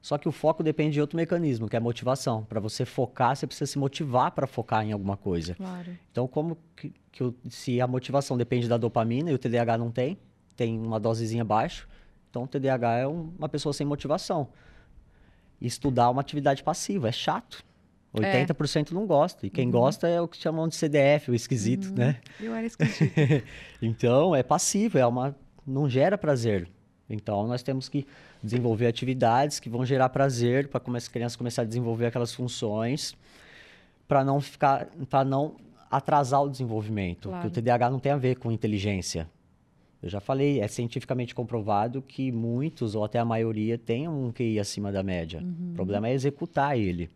Só 0.00 0.18
que 0.18 0.28
o 0.28 0.32
foco 0.32 0.62
depende 0.62 0.94
de 0.94 1.00
outro 1.00 1.16
mecanismo, 1.16 1.68
que 1.68 1.76
é 1.76 1.78
a 1.78 1.80
motivação. 1.82 2.44
Para 2.44 2.60
você 2.60 2.84
focar, 2.84 3.34
você 3.36 3.46
precisa 3.46 3.70
se 3.70 3.78
motivar 3.78 4.32
para 4.32 4.46
focar 4.46 4.84
em 4.84 4.92
alguma 4.92 5.16
coisa. 5.16 5.54
Claro. 5.54 5.96
Então, 6.10 6.26
como 6.26 6.58
que, 6.76 6.92
que 7.12 7.24
o- 7.24 7.34
se 7.48 7.80
a 7.80 7.86
motivação 7.86 8.36
depende 8.36 8.68
da 8.68 8.76
dopamina 8.76 9.30
e 9.30 9.34
o 9.34 9.38
TDAH 9.38 9.78
não 9.78 9.90
tem, 9.90 10.18
tem 10.56 10.78
uma 10.78 11.00
dosezinha 11.00 11.44
baixa, 11.44 11.86
então 12.30 12.44
o 12.44 12.46
TDAH 12.46 12.96
é 12.98 13.08
um- 13.08 13.32
uma 13.38 13.48
pessoa 13.48 13.72
sem 13.72 13.86
motivação. 13.86 14.48
Estudar 15.60 16.04
é 16.04 16.08
uma 16.08 16.20
atividade 16.20 16.62
passiva, 16.62 17.08
é 17.08 17.12
chato. 17.12 17.64
80% 18.14 18.92
não 18.92 19.06
gosta. 19.06 19.46
E 19.46 19.50
quem 19.50 19.70
gosta 19.70 20.06
é 20.06 20.20
o 20.20 20.28
que 20.28 20.36
chamam 20.36 20.68
de 20.68 20.76
CDF, 20.76 21.30
o 21.30 21.34
esquisito, 21.34 21.92
né? 21.92 22.16
Eu 22.40 22.54
era 22.54 22.66
esquisita. 22.66 23.14
Então, 23.82 24.34
é 24.34 24.42
passivo, 24.42 24.96
é 24.96 25.06
uma 25.06 25.36
não 25.66 25.88
gera 25.88 26.16
prazer. 26.16 26.68
Então, 27.08 27.46
nós 27.46 27.62
temos 27.62 27.88
que 27.88 28.06
desenvolver 28.42 28.86
atividades 28.86 29.60
que 29.60 29.68
vão 29.68 29.84
gerar 29.84 30.08
prazer 30.08 30.68
para 30.68 30.80
as 30.96 31.08
crianças 31.08 31.36
começarem 31.36 31.66
a 31.66 31.68
desenvolver 31.68 32.06
aquelas 32.06 32.32
funções, 32.32 33.14
para 34.08 34.24
não 34.24 34.40
ficar, 34.40 34.86
para 35.08 35.24
não 35.24 35.56
atrasar 35.90 36.42
o 36.42 36.48
desenvolvimento. 36.48 37.28
Claro. 37.28 37.42
Porque 37.42 37.58
o 37.58 37.62
TDAH 37.62 37.90
não 37.90 37.98
tem 37.98 38.12
a 38.12 38.16
ver 38.16 38.36
com 38.36 38.50
inteligência. 38.50 39.28
Eu 40.02 40.10
já 40.10 40.20
falei, 40.20 40.60
é 40.60 40.68
cientificamente 40.68 41.34
comprovado 41.34 42.02
que 42.02 42.30
muitos, 42.30 42.94
ou 42.94 43.04
até 43.04 43.18
a 43.18 43.24
maioria, 43.24 43.78
têm 43.78 44.06
um 44.06 44.30
QI 44.30 44.60
acima 44.60 44.92
da 44.92 45.02
média. 45.02 45.42
O 45.70 45.74
problema 45.74 46.08
é 46.08 46.12
executar 46.12 46.78
ele. 46.78 47.10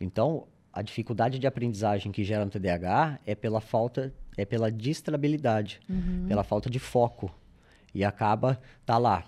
Então, 0.00 0.46
a 0.72 0.82
dificuldade 0.82 1.38
de 1.38 1.46
aprendizagem 1.46 2.10
que 2.10 2.24
gera 2.24 2.44
no 2.44 2.50
TDAH 2.50 3.20
é 3.26 3.34
pela 3.34 3.60
falta, 3.60 4.12
é 4.36 4.44
pela 4.44 4.70
distrabilidade, 4.70 5.80
pela 6.28 6.42
falta 6.44 6.68
de 6.68 6.78
foco. 6.78 7.32
E 7.94 8.04
acaba, 8.04 8.60
tá 8.84 8.98
lá. 8.98 9.24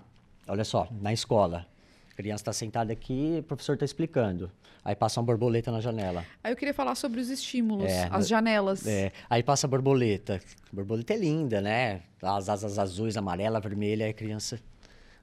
Olha 0.47 0.65
só, 0.65 0.87
na 1.01 1.13
escola. 1.13 1.65
A 2.11 2.15
criança 2.15 2.41
está 2.41 2.53
sentada 2.53 2.91
aqui, 2.91 3.37
o 3.39 3.43
professor 3.43 3.73
está 3.73 3.85
explicando. 3.85 4.51
Aí 4.83 4.95
passa 4.95 5.19
uma 5.19 5.25
borboleta 5.25 5.71
na 5.71 5.81
janela. 5.81 6.25
Aí 6.43 6.51
eu 6.51 6.55
queria 6.55 6.73
falar 6.73 6.95
sobre 6.95 7.19
os 7.19 7.29
estímulos, 7.29 7.91
É, 7.91 8.07
as 8.11 8.27
janelas. 8.27 8.87
É, 8.87 9.11
aí 9.29 9.43
passa 9.43 9.67
a 9.67 9.69
borboleta. 9.69 10.41
A 10.71 10.75
borboleta 10.75 11.13
é 11.13 11.17
linda, 11.17 11.61
né? 11.61 12.01
As 12.21 12.49
asas 12.49 12.79
azuis, 12.79 13.17
amarela, 13.17 13.59
vermelha, 13.59 14.05
aí 14.05 14.11
a 14.11 14.13
criança. 14.13 14.59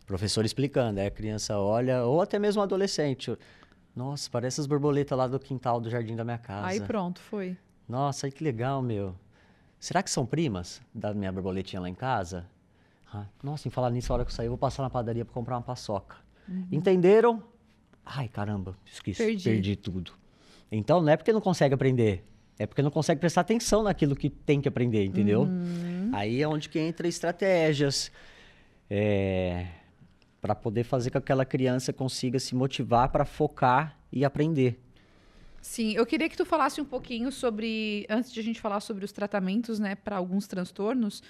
O 0.03 0.07
professor 0.07 0.45
explicando, 0.45 1.01
aí 1.01 1.07
a 1.07 1.11
criança 1.11 1.59
olha, 1.59 2.05
ou 2.05 2.21
até 2.21 2.39
mesmo 2.39 2.61
um 2.61 2.65
adolescente. 2.65 3.35
Nossa, 3.95 4.29
parece 4.31 4.61
as 4.61 4.67
borboletas 4.67 5.17
lá 5.17 5.27
do 5.27 5.39
quintal 5.39 5.81
do 5.81 5.89
jardim 5.89 6.17
da 6.17 6.25
minha 6.25 6.39
casa. 6.39 6.67
Aí 6.67 6.81
pronto, 6.81 7.21
foi. 7.21 7.57
Nossa, 7.89 8.27
aí 8.27 8.33
que 8.33 8.43
legal, 8.43 8.83
meu. 8.83 9.15
Será 9.79 10.03
que 10.03 10.11
são 10.11 10.25
primas 10.27 10.81
da 10.95 11.13
minha 11.15 11.31
borboletinha 11.31 11.81
lá 11.81 11.89
em 11.89 11.95
casa? 11.95 12.47
Ah, 13.13 13.27
nossa, 13.43 13.69
em 13.69 13.71
falar 13.71 13.91
nisso, 13.91 14.13
a 14.13 14.17
hora 14.17 14.25
que 14.25 14.31
eu 14.31 14.35
sair, 14.35 14.47
eu 14.47 14.51
vou 14.51 14.59
passar 14.59 14.83
na 14.83 14.91
padaria 14.91 15.25
para 15.25 15.33
comprar 15.33 15.57
uma 15.57 15.63
paçoca. 15.63 16.17
Entenderam? 16.73 17.43
Ai, 18.05 18.29
caramba, 18.29 18.77
esqueci, 18.85 19.25
Perdi. 19.25 19.45
perdi. 19.45 19.77
tudo. 19.77 20.13
Então, 20.71 21.01
não 21.01 21.11
é 21.11 21.17
porque 21.17 21.33
não 21.33 21.41
consegue 21.41 21.75
aprender, 21.75 22.25
é 22.59 22.67
porque 22.67 22.83
não 22.83 22.91
consegue 22.91 23.21
prestar 23.21 23.43
atenção 23.43 23.83
naquilo 23.83 24.17
que 24.17 24.29
tem 24.29 24.61
que 24.61 24.69
aprender, 24.69 25.05
entendeu? 25.05 25.49
Aí 26.13 26.43
é 26.43 26.49
onde 26.49 26.69
que 26.69 26.79
entra 26.79 27.07
estratégias 27.07 28.11
para 30.45 30.55
poder 30.55 30.85
fazer 30.85 31.09
com 31.09 31.13
que 31.13 31.19
aquela 31.25 31.47
criança 31.47 31.91
consiga 31.91 32.39
se 32.39 32.55
motivar 32.55 33.09
para 33.09 33.25
focar 33.25 33.99
e 34.13 34.27
aprender. 34.27 34.79
Sim, 35.63 35.95
eu 35.95 36.05
queria 36.05 36.29
que 36.29 36.37
tu 36.37 36.45
falasse 36.45 36.83
um 36.83 36.85
pouquinho 36.85 37.33
sobre, 37.33 38.05
antes 38.11 38.31
de 38.31 38.41
a 38.41 38.43
gente 38.43 38.61
falar 38.61 38.81
sobre 38.81 39.07
os 39.07 39.11
tratamentos, 39.11 39.79
né, 39.79 39.95
para 39.95 40.17
alguns 40.17 40.47
transtornos, 40.47 41.23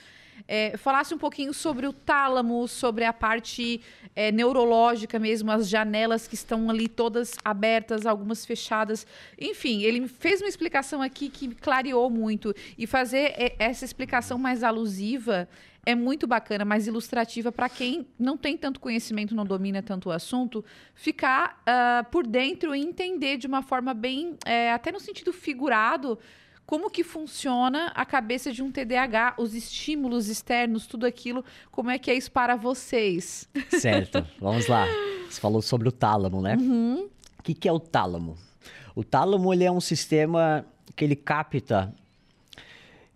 é, 0.49 0.77
falasse 0.77 1.15
um 1.15 1.19
pouquinho 1.19 1.55
sobre 1.55 1.87
o 1.87 1.93
tálamo, 1.93 2.67
sobre 2.67 3.05
a 3.05 3.13
parte 3.13 3.81
é, 4.17 4.33
neurológica 4.33 5.17
mesmo, 5.17 5.53
as 5.53 5.69
janelas 5.69 6.27
que 6.27 6.35
estão 6.35 6.69
ali 6.69 6.89
todas 6.89 7.37
abertas, 7.45 8.07
algumas 8.07 8.45
fechadas. 8.45 9.07
Enfim, 9.39 9.83
ele 9.83 10.09
fez 10.09 10.41
uma 10.41 10.49
explicação 10.49 11.01
aqui 11.01 11.29
que 11.29 11.55
clareou 11.55 12.11
muito. 12.11 12.53
E 12.77 12.85
fazer 12.85 13.33
é, 13.37 13.55
essa 13.61 13.85
explicação 13.85 14.39
mais 14.39 14.65
alusiva 14.65 15.49
é 15.87 15.95
muito 15.95 16.27
bacana, 16.27 16.65
mais 16.65 16.87
ilustrativa 16.87 17.53
para 17.53 17.69
quem 17.69 18.07
não 18.19 18.37
tem 18.37 18.57
tanto 18.57 18.81
conhecimento, 18.81 19.35
não 19.35 19.45
domina 19.45 19.83
tanto 19.83 20.09
o 20.09 20.13
assunto, 20.13 20.65
ficar 20.95 21.63
ah, 21.67 22.07
por 22.11 22.27
dentro 22.27 22.75
e 22.75 22.81
entender 22.81 23.37
de 23.37 23.47
uma 23.47 23.63
forma 23.63 23.93
bem, 23.93 24.37
é, 24.45 24.73
até 24.73 24.91
no 24.91 25.01
sentido 25.01 25.33
figurado, 25.33 26.19
como 26.67 26.91
que 26.91 27.05
funciona 27.05 27.89
a 27.95 28.07
cabeça 28.07 28.51
de 28.51 28.63
um 28.63 28.71
TDAH, 28.71 29.35
os 29.39 29.55
estímulos 29.55 30.29
externos, 30.29 30.87
tudo 30.87 31.05
aquilo, 31.05 31.45
como 31.71 31.91
é 31.91 31.99
que 31.99 32.11
é 32.11 32.15
isso 32.15 32.33
para 32.33 32.57
vocês? 32.57 33.49
Certo, 33.69 34.27
vamos 34.41 34.67
lá. 34.67 34.87
Você 35.29 35.41
falou 35.41 35.61
sobre 35.61 35.89
o 35.89 35.93
tálamo, 35.93 36.41
né? 36.41 36.57
O 37.39 37.43
que, 37.43 37.53
que 37.53 37.69
é 37.69 37.73
o 37.73 37.79
tálamo? 37.79 38.39
O 38.95 39.05
tálamo 39.05 39.53
ele 39.53 39.65
é 39.65 39.71
um 39.71 39.81
sistema 39.81 40.65
que 40.97 41.05
ele 41.05 41.17
capta, 41.17 41.93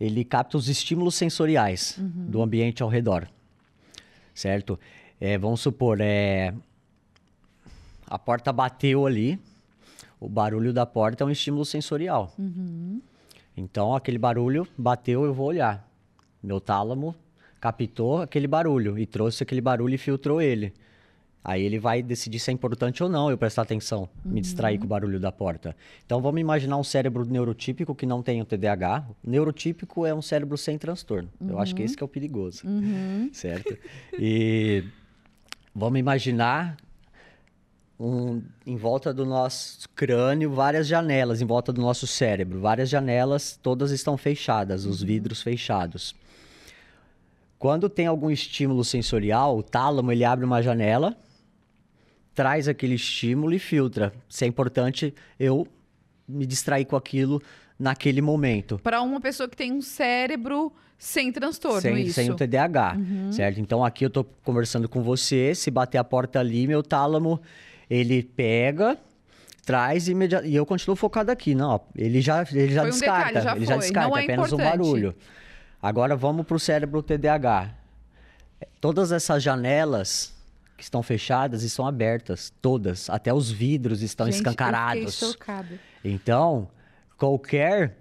ele 0.01 0.25
capta 0.25 0.57
os 0.57 0.69
estímulos 0.69 1.15
sensoriais 1.15 1.97
do 1.99 2.43
ambiente 2.43 2.83
ao 2.83 2.89
redor, 2.89 3.29
certo? 4.35 4.79
É, 5.21 5.37
vamos 5.37 5.61
supor, 5.61 5.99
é, 6.01 6.55
a 8.07 8.19
porta 8.19 8.53
bateu 8.53 9.07
ali, 9.07 9.39
o 10.21 10.29
barulho 10.29 10.73
da 10.73 10.87
porta 10.87 11.25
é 11.25 11.27
um 11.27 11.31
estímulo 11.31 11.65
sensorial. 11.65 12.33
Uhum. 12.39 13.01
Então, 13.57 13.95
aquele 13.95 14.19
barulho 14.19 14.67
bateu, 14.77 15.25
eu 15.25 15.35
vou 15.35 15.47
olhar. 15.47 15.89
Meu 16.43 16.61
tálamo 16.61 17.15
captou 17.61 18.23
aquele 18.23 18.47
barulho 18.47 18.99
e 18.99 19.05
trouxe 19.05 19.43
aquele 19.43 19.61
barulho 19.61 19.95
e 19.95 19.99
filtrou 19.99 20.41
ele. 20.41 20.73
Aí 21.45 21.63
ele 21.63 21.79
vai 21.79 22.03
decidir 22.03 22.39
se 22.39 22.51
é 22.51 22.55
importante 22.55 23.03
ou 23.03 23.09
não 23.09 23.31
eu 23.31 23.39
prestar 23.39 23.63
atenção, 23.63 24.09
uhum. 24.25 24.33
me 24.33 24.41
distrair 24.41 24.79
com 24.79 24.85
o 24.85 24.89
barulho 24.89 25.19
da 25.19 25.33
porta. 25.33 25.75
Então 26.05 26.21
vamos 26.21 26.41
imaginar 26.41 26.77
um 26.77 26.85
cérebro 26.85 27.25
neurotípico 27.25 27.95
que 27.95 28.05
não 28.05 28.23
tem 28.23 28.43
o 28.43 28.45
TDAH. 28.45 29.07
Neurotípico 29.25 30.05
é 30.05 30.15
um 30.15 30.21
cérebro 30.21 30.59
sem 30.59 30.77
transtorno. 30.77 31.29
Uhum. 31.41 31.51
Eu 31.51 31.59
acho 31.59 31.75
que 31.75 31.83
esse 31.83 31.97
que 31.97 32.03
é 32.03 32.07
o 32.07 32.09
perigoso, 32.09 32.67
uhum. 32.67 33.31
certo? 33.33 33.77
E 34.19 34.85
vamos 35.75 35.99
imaginar 35.99 36.77
um, 37.99 38.43
em 38.67 38.77
volta 38.77 39.13
do 39.13 39.25
nosso 39.25 39.89
crânio 39.91 40.53
várias 40.53 40.87
janelas, 40.87 41.41
em 41.41 41.47
volta 41.47 41.73
do 41.73 41.81
nosso 41.81 42.07
cérebro. 42.07 42.61
Várias 42.61 42.89
janelas, 42.89 43.59
todas 43.63 43.91
estão 43.91 44.17
fechadas, 44.17 44.85
os 44.85 45.01
uhum. 45.01 45.07
vidros 45.07 45.43
fechados. 45.43 46.15
Quando 47.59 47.89
tem 47.89 48.07
algum 48.07 48.31
estímulo 48.31 48.85
sensorial, 48.85 49.59
o 49.59 49.63
tálamo 49.63 50.13
ele 50.13 50.25
abre 50.25 50.45
uma 50.45 50.63
janela, 50.63 51.17
traz 52.39 52.69
aquele 52.69 52.95
estímulo 52.95 53.53
e 53.53 53.59
filtra. 53.59 54.13
Se 54.29 54.45
é 54.45 54.47
importante 54.47 55.13
eu 55.41 55.67
me 56.29 56.47
distrair 56.47 56.85
com 56.85 56.95
aquilo 56.95 57.43
naquele 57.77 58.23
momento. 58.23 58.79
Para 58.79 59.03
uma 59.03 59.21
pessoa 59.21 59.49
que 59.49 59.57
tem 59.57 59.73
um 59.73 59.83
cérebro 59.83 60.73
sem 60.97 61.33
transtorno, 61.33 61.81
sem, 61.81 62.01
isso. 62.03 62.15
Sem 62.15 62.31
o 62.31 62.37
TDAH, 62.37 62.95
uhum. 62.97 63.33
certo? 63.33 63.59
Então 63.59 63.85
aqui 63.85 64.05
eu 64.05 64.07
estou 64.07 64.23
conversando 64.45 64.89
com 64.89 65.03
você, 65.03 65.53
se 65.53 65.69
bater 65.69 65.99
a 65.99 66.05
porta 66.05 66.39
ali, 66.39 66.69
meu 66.69 66.81
tálamo 66.81 67.41
ele 67.91 68.23
pega, 68.23 68.97
traz 69.67 70.07
imediat... 70.07 70.47
e 70.47 70.55
eu 70.55 70.65
continuo 70.65 70.95
focado 70.95 71.33
aqui. 71.33 71.57
Não, 71.57 71.81
ele 71.97 72.21
já, 72.21 72.47
ele 72.53 72.73
já 72.73 72.83
foi 72.83 72.91
descarta. 72.93 73.31
Um 73.31 73.35
detalhe, 73.35 73.45
já 73.45 73.57
ele 73.57 73.67
foi. 73.67 73.75
já 73.75 73.81
descarta, 73.81 74.09
Não 74.11 74.17
é, 74.17 74.21
é 74.21 74.25
apenas 74.25 74.53
importante. 74.53 74.77
um 74.77 74.79
barulho. 74.79 75.15
Agora 75.83 76.15
vamos 76.15 76.47
para 76.47 76.57
o 76.57 76.61
cérebro 76.61 77.03
TDAH. 77.03 77.75
Todas 78.81 79.11
essas 79.11 79.43
janelas 79.43 80.38
que 80.79 80.85
estão 80.85 81.03
fechadas 81.03 81.65
estão 81.65 81.85
abertas, 81.85 82.53
todas. 82.63 83.11
Até 83.11 83.35
os 83.35 83.51
vidros 83.51 84.01
estão 84.01 84.27
Gente, 84.27 84.37
escancarados. 84.37 85.21
Eu 85.21 85.33
chocada. 85.33 85.81
Então, 86.05 86.69
qualquer 87.19 87.99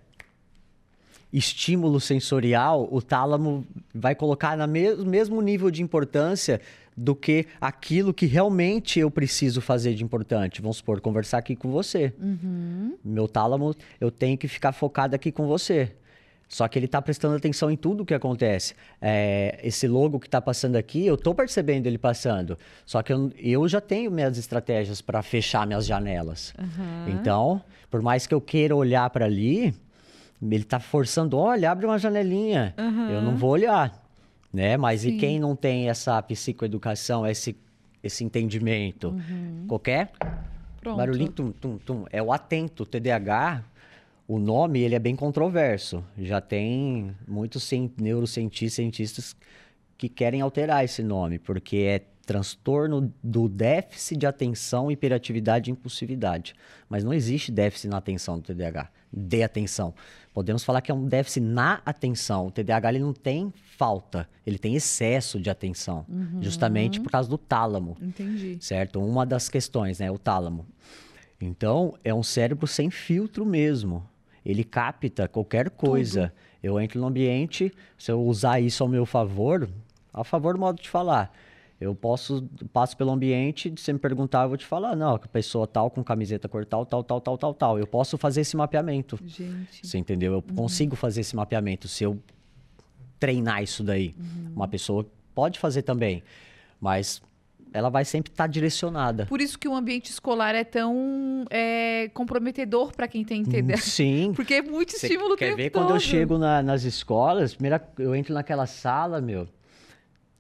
estímulo 1.33 1.99
sensorial, 1.99 2.87
o 2.91 3.01
tálamo 3.01 3.65
vai 3.93 4.13
colocar 4.13 4.55
no 4.55 4.67
me 4.67 4.95
mesmo 4.97 5.41
nível 5.41 5.71
de 5.71 5.81
importância 5.81 6.61
do 6.95 7.15
que 7.15 7.47
aquilo 7.59 8.13
que 8.13 8.27
realmente 8.27 8.99
eu 8.99 9.09
preciso 9.09 9.59
fazer 9.59 9.95
de 9.95 10.03
importante. 10.03 10.61
Vamos 10.61 10.77
supor, 10.77 11.01
conversar 11.01 11.39
aqui 11.39 11.55
com 11.55 11.71
você. 11.71 12.13
Uhum. 12.19 12.95
Meu 13.03 13.27
tálamo, 13.27 13.75
eu 13.99 14.11
tenho 14.11 14.37
que 14.37 14.47
ficar 14.47 14.71
focado 14.71 15.15
aqui 15.15 15.31
com 15.31 15.47
você. 15.47 15.95
Só 16.47 16.67
que 16.67 16.79
ele 16.79 16.85
está 16.85 17.01
prestando 17.01 17.35
atenção 17.35 17.69
em 17.69 17.75
tudo 17.75 18.03
o 18.03 18.05
que 18.05 18.13
acontece. 18.13 18.73
É, 19.01 19.59
esse 19.63 19.87
logo 19.87 20.19
que 20.19 20.27
está 20.27 20.39
passando 20.39 20.75
aqui, 20.77 21.05
eu 21.05 21.15
estou 21.15 21.35
percebendo 21.35 21.87
ele 21.87 21.97
passando. 21.97 22.57
Só 22.85 23.03
que 23.03 23.11
eu, 23.11 23.31
eu 23.37 23.67
já 23.67 23.81
tenho 23.81 24.09
minhas 24.09 24.37
estratégias 24.37 25.01
para 25.01 25.21
fechar 25.21 25.67
minhas 25.67 25.85
janelas. 25.85 26.53
Uhum. 26.57 27.09
Então, 27.09 27.61
por 27.91 28.01
mais 28.01 28.25
que 28.25 28.33
eu 28.33 28.39
queira 28.39 28.75
olhar 28.75 29.09
para 29.09 29.25
ali, 29.25 29.73
ele 30.41 30.63
está 30.63 30.79
forçando, 30.79 31.37
olha, 31.37 31.69
abre 31.69 31.85
uma 31.85 31.99
janelinha. 31.99 32.73
Uhum. 32.77 33.09
Eu 33.09 33.21
não 33.21 33.35
vou 33.35 33.51
olhar 33.51 34.07
né? 34.57 34.77
Mas 34.77 35.01
Sim. 35.01 35.09
e 35.09 35.17
quem 35.17 35.39
não 35.39 35.55
tem 35.55 35.89
essa 35.89 36.21
psicoeducação, 36.21 37.25
esse, 37.25 37.55
esse 38.03 38.23
entendimento? 38.23 39.09
Uhum. 39.09 39.65
Qualquer 39.67 40.11
Pronto. 40.81 40.97
barulhinho, 40.97 41.31
tum, 41.31 41.51
tum, 41.51 41.77
tum, 41.77 42.05
é 42.11 42.21
o 42.21 42.31
atento. 42.31 42.83
O 42.83 42.85
TDAH, 42.85 43.63
o 44.27 44.37
nome, 44.37 44.81
ele 44.81 44.93
é 44.93 44.99
bem 44.99 45.15
controverso. 45.15 46.03
Já 46.17 46.41
tem 46.41 47.15
muitos 47.27 47.69
neurocientistas 47.97 48.75
cientistas 48.75 49.35
que 49.97 50.09
querem 50.09 50.41
alterar 50.41 50.83
esse 50.83 51.01
nome, 51.01 51.39
porque 51.39 51.77
é 51.77 52.01
transtorno 52.25 53.11
do 53.23 53.47
déficit 53.47 54.19
de 54.19 54.27
atenção, 54.27 54.91
hiperatividade 54.91 55.69
e 55.69 55.71
impulsividade. 55.71 56.53
Mas 56.89 57.03
não 57.03 57.13
existe 57.13 57.53
déficit 57.53 57.87
na 57.87 57.97
atenção 57.97 58.37
do 58.37 58.43
TDAH, 58.43 58.89
de 59.11 59.41
atenção. 59.41 59.93
Podemos 60.33 60.61
falar 60.61 60.81
que 60.81 60.91
é 60.91 60.93
um 60.93 61.05
déficit 61.05 61.39
na 61.39 61.81
atenção. 61.85 62.47
O 62.47 62.51
TDAH 62.51 62.89
ele 62.89 62.99
não 62.99 63.13
tem 63.13 63.53
falta, 63.77 64.27
ele 64.45 64.59
tem 64.59 64.75
excesso 64.75 65.39
de 65.39 65.49
atenção, 65.49 66.05
uhum. 66.09 66.43
justamente 66.43 66.99
por 66.99 67.09
causa 67.09 67.29
do 67.29 67.37
tálamo. 67.37 67.95
Entendi. 68.01 68.57
Certo? 68.59 69.01
Uma 69.01 69.25
das 69.25 69.47
questões, 69.47 69.99
né, 69.99 70.11
o 70.11 70.17
tálamo. 70.17 70.65
Então, 71.39 71.93
é 72.03 72.13
um 72.13 72.23
cérebro 72.23 72.67
sem 72.67 72.89
filtro 72.89 73.45
mesmo. 73.45 74.03
Ele 74.47 74.63
capta 74.63 75.27
qualquer 75.27 75.69
coisa. 75.69 76.29
Tudo. 76.29 76.47
Eu 76.63 76.79
entro 76.79 77.01
no 77.01 77.07
ambiente, 77.07 77.71
se 77.97 78.11
eu 78.11 78.23
usar 78.23 78.61
isso 78.61 78.81
ao 78.81 78.89
meu 78.89 79.05
favor, 79.05 79.69
a 80.13 80.23
favor 80.23 80.53
do 80.53 80.59
modo 80.59 80.81
de 80.81 80.89
falar, 80.89 81.31
eu 81.79 81.93
posso, 81.93 82.49
passo 82.73 82.95
pelo 82.95 83.11
ambiente, 83.11 83.71
se 83.77 83.91
me 83.93 83.99
perguntar, 83.99 84.43
eu 84.43 84.49
vou 84.49 84.57
te 84.57 84.65
falar, 84.65 84.95
não, 84.95 85.15
a 85.15 85.19
pessoa 85.19 85.67
tal, 85.67 85.91
com 85.91 86.03
camiseta 86.03 86.47
cor 86.47 86.65
tal, 86.65 86.85
tal, 86.85 87.03
tal, 87.03 87.21
tal, 87.21 87.37
tal, 87.37 87.53
tal. 87.53 87.79
Eu 87.79 87.85
posso 87.85 88.17
fazer 88.17 88.41
esse 88.41 88.55
mapeamento. 88.55 89.19
Gente. 89.25 89.85
Você 89.85 89.97
entendeu? 89.97 90.31
Eu 90.31 90.43
uhum. 90.49 90.55
consigo 90.55 90.95
fazer 90.95 91.21
esse 91.21 91.35
mapeamento 91.35 91.87
se 91.87 92.03
eu 92.05 92.17
treinar 93.19 93.61
isso 93.61 93.83
daí. 93.83 94.15
Uhum. 94.17 94.53
Uma 94.55 94.67
pessoa 94.67 95.05
pode 95.35 95.59
fazer 95.59 95.83
também, 95.83 96.23
mas 96.79 97.21
ela 97.73 97.89
vai 97.89 98.05
sempre 98.05 98.31
estar 98.31 98.45
tá 98.45 98.47
direcionada. 98.47 99.25
Por 99.25 99.41
isso 99.41 99.57
que 99.57 99.67
o 99.67 99.75
ambiente 99.75 100.09
escolar 100.09 100.55
é 100.55 100.63
tão 100.63 101.45
é, 101.49 102.09
comprometedor 102.13 102.91
para 102.95 103.07
quem 103.07 103.23
tem 103.23 103.43
TDAH. 103.43 103.77
Sim. 103.77 104.33
Porque 104.35 104.55
é 104.55 104.61
muito 104.61 104.95
estímulo 104.95 105.33
o 105.33 105.37
quer 105.37 105.55
ver 105.55 105.69
todo. 105.69 105.83
quando 105.83 105.95
eu 105.95 105.99
chego 105.99 106.37
na, 106.37 106.61
nas 106.63 106.83
escolas, 106.83 107.53
primeira, 107.53 107.81
eu 107.99 108.15
entro 108.15 108.33
naquela 108.33 108.65
sala, 108.65 109.21
meu, 109.21 109.47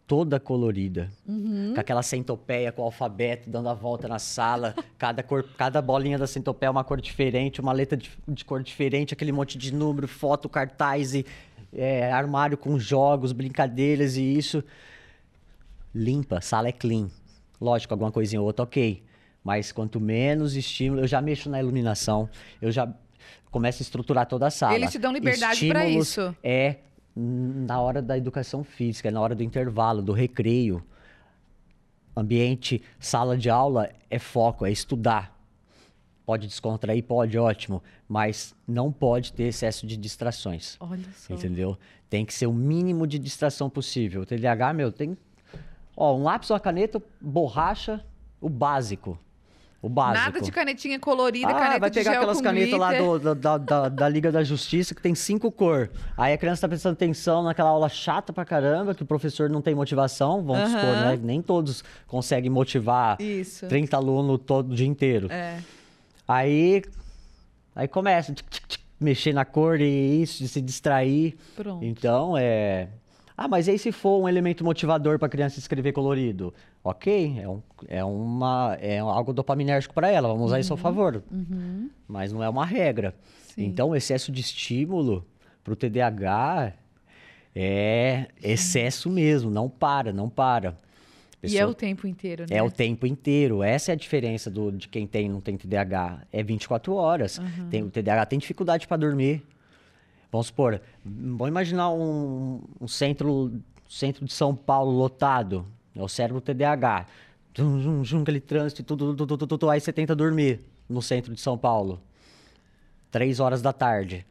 toda 0.07 0.39
colorida. 0.39 1.09
Uhum. 1.27 1.73
Com 1.75 1.79
aquela 1.79 2.01
centopeia, 2.01 2.71
com 2.71 2.81
o 2.81 2.85
alfabeto, 2.85 3.49
dando 3.49 3.67
a 3.69 3.73
volta 3.73 4.07
na 4.07 4.17
sala. 4.17 4.73
cada, 4.97 5.21
cor, 5.21 5.43
cada 5.57 5.81
bolinha 5.81 6.17
da 6.17 6.25
centopeia 6.25 6.69
é 6.69 6.71
uma 6.71 6.83
cor 6.83 7.01
diferente, 7.01 7.59
uma 7.59 7.73
letra 7.73 7.97
de, 7.97 8.09
de 8.27 8.45
cor 8.45 8.63
diferente, 8.63 9.13
aquele 9.13 9.33
monte 9.33 9.57
de 9.57 9.73
número, 9.73 10.07
foto, 10.07 10.47
cartaz 10.47 11.13
e 11.13 11.25
é, 11.73 12.11
armário 12.11 12.57
com 12.57 12.79
jogos, 12.79 13.33
brincadeiras 13.33 14.15
e 14.15 14.21
isso. 14.21 14.63
Limpa, 15.93 16.39
sala 16.41 16.69
é 16.69 16.71
clean. 16.71 17.09
Lógico, 17.59 17.93
alguma 17.93 18.11
coisinha 18.11 18.39
ou 18.39 18.47
outra, 18.47 18.63
ok. 18.63 19.03
Mas 19.43 19.71
quanto 19.71 19.99
menos 19.99 20.55
estímulo, 20.55 21.01
eu 21.01 21.07
já 21.07 21.21
mexo 21.21 21.49
na 21.49 21.59
iluminação, 21.59 22.29
eu 22.61 22.71
já 22.71 22.91
começo 23.49 23.81
a 23.81 23.83
estruturar 23.83 24.25
toda 24.25 24.47
a 24.47 24.49
sala. 24.51 24.75
Eles 24.75 24.91
te 24.91 24.99
dão 24.99 25.11
liberdade 25.11 25.67
para 25.67 25.87
isso. 25.87 26.35
É 26.43 26.77
na 27.15 27.81
hora 27.81 28.01
da 28.01 28.15
educação 28.17 28.63
física, 28.63 29.09
na 29.09 29.19
hora 29.19 29.33
do 29.33 29.41
intervalo, 29.41 30.01
do 30.01 30.13
recreio. 30.13 30.83
Ambiente, 32.15 32.81
sala 32.99 33.37
de 33.37 33.49
aula 33.49 33.89
é 34.09 34.19
foco, 34.19 34.65
é 34.65 34.71
estudar. 34.71 35.35
Pode 36.25 36.45
descontrair, 36.45 37.03
pode, 37.03 37.37
ótimo, 37.37 37.81
mas 38.07 38.53
não 38.67 38.91
pode 38.91 39.31
ter 39.33 39.43
excesso 39.43 39.87
de 39.87 39.95
distrações. 39.95 40.75
Olha 40.79 41.05
só. 41.15 41.33
Entendeu? 41.33 41.77
Tem 42.09 42.25
que 42.25 42.33
ser 42.33 42.47
o 42.47 42.53
mínimo 42.53 43.07
de 43.07 43.17
distração 43.17 43.69
possível. 43.69 44.21
O 44.21 44.25
TDAH, 44.25 44.73
meu, 44.73 44.91
tem. 44.91 45.17
Ó, 45.99 46.15
um 46.15 46.21
lápis, 46.21 46.51
uma 46.51 46.59
caneta, 46.59 47.01
borracha, 47.19 48.05
o 48.39 48.47
básico. 48.47 49.17
O 49.81 49.89
básico. 49.89 50.25
Nada 50.25 50.41
de 50.41 50.51
canetinha 50.51 50.99
colorida, 50.99 51.49
ah, 51.49 51.53
caneta 51.53 51.79
vai 51.79 51.91
pegar 51.91 52.11
aquelas 52.13 52.41
canetas 52.41 52.79
lá 52.79 52.89
glitter. 52.89 53.19
do, 53.19 53.35
da, 53.35 53.57
da, 53.57 53.89
da, 53.89 54.09
Liga 54.09 54.31
da 54.31 54.43
Justiça 54.43 54.93
que 54.93 55.01
tem 55.01 55.15
cinco 55.15 55.51
cor. 55.51 55.89
Aí 56.15 56.33
a 56.33 56.37
criança 56.37 56.61
tá 56.61 56.67
prestando 56.67 56.93
atenção 56.93 57.43
naquela 57.43 57.69
aula 57.69 57.89
chata 57.89 58.31
pra 58.31 58.45
caramba, 58.45 58.93
que 58.93 59.01
o 59.01 59.05
professor 59.05 59.49
não 59.49 59.61
tem 59.61 59.73
motivação, 59.73 60.43
vamos 60.43 60.69
Aham. 60.69 60.79
supor, 60.79 60.95
né? 60.95 61.19
Nem 61.21 61.41
todos 61.41 61.83
conseguem 62.05 62.49
motivar 62.49 63.19
Isso. 63.19 63.67
30 63.67 63.97
alunos 63.97 64.39
todo 64.45 64.71
o 64.71 64.75
dia 64.75 64.87
inteiro. 64.87 65.31
É. 65.31 65.59
Aí, 66.27 66.83
aí 67.75 67.87
começa 67.87 68.33
tic, 68.33 68.47
tic, 68.49 68.67
tic, 68.67 68.81
mexer 68.99 69.33
na 69.33 69.45
cor 69.45 69.79
e 69.79 70.21
isso, 70.21 70.43
de 70.43 70.47
se 70.47 70.61
distrair. 70.61 71.37
Pronto. 71.55 71.83
Então, 71.83 72.35
é... 72.37 72.89
Ah, 73.37 73.47
mas 73.47 73.67
e 73.67 73.71
aí 73.71 73.77
se 73.77 73.91
for 73.91 74.19
um 74.19 74.27
elemento 74.27 74.63
motivador 74.63 75.19
para 75.19 75.27
a 75.27 75.29
criança 75.29 75.59
escrever 75.59 75.93
colorido? 75.93 76.51
Ok, 76.83 77.37
é, 77.39 77.47
um, 77.47 77.61
é, 77.87 78.03
uma, 78.03 78.75
é 78.81 78.97
algo 78.97 79.31
dopaminérgico 79.31 79.93
para 79.93 80.09
ela, 80.09 80.27
vamos 80.27 80.47
usar 80.47 80.59
isso 80.59 80.73
ao 80.73 80.77
favor. 80.77 81.21
Uhum. 81.31 81.87
Mas 82.07 82.33
não 82.33 82.43
é 82.43 82.49
uma 82.49 82.65
regra. 82.65 83.13
Sim. 83.53 83.65
Então, 83.65 83.89
o 83.89 83.95
excesso 83.95 84.31
de 84.31 84.41
estímulo 84.41 85.23
para 85.63 85.71
o 85.71 85.75
TDAH 85.75 86.73
é 87.55 88.27
excesso 88.41 89.07
mesmo, 89.07 89.51
não 89.51 89.69
para, 89.69 90.11
não 90.11 90.29
para. 90.29 90.75
E 91.43 91.59
é 91.59 91.65
o 91.65 91.75
tempo 91.75 92.07
inteiro, 92.07 92.45
né? 92.49 92.57
É 92.57 92.63
o 92.63 92.71
tempo 92.71 93.05
inteiro. 93.05 93.61
Essa 93.61 93.91
é 93.91 93.93
a 93.93 93.95
diferença 93.95 94.49
do, 94.49 94.71
de 94.71 94.87
quem 94.87 95.05
tem 95.05 95.27
e 95.27 95.29
não 95.29 95.39
tem 95.39 95.55
TDAH. 95.55 96.23
É 96.31 96.41
24 96.41 96.95
horas. 96.95 97.37
Uhum. 97.37 97.69
Tem, 97.69 97.83
o 97.83 97.91
TDAH 97.91 98.25
tem 98.25 98.39
dificuldade 98.39 98.87
para 98.87 98.97
dormir. 98.97 99.43
Vamos 100.31 100.47
supor, 100.47 100.81
vamos 101.03 101.47
imaginar 101.47 101.89
um, 101.91 102.61
um 102.81 102.87
centro, 102.87 103.51
centro 103.89 104.25
de 104.25 104.33
São 104.33 104.55
Paulo 104.55 104.91
lotado. 104.91 105.65
É 105.95 106.01
o 106.01 106.07
cérebro 106.07 106.41
TDAH. 106.41 107.05
zum, 107.57 107.81
zum, 107.81 108.03
zum, 108.03 108.21
aquele 108.21 108.39
trânsito 108.39 108.81
e 108.81 108.85
tudo, 108.85 109.15
tudo, 109.15 109.37
tudo, 109.37 109.47
tudo, 109.47 109.69
aí 109.69 109.79
você 109.79 109.91
tenta 109.91 110.15
dormir 110.15 110.59
no 110.87 111.01
centro 111.01 111.33
de 111.33 111.41
São 111.41 111.57
Paulo. 111.57 112.01
Três 113.09 113.39
horas 113.39 113.61
da 113.61 113.73
tarde. 113.73 114.25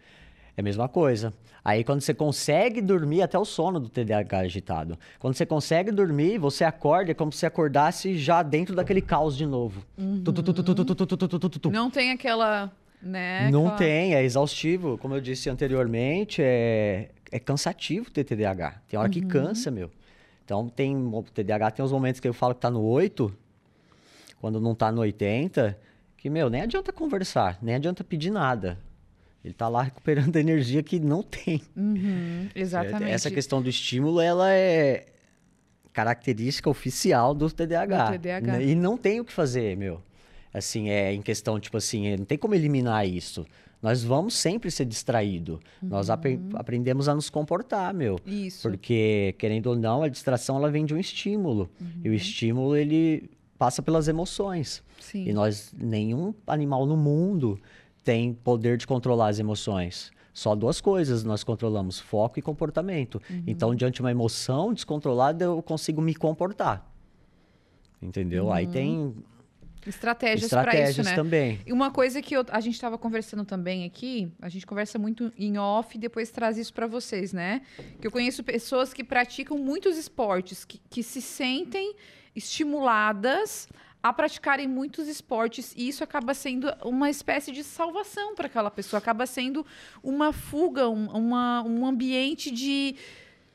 É 0.56 0.60
a 0.60 0.62
mesma 0.62 0.88
coisa. 0.88 1.32
Aí 1.64 1.82
quando 1.82 2.00
você 2.00 2.14
consegue 2.14 2.80
dormir, 2.80 3.22
até 3.22 3.36
o 3.36 3.44
sono 3.44 3.80
do 3.80 3.88
TDAH 3.88 4.38
agitado. 4.38 4.96
Quando 5.18 5.34
você 5.34 5.44
consegue 5.44 5.90
dormir, 5.90 6.38
você 6.38 6.62
acorda, 6.62 7.10
é 7.10 7.14
como 7.14 7.32
se 7.32 7.44
acordasse 7.44 8.16
já 8.16 8.40
dentro 8.42 8.76
daquele 8.76 9.00
caos 9.00 9.36
de 9.36 9.44
novo. 9.44 9.84
Não 11.70 11.90
tem 11.90 12.12
aquela. 12.12 12.70
Né, 13.06 13.50
Não 13.50 13.68
aquela... 13.68 13.78
tem, 13.78 14.14
é 14.14 14.24
exaustivo. 14.24 14.98
Como 14.98 15.14
eu 15.14 15.20
disse 15.20 15.48
anteriormente, 15.48 16.42
é, 16.42 17.10
é 17.30 17.38
cansativo 17.38 18.10
ter 18.10 18.24
TDAH. 18.24 18.82
Tem 18.88 18.98
hora 18.98 19.08
que 19.08 19.20
cansa, 19.24 19.70
meu. 19.70 19.90
Então 20.44 20.68
tem. 20.68 20.96
O 20.96 21.22
TDAH 21.22 21.70
tem 21.72 21.84
uns 21.84 21.92
momentos 21.92 22.20
que 22.20 22.26
eu 22.26 22.34
falo 22.34 22.54
que 22.54 22.60
tá 22.60 22.70
no 22.70 22.82
8, 22.82 23.32
quando 24.40 24.60
não 24.60 24.74
tá 24.74 24.90
no 24.90 25.00
80, 25.02 25.78
que, 26.16 26.28
meu, 26.28 26.50
nem 26.50 26.62
adianta 26.62 26.92
conversar, 26.92 27.58
nem 27.62 27.76
adianta 27.76 28.02
pedir 28.02 28.30
nada. 28.30 28.78
Ele 29.44 29.52
está 29.52 29.68
lá 29.68 29.82
recuperando 29.82 30.34
a 30.36 30.40
energia 30.40 30.82
que 30.82 30.98
não 30.98 31.22
tem. 31.22 31.62
Uhum, 31.76 32.48
exatamente. 32.54 33.12
Essa 33.12 33.30
questão 33.30 33.62
do 33.62 33.68
estímulo, 33.68 34.20
ela 34.20 34.52
é 34.52 35.06
característica 35.92 36.68
oficial 36.68 37.32
do 37.32 37.48
TDAH. 37.50 38.10
Do 38.10 38.18
TDAH. 38.18 38.62
E 38.62 38.74
não 38.74 38.98
tem 38.98 39.20
o 39.20 39.24
que 39.24 39.32
fazer, 39.32 39.76
meu. 39.76 40.02
Assim, 40.52 40.88
é 40.88 41.12
em 41.12 41.22
questão, 41.22 41.60
tipo 41.60 41.76
assim, 41.76 42.16
não 42.16 42.24
tem 42.24 42.38
como 42.38 42.54
eliminar 42.54 43.06
isso. 43.06 43.46
Nós 43.82 44.02
vamos 44.02 44.34
sempre 44.34 44.70
ser 44.70 44.84
distraídos. 44.84 45.56
Uhum. 45.82 45.88
Nós 45.90 46.10
ap 46.10 46.24
aprendemos 46.54 47.08
a 47.08 47.14
nos 47.14 47.28
comportar, 47.28 47.92
meu. 47.92 48.18
Isso. 48.26 48.68
Porque, 48.68 49.34
querendo 49.38 49.66
ou 49.66 49.76
não, 49.76 50.02
a 50.02 50.08
distração, 50.08 50.56
ela 50.56 50.70
vem 50.70 50.84
de 50.84 50.94
um 50.94 50.98
estímulo. 50.98 51.70
Uhum. 51.80 52.00
E 52.04 52.08
o 52.08 52.14
estímulo, 52.14 52.76
ele 52.76 53.30
passa 53.58 53.82
pelas 53.82 54.08
emoções. 54.08 54.82
Sim. 54.98 55.28
E 55.28 55.32
nós, 55.32 55.74
nenhum 55.78 56.34
animal 56.46 56.86
no 56.86 56.96
mundo 56.96 57.60
tem 58.02 58.32
poder 58.32 58.76
de 58.78 58.86
controlar 58.86 59.28
as 59.28 59.38
emoções. 59.38 60.10
Só 60.32 60.54
duas 60.54 60.80
coisas 60.80 61.24
nós 61.24 61.44
controlamos: 61.44 62.00
foco 62.00 62.38
e 62.38 62.42
comportamento. 62.42 63.20
Uhum. 63.30 63.42
Então, 63.46 63.74
diante 63.74 63.96
de 63.96 64.00
uma 64.00 64.10
emoção 64.10 64.72
descontrolada, 64.72 65.44
eu 65.44 65.62
consigo 65.62 66.00
me 66.00 66.14
comportar. 66.14 66.90
Entendeu? 68.00 68.46
Uhum. 68.46 68.52
Aí 68.52 68.66
tem 68.66 69.14
estratégias, 69.86 70.44
estratégias 70.44 70.94
para 70.94 71.02
isso, 71.02 71.10
né? 71.10 71.14
também. 71.14 71.60
E 71.66 71.72
uma 71.72 71.90
coisa 71.90 72.20
que 72.20 72.36
eu, 72.36 72.44
a 72.50 72.60
gente 72.60 72.74
estava 72.74 72.98
conversando 72.98 73.44
também 73.44 73.84
aqui, 73.84 74.30
a 74.40 74.48
gente 74.48 74.66
conversa 74.66 74.98
muito 74.98 75.32
em 75.38 75.58
off 75.58 75.96
e 75.96 76.00
depois 76.00 76.30
traz 76.30 76.58
isso 76.58 76.72
para 76.72 76.86
vocês, 76.86 77.32
né? 77.32 77.62
Que 78.00 78.06
eu 78.06 78.10
conheço 78.10 78.42
pessoas 78.42 78.92
que 78.92 79.04
praticam 79.04 79.58
muitos 79.58 79.96
esportes, 79.96 80.64
que, 80.64 80.80
que 80.90 81.02
se 81.02 81.22
sentem 81.22 81.94
estimuladas 82.34 83.68
a 84.02 84.12
praticarem 84.12 84.68
muitos 84.68 85.08
esportes 85.08 85.74
e 85.76 85.88
isso 85.88 86.04
acaba 86.04 86.32
sendo 86.32 86.72
uma 86.84 87.10
espécie 87.10 87.50
de 87.50 87.64
salvação 87.64 88.34
para 88.34 88.46
aquela 88.46 88.70
pessoa, 88.70 88.98
acaba 88.98 89.26
sendo 89.26 89.66
uma 90.02 90.32
fuga, 90.32 90.88
um, 90.88 91.06
uma, 91.06 91.62
um 91.62 91.84
ambiente 91.84 92.50
de 92.50 92.94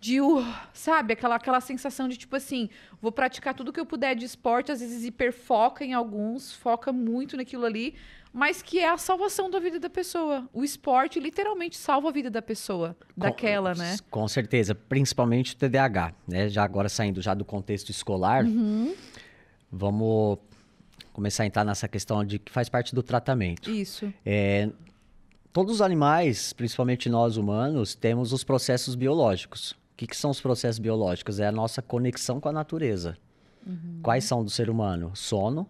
de 0.01 0.19
uh, 0.19 0.43
sabe, 0.73 1.13
aquela, 1.13 1.35
aquela 1.35 1.61
sensação 1.61 2.09
de 2.09 2.17
tipo 2.17 2.35
assim, 2.35 2.69
vou 2.99 3.11
praticar 3.11 3.53
tudo 3.53 3.71
que 3.71 3.79
eu 3.79 3.85
puder 3.85 4.15
de 4.15 4.25
esporte, 4.25 4.71
às 4.71 4.79
vezes 4.79 5.05
hiperfoca 5.05 5.85
em 5.85 5.93
alguns, 5.93 6.53
foca 6.55 6.91
muito 6.91 7.37
naquilo 7.37 7.67
ali, 7.67 7.93
mas 8.33 8.63
que 8.63 8.79
é 8.79 8.89
a 8.89 8.97
salvação 8.97 9.47
da 9.47 9.59
vida 9.59 9.79
da 9.79 9.91
pessoa. 9.91 10.49
O 10.51 10.63
esporte 10.63 11.19
literalmente 11.19 11.77
salva 11.77 12.09
a 12.09 12.11
vida 12.11 12.31
da 12.31 12.41
pessoa, 12.41 12.97
daquela, 13.15 13.73
com, 13.73 13.79
né? 13.79 13.97
Com 14.09 14.27
certeza, 14.27 14.73
principalmente 14.73 15.53
o 15.53 15.57
TDAH, 15.57 16.15
né? 16.27 16.49
Já 16.49 16.63
agora 16.63 16.89
saindo 16.89 17.21
já 17.21 17.35
do 17.35 17.45
contexto 17.45 17.91
escolar, 17.91 18.43
uhum. 18.43 18.95
vamos 19.71 20.39
começar 21.13 21.43
a 21.43 21.45
entrar 21.45 21.63
nessa 21.63 21.87
questão 21.87 22.25
de 22.25 22.39
que 22.39 22.51
faz 22.51 22.69
parte 22.69 22.95
do 22.95 23.03
tratamento. 23.03 23.69
Isso. 23.69 24.11
É, 24.25 24.67
todos 25.53 25.75
os 25.75 25.81
animais, 25.81 26.53
principalmente 26.53 27.07
nós 27.07 27.37
humanos, 27.37 27.93
temos 27.93 28.33
os 28.33 28.43
processos 28.43 28.95
biológicos. 28.95 29.79
O 30.01 30.03
que, 30.03 30.07
que 30.07 30.17
são 30.17 30.31
os 30.31 30.41
processos 30.41 30.79
biológicos? 30.79 31.39
É 31.39 31.45
a 31.45 31.51
nossa 31.51 31.79
conexão 31.79 32.41
com 32.41 32.49
a 32.49 32.51
natureza. 32.51 33.15
Uhum. 33.63 33.99
Quais 34.01 34.23
são 34.23 34.43
do 34.43 34.49
ser 34.49 34.67
humano? 34.67 35.15
Sono, 35.15 35.69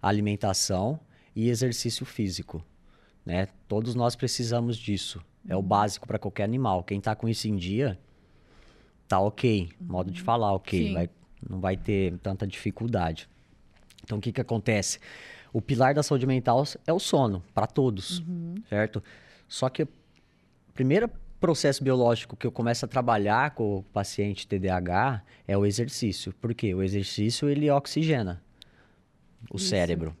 alimentação 0.00 0.98
e 1.34 1.50
exercício 1.50 2.06
físico. 2.06 2.64
Né? 3.22 3.48
Todos 3.68 3.94
nós 3.94 4.16
precisamos 4.16 4.78
disso. 4.78 5.22
É 5.46 5.54
o 5.54 5.60
básico 5.60 6.06
para 6.06 6.18
qualquer 6.18 6.44
animal. 6.44 6.82
Quem 6.84 6.96
está 6.96 7.14
com 7.14 7.28
isso 7.28 7.48
em 7.48 7.54
dia, 7.54 7.98
tá 9.06 9.20
ok. 9.20 9.68
Modo 9.78 10.10
de 10.10 10.22
falar, 10.22 10.54
ok. 10.54 10.94
Vai, 10.94 11.10
não 11.46 11.60
vai 11.60 11.76
ter 11.76 12.16
tanta 12.20 12.46
dificuldade. 12.46 13.28
Então, 14.02 14.16
o 14.16 14.20
que, 14.22 14.32
que 14.32 14.40
acontece? 14.40 15.00
O 15.52 15.60
pilar 15.60 15.92
da 15.92 16.02
saúde 16.02 16.26
mental 16.26 16.64
é 16.86 16.92
o 16.94 16.98
sono, 16.98 17.44
para 17.52 17.66
todos, 17.66 18.20
uhum. 18.20 18.54
certo? 18.70 19.04
Só 19.46 19.68
que 19.68 19.82
o 19.82 19.88
primeiro 20.72 21.10
processo 21.40 21.82
biológico 21.82 22.36
que 22.36 22.46
eu 22.46 22.52
começo 22.52 22.84
a 22.84 22.88
trabalhar 22.88 23.52
com 23.52 23.78
o 23.78 23.82
paciente 23.82 24.46
TDAH 24.46 25.22
é 25.46 25.56
o 25.56 25.66
exercício. 25.66 26.32
Por 26.34 26.54
quê? 26.54 26.74
O 26.74 26.82
exercício, 26.82 27.48
ele 27.48 27.70
oxigena 27.70 28.42
o 29.50 29.56
Isso. 29.56 29.68
cérebro. 29.68 30.16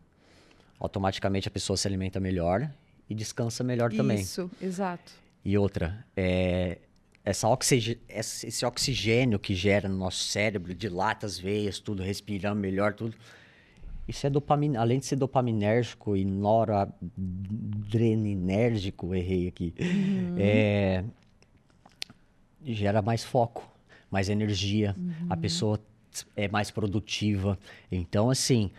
Automaticamente 0.78 1.48
a 1.48 1.50
pessoa 1.50 1.76
se 1.76 1.88
alimenta 1.88 2.20
melhor 2.20 2.70
e 3.08 3.14
descansa 3.14 3.64
melhor 3.64 3.90
Isso, 3.90 3.96
também. 3.96 4.20
Isso, 4.20 4.50
exato. 4.60 5.12
E 5.44 5.56
outra, 5.56 6.04
é, 6.16 6.78
essa 7.24 7.48
oxig... 7.48 7.98
esse 8.08 8.66
oxigênio 8.66 9.38
que 9.38 9.54
gera 9.54 9.88
no 9.88 9.96
nosso 9.96 10.24
cérebro, 10.24 10.74
dilata 10.74 11.24
as 11.24 11.38
veias, 11.38 11.78
tudo, 11.78 12.02
respirando 12.02 12.60
melhor, 12.60 12.92
tudo 12.92 13.16
isso 14.08 14.26
é 14.26 14.30
dopamina, 14.30 14.80
além 14.80 14.98
de 14.98 15.06
ser 15.06 15.16
dopaminérgico 15.16 16.16
e 16.16 16.24
noradreninérgico, 16.24 19.14
errei 19.14 19.48
aqui, 19.48 19.74
uhum. 19.80 20.36
é, 20.38 21.04
gera 22.64 23.02
mais 23.02 23.24
foco, 23.24 23.68
mais 24.10 24.28
energia, 24.28 24.94
uhum. 24.96 25.26
a 25.28 25.36
pessoa 25.36 25.80
é 26.36 26.48
mais 26.48 26.70
produtiva. 26.70 27.58
Então, 27.90 28.30
assim, 28.30 28.70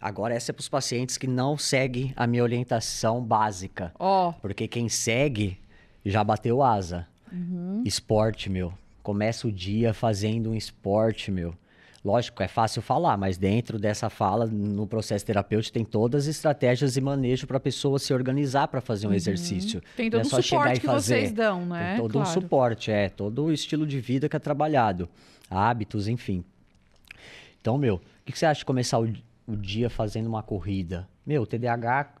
agora 0.00 0.34
essa 0.34 0.50
é 0.50 0.52
para 0.52 0.60
os 0.60 0.68
pacientes 0.68 1.18
que 1.18 1.26
não 1.26 1.58
seguem 1.58 2.12
a 2.16 2.26
minha 2.26 2.42
orientação 2.42 3.22
básica. 3.22 3.92
Oh. 3.98 4.32
Porque 4.40 4.68
quem 4.68 4.88
segue 4.88 5.58
já 6.04 6.22
bateu 6.22 6.62
asa. 6.62 7.06
Uhum. 7.32 7.82
Esporte, 7.84 8.48
meu. 8.48 8.72
Começa 9.02 9.48
o 9.48 9.52
dia 9.52 9.92
fazendo 9.92 10.50
um 10.50 10.54
esporte, 10.54 11.30
meu. 11.30 11.54
Lógico, 12.02 12.42
é 12.42 12.48
fácil 12.48 12.80
falar, 12.80 13.18
mas 13.18 13.36
dentro 13.36 13.78
dessa 13.78 14.08
fala, 14.08 14.46
no 14.46 14.86
processo 14.86 15.24
terapêutico, 15.24 15.74
tem 15.74 15.84
todas 15.84 16.24
as 16.24 16.36
estratégias 16.36 16.96
e 16.96 17.00
manejo 17.00 17.46
para 17.46 17.58
a 17.58 17.60
pessoa 17.60 17.98
se 17.98 18.14
organizar 18.14 18.68
para 18.68 18.80
fazer 18.80 19.06
um 19.06 19.10
uhum. 19.10 19.16
exercício. 19.16 19.82
Tem 19.96 20.10
todo 20.10 20.20
é 20.20 20.22
o 20.22 20.42
suporte 20.42 20.80
que 20.80 20.86
vocês 20.86 21.30
dão, 21.30 21.66
né? 21.66 21.90
Tem 21.90 22.00
todo 22.00 22.12
claro. 22.12 22.28
um 22.28 22.32
suporte, 22.32 22.90
é. 22.90 23.10
Todo 23.10 23.44
o 23.44 23.52
estilo 23.52 23.86
de 23.86 24.00
vida 24.00 24.30
que 24.30 24.36
é 24.36 24.38
trabalhado. 24.38 25.08
Hábitos, 25.50 26.08
enfim. 26.08 26.42
Então, 27.60 27.76
meu, 27.76 27.96
o 27.96 28.00
que, 28.24 28.32
que 28.32 28.38
você 28.38 28.46
acha 28.46 28.60
de 28.60 28.64
começar 28.64 28.98
o, 28.98 29.12
o 29.46 29.54
dia 29.54 29.90
fazendo 29.90 30.26
uma 30.26 30.42
corrida? 30.42 31.06
Meu, 31.26 31.42
o 31.42 31.46
TDAH 31.46 32.14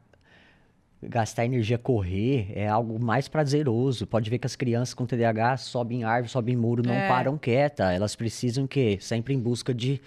gastar 1.02 1.44
energia 1.44 1.78
correr 1.78 2.52
é 2.54 2.68
algo 2.68 3.02
mais 3.02 3.28
prazeroso. 3.28 4.06
Pode 4.06 4.28
ver 4.28 4.38
que 4.38 4.46
as 4.46 4.56
crianças 4.56 4.94
com 4.94 5.06
TDAH 5.06 5.56
sobem 5.58 6.04
árvore, 6.04 6.30
sobem 6.30 6.56
muro, 6.56 6.82
não 6.86 6.94
É. 6.94 7.08
param 7.08 7.38
quieta. 7.38 7.92
Elas 7.92 8.14
precisam 8.14 8.66
que 8.66 8.98
sempre 9.00 9.32
em 9.34 9.38
busca 9.38 9.72
de 9.72 10.00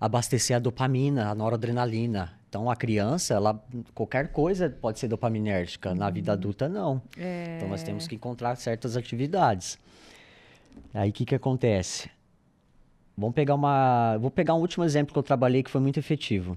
abastecer 0.00 0.56
a 0.56 0.58
dopamina, 0.58 1.28
a 1.28 1.34
noradrenalina. 1.34 2.32
Então 2.48 2.70
a 2.70 2.74
criança, 2.74 3.34
ela 3.34 3.62
qualquer 3.94 4.32
coisa 4.32 4.68
pode 4.68 4.98
ser 4.98 5.08
dopaminérgica. 5.08 5.94
Na 5.94 6.10
vida 6.10 6.32
adulta 6.32 6.68
não. 6.68 7.00
É. 7.16 7.56
Então 7.56 7.68
nós 7.68 7.82
temos 7.82 8.08
que 8.08 8.14
encontrar 8.14 8.56
certas 8.56 8.96
atividades. 8.96 9.78
Aí 10.92 11.10
o 11.10 11.12
que 11.12 11.24
que 11.24 11.34
acontece? 11.34 12.10
Vamos 13.16 13.34
pegar 13.34 13.54
uma, 13.54 14.16
vou 14.16 14.30
pegar 14.30 14.54
um 14.54 14.60
último 14.60 14.82
exemplo 14.82 15.12
que 15.12 15.18
eu 15.18 15.22
trabalhei 15.22 15.62
que 15.62 15.70
foi 15.70 15.80
muito 15.80 15.98
efetivo. 15.98 16.56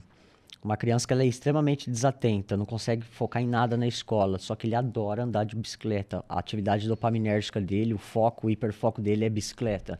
Uma 0.63 0.77
criança 0.77 1.05
que 1.05 1.11
ela 1.11 1.23
é 1.23 1.27
extremamente 1.27 1.89
desatenta, 1.89 2.55
não 2.55 2.65
consegue 2.65 3.03
focar 3.03 3.43
em 3.43 3.47
nada 3.47 3.75
na 3.75 3.85
escola, 3.85 4.39
só 4.39 4.55
que 4.55 4.65
ele 4.65 4.75
adora 4.75 5.23
andar 5.23 5.43
de 5.43 5.57
bicicleta. 5.57 6.23
A 6.29 6.39
atividade 6.39 6.87
dopaminérgica 6.87 7.59
dele, 7.59 7.93
o 7.93 7.97
foco, 7.97 8.47
o 8.47 8.49
hiperfoco 8.49 9.01
dele 9.01 9.25
é 9.25 9.29
bicicleta. 9.29 9.99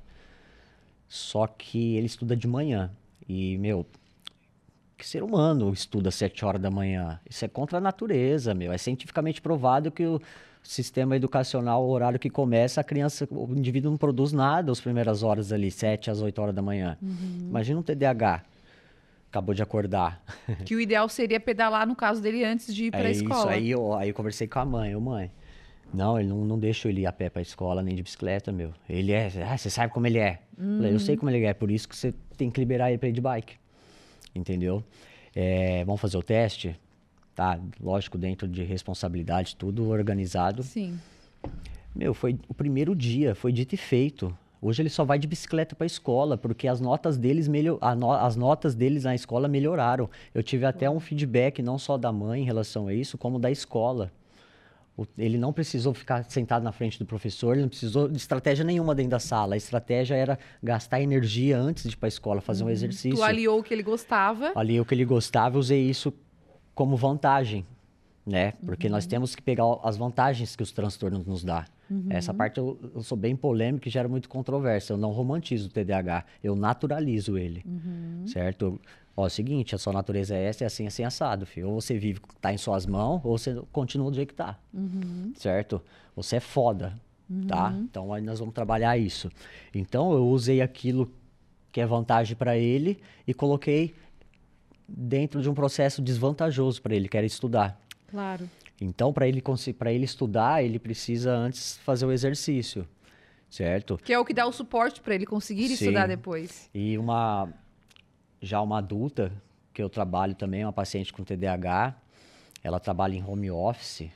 Só 1.08 1.48
que 1.48 1.98
ele 1.98 2.06
estuda 2.06 2.36
de 2.36 2.48
manhã. 2.48 2.90
E, 3.28 3.58
meu, 3.58 3.86
que 4.98 5.06
ser 5.06 5.22
humano 5.22 5.74
estuda 5.74 6.08
às 6.08 6.16
7 6.16 6.46
horas 6.46 6.62
da 6.62 6.72
manhã? 6.72 7.20
Isso 7.30 7.44
é 7.44 7.48
contra 7.50 7.80
a 7.80 7.82
natureza, 7.82 8.54
meu. 8.54 8.72
É 8.72 8.78
cientificamente 8.78 9.42
provado 9.42 9.92
que 9.92 10.06
o 10.06 10.22
sistema 10.64 11.18
educacional, 11.18 11.84
o 11.84 11.90
horário 11.90 12.18
que 12.18 12.30
começa, 12.30 12.80
a 12.80 12.86
criança, 12.86 13.28
o 13.30 13.54
indivíduo 13.54 13.92
não 13.92 13.98
produz 13.98 14.32
nada 14.32 14.72
as 14.72 14.80
primeiras 14.80 15.24
horas 15.24 15.52
ali, 15.52 15.70
7 15.70 16.10
às 16.10 16.22
8 16.22 16.42
horas 16.42 16.56
da 16.56 16.62
manhã. 16.62 16.98
Uhum. 17.02 17.48
Imagina 17.50 17.82
um 17.82 17.84
TDAH 17.84 18.53
acabou 19.34 19.56
de 19.56 19.64
acordar. 19.64 20.24
Que 20.64 20.76
o 20.76 20.80
ideal 20.80 21.10
seria 21.10 21.40
pedalar, 21.40 21.88
no 21.88 21.96
caso 21.96 22.22
dele, 22.22 22.44
antes 22.44 22.74
de 22.74 22.86
ir 22.86 22.92
para 22.92 23.02
a 23.02 23.08
é 23.08 23.12
escola. 23.12 23.40
Isso, 23.40 23.50
aí 23.50 23.72
eu, 23.72 23.94
aí 23.96 24.10
eu 24.10 24.14
conversei 24.14 24.48
com 24.48 24.60
a 24.60 24.66
mãe, 24.66 24.92
eu, 24.92 25.02
mãe. 25.02 25.32
Não, 25.94 26.20
ele 26.20 26.30
não, 26.30 26.46
não 26.46 26.60
deixa 26.60 26.90
ele 26.90 27.02
ir 27.02 27.06
a 27.06 27.12
pé 27.12 27.30
para 27.30 27.40
a 27.40 27.42
escola, 27.42 27.82
nem 27.82 27.96
de 27.96 28.04
bicicleta, 28.04 28.52
meu. 28.52 28.72
Ele 28.88 29.12
é, 29.12 29.30
ah, 29.48 29.58
você 29.58 29.70
sabe 29.70 29.92
como 29.92 30.06
ele 30.06 30.20
é. 30.20 30.40
Hum. 30.58 30.78
Falei, 30.78 30.94
eu 30.94 31.00
sei 31.00 31.18
como 31.18 31.30
ele 31.32 31.46
é, 31.46 31.54
por 31.54 31.72
isso 31.72 31.88
que 31.88 31.96
você 31.96 32.14
tem 32.38 32.50
que 32.50 32.60
liberar 32.60 32.90
ele 32.90 32.98
para 32.98 33.10
ir 33.10 33.12
de 33.12 33.22
bike. 33.22 33.56
entendeu? 34.36 34.84
É, 35.36 35.84
vamos 35.86 36.00
fazer 36.00 36.18
o 36.18 36.24
teste? 36.24 36.80
Tá, 37.36 37.60
lógico, 37.82 38.18
dentro 38.18 38.48
de 38.48 38.64
responsabilidade, 38.64 39.56
tudo 39.56 39.90
organizado. 39.90 40.62
Sim. 40.62 41.00
Meu, 41.96 42.14
foi 42.14 42.38
o 42.48 42.54
primeiro 42.54 42.96
dia, 42.96 43.34
foi 43.34 43.52
dito 43.52 43.74
e 43.74 43.78
feito. 43.78 44.36
Hoje 44.64 44.82
ele 44.82 44.90
só 44.90 45.04
vai 45.04 45.20
de 45.20 45.28
bicicleta 45.28 45.76
para 45.76 45.84
a 45.84 45.88
escola, 45.88 46.38
porque 46.38 46.70
as 46.70 46.80
notas 46.80 47.18
deles 47.18 47.50
melhor... 47.50 47.78
No... 47.98 48.14
as 48.14 48.38
notas 48.38 48.74
deles 48.74 49.04
na 49.04 49.14
escola 49.14 49.50
melhoraram. 49.50 50.10
Eu 50.34 50.42
tive 50.42 50.66
até 50.66 50.90
um 50.90 51.02
feedback 51.02 51.62
não 51.62 51.78
só 51.78 51.98
da 51.98 52.14
mãe 52.14 52.44
em 52.44 52.46
relação 52.46 52.88
a 52.88 52.94
isso, 52.94 53.18
como 53.18 53.38
da 53.38 53.52
escola. 53.52 54.10
Ele 55.18 55.38
não 55.38 55.52
precisou 55.52 55.94
ficar 55.94 56.24
sentado 56.30 56.64
na 56.64 56.72
frente 56.72 56.98
do 56.98 57.06
professor, 57.06 57.54
ele 57.54 57.64
não 57.64 57.68
precisou 57.70 58.08
de 58.08 58.16
estratégia 58.16 58.64
nenhuma 58.64 58.96
dentro 58.96 59.12
da 59.12 59.20
sala. 59.20 59.56
A 59.56 59.58
estratégia 59.58 60.16
era 60.16 60.40
gastar 60.62 61.02
energia 61.02 61.60
antes 61.60 61.84
de 61.84 61.90
ir 61.90 61.98
para 61.98 62.08
a 62.08 62.10
escola, 62.10 62.40
fazer 62.40 62.64
um 62.64 62.68
uhum. 62.68 62.72
exercício. 62.72 63.18
Tu 63.18 63.24
aliou 63.24 63.60
o 63.60 63.64
que 63.64 63.74
ele 63.74 63.84
gostava. 63.84 64.54
Aliou 64.56 64.84
o 64.84 64.86
que 64.86 64.96
ele 64.96 65.04
gostava, 65.04 65.60
usei 65.60 65.82
isso 65.82 66.14
como 66.74 66.96
vantagem, 66.96 67.66
né? 68.26 68.54
Porque 68.66 68.88
uhum. 68.88 68.94
nós 68.94 69.06
temos 69.06 69.36
que 69.36 69.42
pegar 69.42 69.66
as 69.84 69.98
vantagens 69.98 70.56
que 70.56 70.64
os 70.64 70.72
transtornos 70.72 71.26
nos 71.26 71.44
dão. 71.44 71.66
Uhum. 71.94 72.08
Essa 72.10 72.34
parte 72.34 72.60
eu, 72.60 72.80
eu, 72.96 73.04
sou 73.04 73.18
bem 73.18 73.36
polêmico 73.36 73.88
e 73.88 73.92
gera 73.92 74.08
muito 74.08 74.28
controvérsia. 74.28 74.94
Eu 74.94 74.98
não 74.98 75.12
romantizo 75.12 75.68
o 75.68 75.72
TDAH, 75.72 76.26
eu 76.44 76.56
naturalizo 76.56 77.38
ele, 77.38 77.64
uhum. 77.66 78.26
certo? 78.26 78.80
Ó, 79.16 79.26
é 79.26 79.28
o 79.28 79.30
seguinte, 79.30 79.76
a 79.76 79.78
sua 79.78 79.94
natureza 79.94 80.36
é 80.36 80.44
essa, 80.44 80.64
é 80.64 80.68
assim, 80.68 80.88
assim, 80.88 81.04
assado, 81.04 81.46
filho. 81.46 81.70
Ou 81.70 81.80
você 81.80 81.98
vive, 81.98 82.20
tá 82.42 82.52
em 82.52 82.58
suas 82.58 82.86
mãos, 82.86 83.22
ou 83.24 83.38
você 83.38 83.62
continua 83.72 84.10
do 84.10 84.16
jeito 84.16 84.30
que 84.30 84.36
tá, 84.36 84.58
uhum. 84.74 85.32
certo? 85.36 85.82
Você 86.16 86.38
é 86.38 86.40
foda, 86.40 87.00
tá? 87.48 87.70
Uhum. 87.70 87.82
Então, 87.84 88.14
aí 88.14 88.22
nós 88.22 88.40
vamos 88.40 88.56
trabalhar 88.56 88.98
isso. 88.98 89.30
Então, 89.74 90.14
eu 90.14 90.28
usei 90.28 90.62
aquilo 90.62 91.12
que 91.72 91.80
é 91.80 91.86
vantagem 91.86 92.36
para 92.36 92.58
ele 92.58 93.00
e 93.28 93.34
coloquei 93.34 93.94
dentro 94.88 95.42
de 95.42 95.50
um 95.50 95.54
processo 95.54 96.02
desvantajoso 96.02 96.82
para 96.82 96.96
ele, 96.96 97.08
que 97.08 97.18
era 97.18 97.26
estudar. 97.26 97.80
Claro. 98.10 98.50
Então, 98.82 99.14
para 99.14 99.28
ele, 99.28 99.42
ele 99.92 100.06
estudar, 100.06 100.64
ele 100.64 100.80
precisa 100.80 101.32
antes 101.32 101.78
fazer 101.78 102.06
o 102.06 102.12
exercício, 102.12 102.88
certo? 103.50 103.98
Que 104.04 104.14
é 104.14 104.20
o 104.20 104.26
que 104.26 104.34
dá 104.34 104.46
o 104.46 104.52
suporte 104.52 105.02
para 105.02 105.16
ele 105.16 105.26
conseguir 105.26 105.68
Sim. 105.68 105.74
estudar 105.74 106.08
depois. 106.08 106.70
E 106.74 106.98
uma 106.98 107.50
já 108.42 108.62
uma 108.62 108.80
adulta 108.80 109.32
que 109.74 109.82
eu 109.82 109.90
trabalho 109.90 110.36
também, 110.36 110.66
uma 110.66 110.74
paciente 110.74 111.14
com 111.14 111.24
TDAH, 111.24 111.96
ela 112.62 112.80
trabalha 112.80 113.16
em 113.16 113.24
home 113.24 113.50
office 113.50 114.10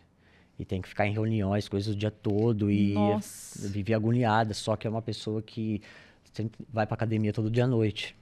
e 0.60 0.66
tem 0.66 0.82
que 0.82 0.90
ficar 0.90 1.08
em 1.08 1.14
reuniões, 1.14 1.70
coisas 1.70 1.94
o 1.94 1.98
dia 1.98 2.12
todo 2.12 2.70
e 2.70 2.94
Nossa. 2.94 3.68
vive 3.70 3.94
agoniada, 3.94 4.54
só 4.54 4.76
que 4.76 4.86
é 4.86 4.90
uma 4.90 5.02
pessoa 5.02 5.42
que 5.42 5.82
vai 6.72 6.86
para 6.86 6.96
academia 6.96 7.32
todo 7.32 7.50
dia 7.50 7.64
à 7.64 7.68
noite 7.68 8.16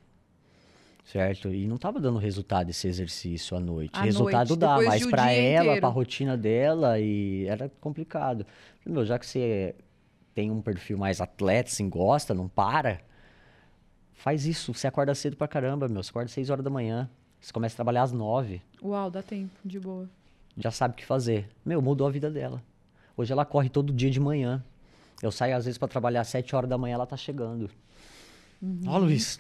certo? 1.06 1.54
E 1.54 1.68
não 1.68 1.76
estava 1.76 2.00
dando 2.00 2.18
resultado 2.18 2.70
esse 2.70 2.88
exercício 2.88 3.56
à 3.56 3.60
noite. 3.60 3.92
À 3.94 4.02
resultado 4.02 4.50
noite, 4.50 4.60
dá, 4.60 4.82
mas 4.82 5.06
para 5.06 5.32
ela, 5.32 5.78
para 5.80 5.88
a 5.88 5.92
rotina 5.92 6.36
dela, 6.36 7.00
e 7.00 7.46
era 7.46 7.70
complicado. 7.80 8.46
Meu, 8.86 9.06
já 9.06 9.18
que 9.18 9.26
você 9.26 9.76
tem 10.34 10.52
um 10.52 10.62
perfil 10.62 10.98
mais 10.98 11.22
atleta, 11.22 11.70
assim, 11.70 11.88
gosta, 11.88 12.34
não 12.34 12.48
para, 12.48 13.00
faz 14.14 14.46
isso. 14.46 14.74
Você 14.74 14.88
acorda 14.88 15.14
cedo 15.16 15.38
pra 15.38 15.48
caramba, 15.48 15.88
meu. 15.88 16.04
Você 16.04 16.10
acorda 16.10 16.26
às 16.26 16.32
6 16.32 16.50
horas 16.50 16.64
da 16.64 16.70
manhã. 16.70 17.10
Você 17.40 17.54
começa 17.54 17.76
a 17.76 17.78
trabalhar 17.78 18.04
às 18.04 18.12
9. 18.12 18.62
Uau, 18.82 19.12
dá 19.12 19.22
tempo, 19.22 19.52
de 19.64 19.80
boa. 19.80 20.10
Já 20.58 20.72
sabe 20.72 20.94
o 20.94 20.98
que 20.98 21.06
fazer. 21.06 21.48
Meu, 21.64 21.82
mudou 21.82 22.08
a 22.08 22.10
vida 22.10 22.30
dela. 22.32 22.62
Hoje 23.16 23.32
ela 23.32 23.46
corre 23.46 23.70
todo 23.70 23.94
dia 23.94 24.10
de 24.10 24.20
manhã. 24.20 24.64
Eu 25.22 25.32
saio 25.32 25.56
às 25.56 25.66
vezes 25.66 25.78
para 25.78 25.88
trabalhar 25.88 26.22
às 26.22 26.28
7 26.28 26.56
horas 26.56 26.70
da 26.70 26.78
manhã, 26.78 26.96
ela 26.96 27.06
tá 27.06 27.16
chegando. 27.16 27.70
Uhum. 28.62 28.82
Ó, 28.88 28.98
Luiz, 28.98 29.40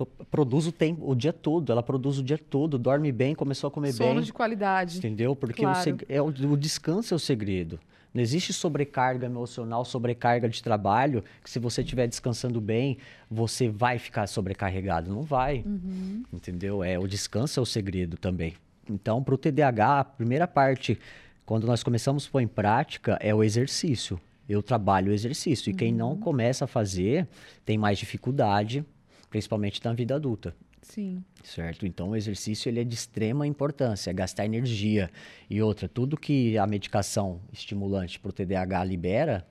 Tô, 0.00 0.06
produz 0.06 0.66
o 0.66 0.72
tempo, 0.72 1.06
o 1.06 1.14
dia 1.14 1.30
todo, 1.30 1.70
ela 1.70 1.82
produz 1.82 2.18
o 2.18 2.22
dia 2.22 2.38
todo, 2.38 2.78
dorme 2.78 3.12
bem, 3.12 3.34
começou 3.34 3.68
a 3.68 3.70
comer 3.70 3.92
Sono 3.92 3.98
bem. 3.98 4.14
Sono 4.14 4.24
de 4.24 4.32
qualidade. 4.32 4.96
Entendeu? 4.96 5.36
Porque 5.36 5.60
claro. 5.60 5.90
o, 5.90 5.98
é 6.08 6.22
o, 6.22 6.28
o 6.28 6.56
descanso 6.56 7.12
é 7.12 7.16
o 7.16 7.18
segredo. 7.18 7.78
Não 8.14 8.22
existe 8.22 8.50
sobrecarga 8.50 9.26
emocional, 9.26 9.84
sobrecarga 9.84 10.48
de 10.48 10.62
trabalho, 10.62 11.22
que 11.44 11.50
se 11.50 11.58
você 11.58 11.82
estiver 11.82 12.08
descansando 12.08 12.62
bem, 12.62 12.96
você 13.30 13.68
vai 13.68 13.98
ficar 13.98 14.26
sobrecarregado. 14.26 15.12
Não 15.12 15.20
vai. 15.20 15.62
Uhum. 15.66 16.22
Entendeu? 16.32 16.82
É, 16.82 16.98
o 16.98 17.06
descanso 17.06 17.60
é 17.60 17.62
o 17.62 17.66
segredo 17.66 18.16
também. 18.16 18.54
Então, 18.88 19.22
para 19.22 19.34
o 19.34 19.36
TDAH, 19.36 20.00
a 20.00 20.04
primeira 20.04 20.48
parte, 20.48 20.98
quando 21.44 21.66
nós 21.66 21.82
começamos 21.82 22.26
a 22.26 22.30
pôr 22.30 22.40
em 22.40 22.48
prática, 22.48 23.18
é 23.20 23.34
o 23.34 23.44
exercício. 23.44 24.18
Eu 24.48 24.62
trabalho 24.62 25.12
o 25.12 25.14
exercício. 25.14 25.68
E 25.68 25.72
uhum. 25.72 25.76
quem 25.76 25.92
não 25.92 26.12
uhum. 26.12 26.20
começa 26.20 26.64
a 26.64 26.66
fazer, 26.66 27.28
tem 27.66 27.76
mais 27.76 27.98
dificuldade 27.98 28.82
principalmente 29.30 29.80
na 29.84 29.92
vida 29.92 30.16
adulta. 30.16 30.54
Sim. 30.82 31.22
Certo? 31.44 31.86
Então 31.86 32.10
o 32.10 32.16
exercício 32.16 32.68
ele 32.68 32.80
é 32.80 32.84
de 32.84 32.94
extrema 32.94 33.46
importância, 33.46 34.12
gastar 34.12 34.44
energia. 34.44 35.10
E 35.48 35.62
outra, 35.62 35.88
tudo 35.88 36.16
que 36.16 36.58
a 36.58 36.66
medicação 36.66 37.40
estimulante 37.52 38.18
para 38.18 38.30
o 38.30 38.32
TDAH 38.32 38.84
libera, 38.84 39.46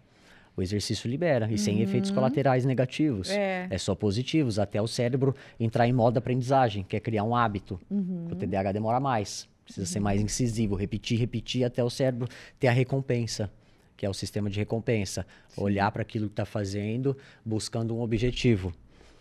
o 0.56 0.62
exercício 0.62 1.10
libera, 1.10 1.48
e 1.48 1.52
uhum. 1.52 1.58
sem 1.58 1.82
efeitos 1.82 2.12
colaterais 2.12 2.66
negativos. 2.66 3.30
É. 3.30 3.68
é. 3.70 3.78
só 3.78 3.96
positivos, 3.96 4.60
até 4.60 4.82
o 4.82 4.88
cérebro 4.88 5.34
entrar 5.60 5.88
em 5.88 5.94
modo 5.94 6.18
aprendizagem, 6.18 6.84
que 6.84 6.98
é 6.98 7.00
criar 7.00 7.24
um 7.24 7.36
hábito. 7.36 7.80
Uhum. 7.90 8.28
O 8.30 8.36
TDAH 8.36 8.74
demora 8.74 9.00
mais, 9.00 9.48
precisa 9.64 9.86
uhum. 9.86 9.94
ser 9.94 10.00
mais 10.02 10.22
incisivo, 10.22 10.76
repetir, 10.76 11.18
repetir, 11.18 11.64
até 11.64 11.82
o 11.82 11.90
cérebro 11.90 12.28
ter 12.60 12.68
a 12.68 12.72
recompensa, 12.72 13.50
que 13.96 14.06
é 14.06 14.10
o 14.10 14.14
sistema 14.14 14.50
de 14.50 14.60
recompensa. 14.60 15.26
Sim. 15.48 15.64
Olhar 15.64 15.90
para 15.92 16.02
aquilo 16.02 16.26
que 16.26 16.34
está 16.34 16.46
fazendo, 16.46 17.16
buscando 17.46 17.96
um 17.96 18.02
objetivo. 18.02 18.74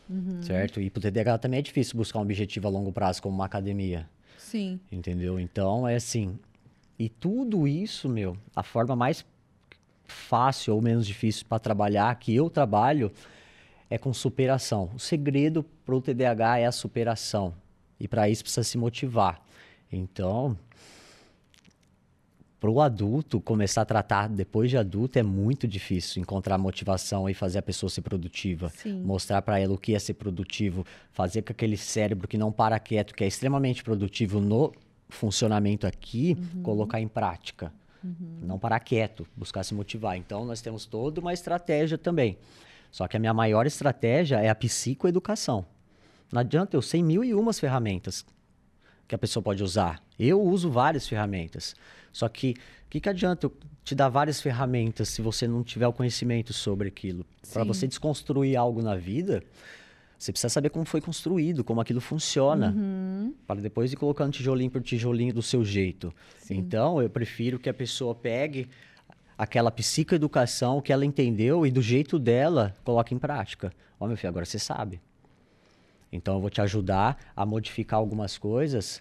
Uhum. 0.09 0.43
Certo? 0.43 0.81
E 0.81 0.89
pro 0.91 1.01
TDAH 1.01 1.39
também 1.39 1.59
é 1.59 1.63
difícil 1.63 1.97
buscar 1.97 2.19
um 2.19 2.23
objetivo 2.23 2.67
a 2.67 2.71
longo 2.71 2.93
prazo, 2.93 3.23
como 3.23 3.35
uma 3.35 3.45
academia. 3.45 4.09
Sim. 4.39 4.81
Entendeu? 4.91 5.39
Então, 5.39 5.87
é 5.87 5.97
assim. 5.97 6.39
E 6.99 7.09
tudo 7.09 7.69
isso, 7.69 8.09
meu, 8.09 8.37
a 8.57 8.63
forma 8.63 8.97
mais 8.97 9.25
fácil 10.05 10.75
ou 10.75 10.83
menos 10.83 11.07
difícil 11.07 11.45
para 11.47 11.59
trabalhar, 11.59 12.15
que 12.19 12.35
eu 12.35 12.49
trabalho, 12.49 13.13
é 13.91 13.99
com 13.99 14.13
superação. 14.13 14.91
O 14.95 14.99
segredo 14.99 15.65
pro 15.85 16.01
TDAH 16.01 16.59
é 16.59 16.67
a 16.67 16.73
superação. 16.73 17.55
E 18.01 18.09
para 18.09 18.29
isso 18.29 18.43
precisa 18.43 18.65
se 18.65 18.79
motivar. 18.79 19.43
Então, 19.93 20.57
para 22.61 22.71
o 22.71 22.81
adulto 22.81 23.41
começar 23.41 23.83
a 23.83 23.85
tratar 23.85 24.29
depois 24.29 24.69
de 24.69 24.77
adulto 24.77 25.19
é 25.19 25.23
muito 25.23 25.67
difícil 25.69 26.21
encontrar 26.21 26.59
motivação 26.59 27.29
e 27.29 27.35
fazer 27.35 27.59
a 27.59 27.63
pessoa 27.63 27.89
ser 27.89 28.03
produtiva. 28.03 28.69
Sim. 28.71 29.01
Mostrar 29.03 29.43
para 29.43 29.61
ela 29.61 29.75
o 29.75 29.79
que 29.79 29.95
é 29.95 29.99
ser 29.99 30.15
produtivo, 30.15 30.85
fazer 31.13 31.43
com 31.43 31.53
aquele 31.53 31.77
cérebro 31.77 32.27
que 32.27 32.37
não 32.37 32.51
para 32.51 32.79
quieto, 32.81 33.15
que 33.15 33.23
é 33.23 33.29
extremamente 33.29 33.85
produtivo 33.85 34.41
no 34.41 34.73
funcionamento 35.09 35.87
aqui, 35.87 36.37
uhum. 36.55 36.63
colocar 36.63 37.01
em 37.01 37.09
prática. 37.09 37.73
Uhum. 38.03 38.41
Não 38.43 38.59
parar 38.59 38.81
quieto, 38.81 39.27
buscar 39.37 39.63
se 39.63 39.73
motivar. 39.73 40.17
Então 40.17 40.45
nós 40.45 40.61
temos 40.61 40.85
toda 40.85 41.21
uma 41.21 41.33
estratégia 41.33 41.97
também. 41.97 42.39
Só 42.91 43.07
que 43.07 43.17
a 43.17 43.21
minha 43.21 43.35
maior 43.35 43.67
estratégia 43.67 44.41
é 44.41 44.49
a 44.49 44.55
psicoeducação. 44.55 45.65
Não 46.33 46.41
adianta, 46.41 46.77
eu 46.77 46.83
sei 46.83 47.03
mil 47.03 47.23
e 47.23 47.35
umas 47.35 47.59
ferramentas 47.61 48.25
que 49.07 49.15
a 49.15 49.19
pessoa 49.19 49.43
pode 49.43 49.63
usar. 49.63 50.03
Eu 50.19 50.41
uso 50.43 50.71
várias 50.71 51.09
ferramentas. 51.09 51.75
Só 52.13 52.29
que 52.29 52.55
o 52.87 52.91
que, 52.91 53.01
que 53.01 53.09
adianta 53.09 53.47
eu 53.47 53.53
te 53.85 53.95
dar 53.95 54.09
várias 54.09 54.41
ferramentas 54.41 55.09
se 55.09 55.21
você 55.21 55.47
não 55.47 55.63
tiver 55.63 55.87
o 55.87 55.93
conhecimento 55.93 56.53
sobre 56.53 56.89
aquilo? 56.89 57.25
Para 57.53 57.65
você 57.65 57.87
desconstruir 57.87 58.57
algo 58.57 58.83
na 58.83 58.97
vida, 58.97 59.43
você 60.19 60.33
precisa 60.33 60.49
saber 60.49 60.71
como 60.71 60.85
foi 60.85 61.01
construído, 61.01 61.63
como 61.63 61.81
aquilo 61.81 62.01
funciona, 62.01 62.75
uhum. 62.77 63.33
para 63.47 63.61
depois 63.61 63.93
ir 63.93 63.97
colocando 63.97 64.33
tijolinho 64.33 64.71
por 64.71 64.83
tijolinho 64.83 65.33
do 65.33 65.43
seu 65.43 65.65
jeito. 65.65 66.13
Sim. 66.39 66.57
Então, 66.57 67.01
eu 67.01 67.09
prefiro 67.09 67.59
que 67.59 67.69
a 67.69 67.75
pessoa 67.75 68.15
pegue 68.15 68.69
aquela 69.37 69.71
psicoeducação 69.71 70.81
que 70.81 70.93
ela 70.93 71.05
entendeu 71.05 71.65
e 71.65 71.71
do 71.71 71.81
jeito 71.81 72.19
dela 72.19 72.75
coloque 72.83 73.15
em 73.15 73.19
prática. 73.19 73.73
Ó, 74.01 74.05
oh, 74.05 74.09
meu 74.09 74.17
filho, 74.17 74.31
agora 74.31 74.45
você 74.45 74.59
sabe. 74.59 75.01
Então, 76.11 76.35
eu 76.35 76.41
vou 76.41 76.51
te 76.51 76.61
ajudar 76.61 77.17
a 77.37 77.47
modificar 77.47 78.01
algumas 78.01 78.37
coisas 78.37 79.01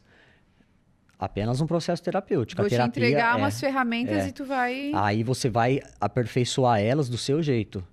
apenas 1.20 1.62
um 1.62 1.68
processo 1.68 2.02
terapêutico. 2.04 2.62
Vou 2.62 2.68
a 2.68 2.70
terapia 2.70 2.92
te 2.92 3.00
entregar 3.00 3.36
é, 3.36 3.38
umas 3.38 3.60
ferramentas 3.60 4.26
é, 4.26 4.28
e 4.28 4.32
tu 4.32 4.46
vai. 4.46 4.92
Aí 4.94 5.24
você 5.24 5.50
vai 5.50 5.82
aperfeiçoar 6.00 6.80
elas 6.80 7.10
do 7.10 7.18
seu 7.18 7.42
jeito. 7.42 7.84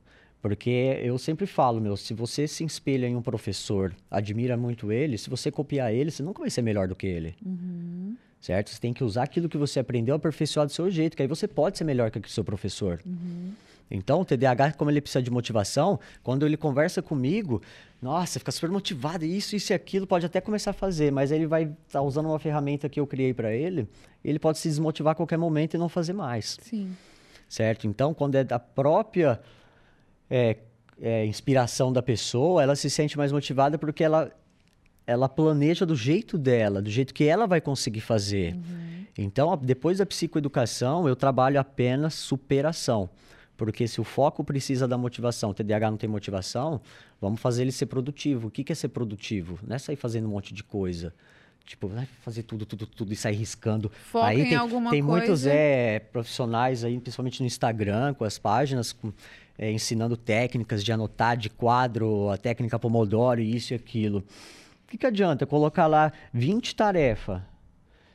Porque 0.42 1.00
eu 1.02 1.16
sempre 1.16 1.46
falo, 1.46 1.80
meu, 1.80 1.96
se 1.96 2.12
você 2.12 2.46
se 2.46 2.62
espelha 2.64 3.06
em 3.06 3.16
um 3.16 3.22
professor, 3.22 3.94
admira 4.10 4.58
muito 4.58 4.92
ele, 4.92 5.16
se 5.16 5.30
você 5.30 5.50
copiar 5.50 5.90
ele, 5.90 6.10
você 6.10 6.22
nunca 6.22 6.40
vai 6.40 6.50
ser 6.50 6.60
melhor 6.60 6.86
do 6.86 6.94
que 6.94 7.06
ele. 7.06 7.34
Uhum. 7.42 8.14
Certo? 8.38 8.68
Você 8.68 8.78
tem 8.78 8.92
que 8.92 9.02
usar 9.02 9.22
aquilo 9.22 9.48
que 9.48 9.56
você 9.56 9.80
aprendeu, 9.80 10.14
aperfeiçoar 10.14 10.66
do 10.66 10.72
seu 10.72 10.90
jeito, 10.90 11.16
que 11.16 11.22
aí 11.22 11.28
você 11.28 11.48
pode 11.48 11.78
ser 11.78 11.84
melhor 11.84 12.10
que 12.10 12.18
o 12.18 12.28
seu 12.28 12.44
professor. 12.44 13.00
Uhum. 13.06 13.52
Então, 13.90 14.20
o 14.20 14.24
TDAH, 14.24 14.72
como 14.72 14.90
ele 14.90 15.00
precisa 15.00 15.22
de 15.22 15.30
motivação, 15.30 15.98
quando 16.22 16.44
ele 16.44 16.58
conversa 16.58 17.00
comigo, 17.00 17.62
nossa, 18.04 18.38
fica 18.38 18.52
super 18.52 18.68
motivado, 18.70 19.24
isso, 19.24 19.56
isso 19.56 19.72
e 19.72 19.74
aquilo, 19.74 20.06
pode 20.06 20.26
até 20.26 20.38
começar 20.38 20.72
a 20.72 20.74
fazer, 20.74 21.10
mas 21.10 21.32
ele 21.32 21.46
vai 21.46 21.62
estar 21.62 21.76
tá 21.88 22.02
usando 22.02 22.26
uma 22.26 22.38
ferramenta 22.38 22.86
que 22.86 23.00
eu 23.00 23.06
criei 23.06 23.32
para 23.32 23.54
ele, 23.54 23.88
ele 24.22 24.38
pode 24.38 24.58
se 24.58 24.68
desmotivar 24.68 25.12
a 25.12 25.14
qualquer 25.14 25.38
momento 25.38 25.72
e 25.72 25.78
não 25.78 25.88
fazer 25.88 26.12
mais. 26.12 26.58
Sim. 26.60 26.94
Certo? 27.48 27.86
Então, 27.86 28.12
quando 28.12 28.34
é 28.34 28.44
da 28.44 28.58
própria 28.58 29.40
é, 30.28 30.58
é, 31.00 31.24
inspiração 31.24 31.90
da 31.90 32.02
pessoa, 32.02 32.62
ela 32.62 32.76
se 32.76 32.90
sente 32.90 33.16
mais 33.16 33.32
motivada 33.32 33.78
porque 33.78 34.04
ela 34.04 34.30
ela 35.06 35.28
planeja 35.28 35.84
do 35.84 35.94
jeito 35.94 36.38
dela, 36.38 36.80
do 36.80 36.90
jeito 36.90 37.12
que 37.12 37.24
ela 37.24 37.46
vai 37.46 37.60
conseguir 37.60 38.00
fazer. 38.00 38.54
Uhum. 38.54 39.04
Então, 39.18 39.54
depois 39.56 39.98
da 39.98 40.06
psicoeducação, 40.06 41.06
eu 41.06 41.14
trabalho 41.14 41.60
apenas 41.60 42.14
superação. 42.14 43.10
Porque 43.56 43.86
se 43.86 44.00
o 44.00 44.04
foco 44.04 44.42
precisa 44.42 44.88
da 44.88 44.98
motivação, 44.98 45.50
o 45.50 45.54
TDAH 45.54 45.90
não 45.90 45.98
tem 45.98 46.08
motivação, 46.08 46.80
vamos 47.20 47.40
fazer 47.40 47.62
ele 47.62 47.72
ser 47.72 47.86
produtivo. 47.86 48.48
O 48.48 48.50
que, 48.50 48.70
é 48.70 48.74
ser 48.74 48.88
produtivo? 48.88 49.58
Não 49.66 49.76
é 49.76 49.78
sair 49.78 49.96
fazendo 49.96 50.26
um 50.26 50.30
monte 50.30 50.52
de 50.52 50.64
coisa. 50.64 51.14
Tipo, 51.64 51.88
né, 51.88 52.06
fazer 52.20 52.42
tudo, 52.42 52.66
tudo, 52.66 52.86
tudo 52.86 53.12
e 53.12 53.16
sair 53.16 53.36
riscando. 53.36 53.90
Foca 53.90 54.26
aí 54.26 54.40
em 54.40 54.44
tem, 54.50 54.54
alguma 54.54 54.90
tem 54.90 55.00
muitos 55.00 55.46
é, 55.46 55.98
profissionais 55.98 56.84
aí, 56.84 57.00
principalmente 57.00 57.40
no 57.40 57.46
Instagram, 57.46 58.12
com 58.12 58.24
as 58.24 58.38
páginas, 58.38 58.92
com, 58.92 59.10
é, 59.56 59.72
ensinando 59.72 60.14
técnicas 60.14 60.84
de 60.84 60.92
anotar 60.92 61.38
de 61.38 61.48
quadro, 61.48 62.28
a 62.28 62.36
técnica 62.36 62.78
Pomodoro, 62.78 63.40
isso 63.40 63.72
e 63.72 63.76
aquilo. 63.76 64.18
O 64.18 64.88
que, 64.88 64.98
que 64.98 65.06
adianta 65.06 65.46
colocar 65.46 65.86
lá 65.86 66.12
20 66.34 66.74
tarefas, 66.74 67.40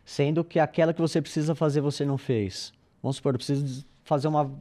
sendo 0.06 0.44
que 0.44 0.60
aquela 0.60 0.94
que 0.94 1.02
você 1.02 1.20
precisa 1.20 1.56
fazer 1.56 1.82
você 1.82 2.06
não 2.06 2.20
fez? 2.20 2.72
Vamos 3.02 3.16
supor, 3.16 3.34
eu 3.34 3.40
preciso 3.40 3.84
fazer 4.04 4.28
uma, 4.28 4.52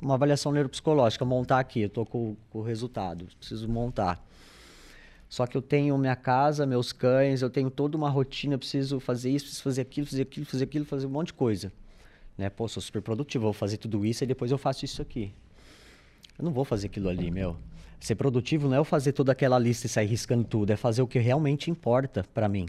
uma 0.00 0.14
avaliação 0.14 0.52
neuropsicológica, 0.52 1.24
montar 1.24 1.60
aqui, 1.60 1.82
eu 1.82 1.86
estou 1.88 2.06
com, 2.06 2.36
com 2.50 2.58
o 2.60 2.62
resultado, 2.62 3.26
preciso 3.38 3.68
montar. 3.68 4.24
Só 5.28 5.46
que 5.46 5.56
eu 5.56 5.62
tenho 5.62 5.96
minha 5.96 6.16
casa, 6.16 6.66
meus 6.66 6.92
cães, 6.92 7.40
eu 7.40 7.50
tenho 7.50 7.70
toda 7.70 7.96
uma 7.96 8.10
rotina, 8.10 8.58
preciso 8.58 8.98
fazer 8.98 9.30
isso, 9.30 9.44
preciso 9.44 9.62
fazer 9.62 9.82
aquilo, 9.82 10.06
fazer 10.06 10.22
aquilo, 10.22 10.46
fazer 10.46 10.64
aquilo, 10.64 10.84
fazer 10.84 11.06
um 11.06 11.10
monte 11.10 11.28
de 11.28 11.34
coisa. 11.34 11.72
Né? 12.36 12.50
Pô, 12.50 12.66
sou 12.66 12.82
super 12.82 13.00
produtivo, 13.00 13.44
vou 13.44 13.52
fazer 13.52 13.76
tudo 13.76 14.04
isso 14.04 14.24
e 14.24 14.26
depois 14.26 14.50
eu 14.50 14.58
faço 14.58 14.84
isso 14.84 15.00
aqui. 15.00 15.32
Eu 16.36 16.44
não 16.44 16.52
vou 16.52 16.64
fazer 16.64 16.86
aquilo 16.86 17.08
ali, 17.08 17.30
meu. 17.30 17.56
Ser 18.00 18.14
produtivo 18.14 18.66
não 18.66 18.74
é 18.76 18.78
eu 18.78 18.84
fazer 18.84 19.12
toda 19.12 19.30
aquela 19.30 19.58
lista 19.58 19.86
e 19.86 19.88
sair 19.88 20.06
riscando 20.06 20.42
tudo, 20.42 20.72
é 20.72 20.76
fazer 20.76 21.02
o 21.02 21.06
que 21.06 21.18
realmente 21.18 21.70
importa 21.70 22.24
para 22.34 22.48
mim. 22.48 22.66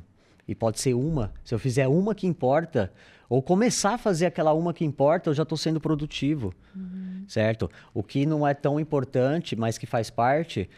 E 0.47 0.55
pode 0.55 0.79
ser 0.79 0.93
uma. 0.93 1.33
Se 1.43 1.53
eu 1.53 1.59
fizer 1.59 1.87
uma 1.87 2.15
que 2.15 2.27
importa, 2.27 2.91
ou 3.29 3.41
começar 3.41 3.93
a 3.93 3.97
fazer 3.97 4.25
aquela 4.25 4.53
uma 4.53 4.73
que 4.73 4.83
importa, 4.83 5.29
eu 5.29 5.33
já 5.33 5.43
estou 5.43 5.57
sendo 5.57 5.79
produtivo. 5.79 6.53
Uhum. 6.75 7.23
Certo? 7.27 7.69
O 7.93 8.03
que 8.03 8.25
não 8.25 8.45
é 8.45 8.53
tão 8.53 8.79
importante, 8.79 9.55
mas 9.55 9.77
que 9.77 9.85
faz 9.85 10.09
parte, 10.09 10.69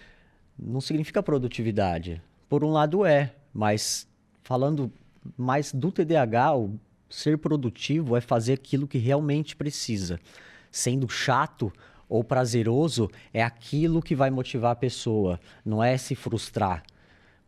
não 0.57 0.80
significa 0.80 1.24
produtividade. 1.24 2.22
Por 2.47 2.64
um 2.64 2.72
lado 2.72 3.05
é, 3.05 3.34
mas 3.53 4.07
falando 4.43 4.91
mais 5.38 5.72
do 5.72 5.91
TDAH, 5.91 6.55
o 6.55 6.80
ser 7.09 7.38
produtivo 7.38 8.16
é 8.16 8.22
fazer 8.22 8.53
aquilo 8.53 8.88
que 8.88 8.97
realmente 8.97 9.55
precisa. 9.55 10.20
Sendo 10.72 11.07
chato 11.07 11.72
ou 12.09 12.24
prazeroso, 12.24 13.09
é 13.34 13.41
aquilo 13.41 14.01
que 14.01 14.16
vai 14.16 14.30
motivar 14.30 14.72
a 14.72 14.76
pessoa, 14.76 15.39
não 15.66 15.84
é 15.84 15.97
se 15.97 16.14
frustrar. 16.14 16.84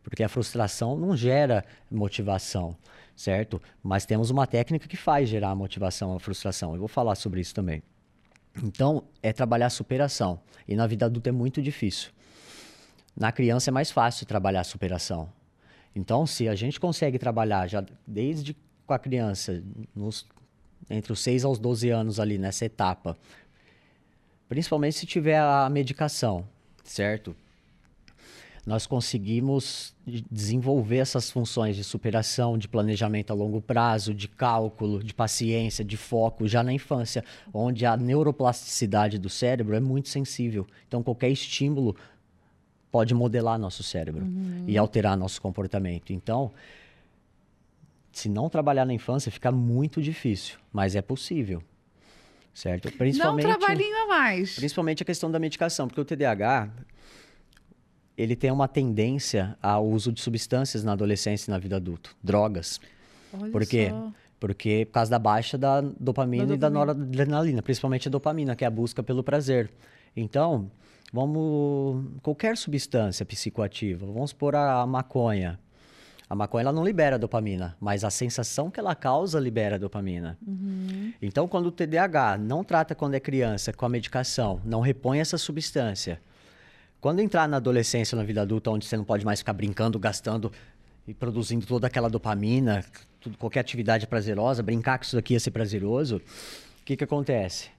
Porque 0.06 0.22
a 0.22 0.28
frustração 0.28 0.96
não 0.96 1.16
gera 1.16 1.64
motivação, 1.90 2.76
certo? 3.16 3.60
Mas 3.82 4.06
temos 4.06 4.30
uma 4.30 4.46
técnica 4.46 4.86
que 4.86 4.96
faz 4.96 5.28
gerar 5.28 5.50
a 5.50 5.54
motivação, 5.54 6.14
a 6.14 6.20
frustração. 6.20 6.74
Eu 6.74 6.78
vou 6.78 6.86
falar 6.86 7.16
sobre 7.16 7.40
isso 7.40 7.52
também. 7.52 7.82
Então, 8.62 9.02
é 9.20 9.32
trabalhar 9.32 9.66
a 9.66 9.70
superação. 9.70 10.40
E 10.68 10.76
na 10.76 10.86
vida 10.86 11.06
adulta 11.06 11.30
é 11.30 11.32
muito 11.32 11.60
difícil. 11.60 12.10
Na 13.16 13.32
criança 13.32 13.70
é 13.70 13.72
mais 13.72 13.90
fácil 13.90 14.24
trabalhar 14.26 14.60
a 14.60 14.64
superação. 14.64 15.28
Então, 15.92 16.24
se 16.24 16.48
a 16.48 16.54
gente 16.54 16.78
consegue 16.78 17.18
trabalhar 17.18 17.66
já 17.66 17.84
desde 18.06 18.56
com 18.86 18.94
a 18.94 19.00
criança, 19.00 19.60
nos, 19.92 20.24
entre 20.88 21.12
os 21.12 21.18
6 21.18 21.44
aos 21.44 21.58
12 21.58 21.90
anos 21.90 22.20
ali 22.20 22.38
nessa 22.38 22.64
etapa, 22.64 23.18
principalmente 24.48 24.98
se 24.98 25.04
tiver 25.04 25.40
a 25.40 25.68
medicação, 25.68 26.46
certo? 26.84 27.34
Nós 28.66 28.84
conseguimos 28.84 29.94
desenvolver 30.28 30.96
essas 30.96 31.30
funções 31.30 31.76
de 31.76 31.84
superação, 31.84 32.58
de 32.58 32.66
planejamento 32.66 33.30
a 33.30 33.34
longo 33.34 33.60
prazo, 33.60 34.12
de 34.12 34.26
cálculo, 34.26 35.04
de 35.04 35.14
paciência, 35.14 35.84
de 35.84 35.96
foco 35.96 36.48
já 36.48 36.64
na 36.64 36.72
infância, 36.72 37.24
onde 37.54 37.86
a 37.86 37.96
neuroplasticidade 37.96 39.18
do 39.18 39.28
cérebro 39.28 39.76
é 39.76 39.80
muito 39.80 40.08
sensível. 40.08 40.66
Então, 40.88 41.00
qualquer 41.00 41.30
estímulo 41.30 41.94
pode 42.90 43.14
modelar 43.14 43.56
nosso 43.56 43.84
cérebro 43.84 44.24
uhum. 44.24 44.64
e 44.66 44.76
alterar 44.76 45.16
nosso 45.16 45.40
comportamento. 45.40 46.12
Então, 46.12 46.50
se 48.10 48.28
não 48.28 48.48
trabalhar 48.48 48.84
na 48.84 48.94
infância, 48.94 49.30
fica 49.30 49.52
muito 49.52 50.02
difícil, 50.02 50.58
mas 50.72 50.96
é 50.96 51.02
possível. 51.02 51.62
Certo? 52.52 52.90
Principalmente, 52.90 53.46
um 53.46 53.48
trabalhinho 53.50 53.96
a 54.04 54.06
mais. 54.08 54.56
Principalmente 54.56 55.02
a 55.04 55.06
questão 55.06 55.30
da 55.30 55.38
medicação, 55.38 55.86
porque 55.86 56.00
o 56.00 56.04
TDAH 56.04 56.70
ele 58.16 58.36
tem 58.36 58.50
uma 58.50 58.68
tendência 58.68 59.56
ao 59.62 59.86
uso 59.86 60.12
de 60.12 60.20
substâncias 60.20 60.84
na 60.84 60.92
adolescência 60.92 61.50
e 61.50 61.52
na 61.52 61.58
vida 61.58 61.76
adulta, 61.76 62.10
drogas. 62.22 62.80
Olha 63.32 63.50
Por 63.50 63.66
quê? 63.66 63.90
Só. 63.90 64.12
Porque 64.38 64.84
por 64.86 64.92
causa 64.92 65.10
da 65.10 65.18
baixa 65.18 65.56
da 65.56 65.80
dopamina, 65.80 65.96
da 65.98 66.04
dopamina 66.04 66.54
e 66.54 66.56
da 66.56 66.70
noradrenalina, 66.70 67.62
principalmente 67.62 68.08
a 68.08 68.10
dopamina, 68.10 68.54
que 68.54 68.64
é 68.64 68.66
a 68.66 68.70
busca 68.70 69.02
pelo 69.02 69.24
prazer. 69.24 69.70
Então, 70.14 70.70
Vamos. 71.12 72.04
Qualquer 72.22 72.56
substância 72.56 73.24
psicoativa, 73.24 74.06
vamos 74.06 74.30
supor 74.30 74.54
a, 74.54 74.80
a 74.82 74.86
maconha. 74.86 75.58
A 76.28 76.34
maconha 76.34 76.62
ela 76.62 76.72
não 76.72 76.84
libera 76.84 77.18
dopamina, 77.18 77.76
mas 77.80 78.02
a 78.02 78.10
sensação 78.10 78.68
que 78.68 78.80
ela 78.80 78.96
causa 78.96 79.38
libera 79.38 79.78
dopamina. 79.78 80.36
Uhum. 80.44 81.12
Então, 81.22 81.46
quando 81.46 81.66
o 81.66 81.70
TDAH 81.70 82.36
não 82.36 82.64
trata 82.64 82.96
quando 82.96 83.14
é 83.14 83.20
criança 83.20 83.72
com 83.72 83.86
a 83.86 83.88
medicação, 83.88 84.60
não 84.64 84.80
repõe 84.80 85.20
essa 85.20 85.38
substância, 85.38 86.20
quando 87.00 87.20
entrar 87.20 87.48
na 87.48 87.58
adolescência, 87.58 88.16
na 88.16 88.24
vida 88.24 88.42
adulta, 88.42 88.70
onde 88.70 88.86
você 88.86 88.96
não 88.96 89.04
pode 89.04 89.24
mais 89.24 89.40
ficar 89.40 89.52
brincando, 89.52 89.98
gastando 89.98 90.50
e 91.06 91.14
produzindo 91.14 91.66
toda 91.66 91.86
aquela 91.86 92.08
dopamina, 92.08 92.84
tudo, 93.20 93.38
qualquer 93.38 93.60
atividade 93.60 94.06
prazerosa, 94.06 94.62
brincar 94.62 94.98
com 94.98 95.04
isso 95.04 95.16
daqui 95.16 95.34
ia 95.34 95.40
ser 95.40 95.50
prazeroso, 95.50 96.16
o 96.16 96.84
que, 96.84 96.96
que 96.96 97.04
acontece? 97.04 97.70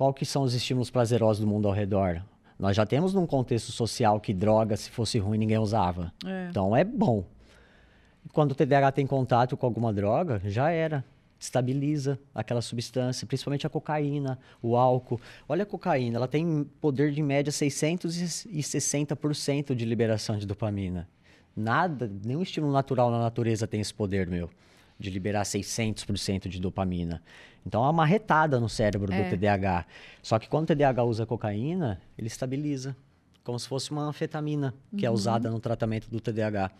qual 0.00 0.14
que 0.14 0.24
são 0.24 0.44
os 0.44 0.54
estímulos 0.54 0.88
prazerosos 0.88 1.44
do 1.44 1.46
mundo 1.46 1.68
ao 1.68 1.74
redor? 1.74 2.22
Nós 2.58 2.74
já 2.74 2.86
temos 2.86 3.12
num 3.12 3.26
contexto 3.26 3.70
social 3.70 4.18
que 4.18 4.32
droga, 4.32 4.74
se 4.74 4.88
fosse 4.88 5.18
ruim, 5.18 5.36
ninguém 5.36 5.58
usava. 5.58 6.10
É. 6.24 6.46
Então 6.48 6.74
é 6.74 6.82
bom. 6.82 7.22
Quando 8.32 8.52
o 8.52 8.54
TDAH 8.54 8.92
tem 8.92 9.06
contato 9.06 9.58
com 9.58 9.66
alguma 9.66 9.92
droga, 9.92 10.40
já 10.46 10.70
era. 10.70 11.04
Estabiliza 11.40 12.20
aquela 12.34 12.60
substância, 12.60 13.26
principalmente 13.26 13.66
a 13.66 13.70
cocaína, 13.70 14.38
o 14.62 14.76
álcool. 14.76 15.18
Olha 15.48 15.62
a 15.62 15.66
cocaína, 15.66 16.18
ela 16.18 16.28
tem 16.28 16.64
poder 16.80 17.12
de 17.12 17.22
média 17.22 17.50
660% 17.50 19.74
de 19.74 19.86
liberação 19.86 20.36
de 20.36 20.46
dopamina. 20.46 21.08
Nada, 21.56 22.12
nenhum 22.22 22.42
estímulo 22.42 22.72
natural 22.72 23.10
na 23.10 23.18
natureza 23.18 23.66
tem 23.66 23.80
esse 23.80 23.94
poder, 23.94 24.28
meu 24.28 24.50
de 25.00 25.08
liberar 25.08 25.42
600% 25.42 26.46
de 26.46 26.60
dopamina. 26.60 27.22
Então 27.66 27.84
é 27.84 27.90
uma 27.90 28.04
retada 28.04 28.60
no 28.60 28.68
cérebro 28.68 29.12
é. 29.12 29.22
do 29.22 29.30
TDAH. 29.30 29.86
Só 30.22 30.38
que 30.38 30.48
quando 30.48 30.64
o 30.64 30.74
TDAH 30.74 31.04
usa 31.04 31.26
cocaína, 31.26 32.00
ele 32.18 32.26
estabiliza, 32.26 32.94
como 33.42 33.58
se 33.58 33.66
fosse 33.66 33.90
uma 33.90 34.02
anfetamina 34.02 34.74
que 34.96 35.06
é 35.06 35.08
uhum. 35.08 35.14
é 35.14 35.18
usada 35.18 35.50
no 35.50 35.58
tratamento 35.58 36.08
do 36.10 36.20
TDAH. 36.20 36.70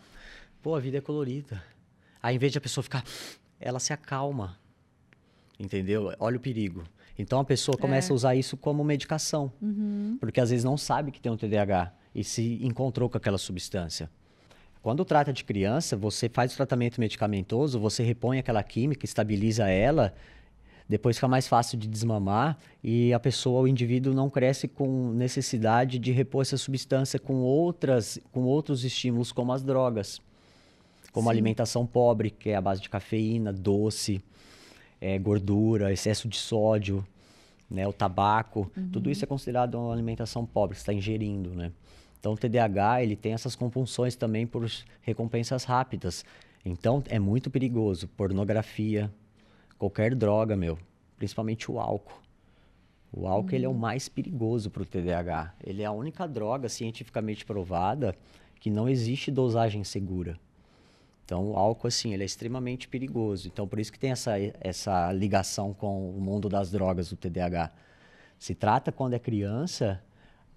Pô, 0.63 0.77
a 0.77 0.81
vida 0.81 0.99
é 0.99 1.01
colorida. 1.01 1.63
Aí, 2.23 2.37
em 2.37 2.39
vez 2.39 2.53
de 2.53 2.59
a 2.59 2.61
pessoa 2.61 2.85
ficar, 2.85 3.03
ela 3.61 3.79
se 3.79 3.93
acalma. 3.93 4.59
Entendeu? 5.59 6.13
Olha 6.19 6.37
o 6.37 6.41
perigo. 6.41 6.85
Então 7.19 7.39
a 7.39 7.45
pessoa 7.45 7.77
começa 7.77 8.11
é. 8.11 8.13
a 8.13 8.15
usar 8.15 8.35
isso 8.35 8.57
como 8.57 8.83
medicação, 8.83 9.53
uhum. 9.61 10.17
porque 10.19 10.41
às 10.41 10.49
vezes 10.49 10.65
não 10.65 10.79
sabe 10.79 11.11
que 11.11 11.21
tem 11.21 11.31
um 11.31 11.37
TDAH 11.37 11.93
e 12.15 12.25
se 12.25 12.59
encontrou 12.63 13.11
com 13.11 13.19
aquela 13.19 13.37
substância. 13.37 14.11
Quando 14.83 15.05
trata 15.05 15.31
de 15.31 15.45
criança, 15.45 15.97
você 15.97 16.31
faz 16.31 16.55
o 16.55 16.57
tratamento 16.57 16.99
medicamentoso, 16.99 17.79
você 17.79 18.03
repõe 18.03 18.39
aquela 18.39 18.63
química, 18.63 19.05
estabiliza 19.05 19.69
ela, 19.69 20.15
depois 20.89 21.17
fica 21.17 21.29
mais 21.29 21.47
fácil 21.47 21.79
de 21.79 21.87
desmamar 21.87 22.59
e 22.83 23.13
a 23.13 23.21
pessoa, 23.21 23.61
o 23.61 23.69
indivíduo 23.69 24.15
não 24.15 24.31
cresce 24.31 24.67
com 24.67 25.13
necessidade 25.13 25.99
de 25.99 26.11
repor 26.11 26.43
essa 26.43 26.57
substância 26.57 27.21
com 27.21 27.43
outras, 27.43 28.19
com 28.33 28.45
outros 28.45 28.83
estímulos 28.83 29.31
como 29.31 29.53
as 29.53 29.63
drogas, 29.63 30.21
como 31.13 31.27
Sim. 31.27 31.31
alimentação 31.31 31.87
pobre, 31.87 32.31
que 32.31 32.51
é 32.51 32.57
a 32.57 32.61
base 32.61 32.81
de 32.81 32.89
cafeína, 32.89 33.53
doce, 33.53 34.23
é, 35.01 35.19
gordura, 35.19 35.93
excesso 35.93 36.29
de 36.29 36.37
sódio, 36.37 37.05
né, 37.71 37.87
o 37.87 37.93
tabaco, 37.93 38.71
uhum. 38.77 38.91
tudo 38.91 39.11
isso 39.11 39.25
é 39.25 39.27
considerado 39.27 39.77
uma 39.77 39.93
alimentação 39.93 40.45
pobre, 40.45 40.75
que 40.75 40.81
está 40.81 40.93
ingerindo, 40.93 41.51
né? 41.51 41.73
Então, 42.19 42.35
o 42.35 42.37
TDAH 42.37 43.03
ele 43.03 43.17
tem 43.17 43.33
essas 43.33 43.57
compulsões 43.57 44.15
também 44.15 44.47
por 44.47 44.71
recompensas 45.01 45.65
rápidas. 45.65 46.23
Então, 46.63 47.03
é 47.09 47.19
muito 47.19 47.51
perigoso. 47.51 48.09
Pornografia, 48.09 49.11
qualquer 49.79 50.15
droga, 50.15 50.55
meu, 50.55 50.79
principalmente 51.17 51.71
o 51.71 51.81
álcool. 51.81 52.21
O 53.11 53.27
álcool 53.27 53.49
uhum. 53.49 53.55
ele 53.55 53.65
é 53.65 53.69
o 53.69 53.73
uhum. 53.73 53.79
mais 53.79 54.07
perigoso 54.07 54.71
para 54.71 54.83
o 54.83 54.87
TDAH. 54.87 55.55
Ele 55.65 55.83
é 55.83 55.87
a 55.87 55.93
única 55.93 56.29
droga 56.29 56.69
cientificamente 56.69 57.45
provada 57.47 58.15
que 58.61 58.69
não 58.69 58.87
existe 58.87 59.31
dosagem 59.31 59.83
segura. 59.83 60.39
Então, 61.31 61.53
o 61.53 61.57
álcool, 61.57 61.87
assim, 61.87 62.13
ele 62.13 62.25
é 62.25 62.27
extremamente 62.27 62.89
perigoso. 62.89 63.47
Então, 63.47 63.69
por 63.69 63.79
isso 63.79 63.93
que 63.93 63.99
tem 64.01 64.11
essa, 64.11 64.33
essa 64.61 65.13
ligação 65.13 65.73
com 65.73 66.11
o 66.11 66.21
mundo 66.21 66.49
das 66.49 66.73
drogas 66.73 67.09
do 67.09 67.17
TDAH. 67.17 67.71
Se 68.37 68.53
trata 68.53 68.91
quando 68.91 69.15
é 69.15 69.19
criança, 69.21 70.03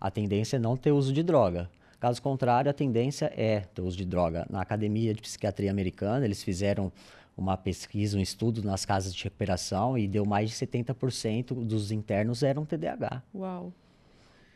a 0.02 0.10
tendência 0.10 0.56
é 0.56 0.60
não 0.60 0.76
ter 0.76 0.91
uso 0.91 1.14
de 1.14 1.22
droga. 1.22 1.70
Caso 2.00 2.20
contrário, 2.24 2.72
a 2.72 2.74
tendência 2.74 3.32
é 3.38 3.60
ter 3.60 3.84
uso 3.84 3.95
de 3.95 4.04
droga. 4.04 4.48
Na 4.50 4.62
Academia 4.62 5.14
de 5.14 5.22
Psiquiatria 5.22 5.70
Americana, 5.70 6.26
eles 6.26 6.41
fizeram 6.41 6.91
uma 7.38 7.56
pesquisa, 7.56 8.18
um 8.18 8.22
estudo 8.22 8.64
nas 8.64 8.84
casas 8.84 9.14
de 9.14 9.24
recuperação 9.26 9.95
e 9.95 10.08
deu 10.08 10.26
mais 10.26 10.50
de 10.50 10.56
70% 10.56 11.54
dos 11.54 11.91
internos 11.91 12.41
eram 12.41 12.66
TDAH. 12.66 13.22
Uau. 13.36 13.72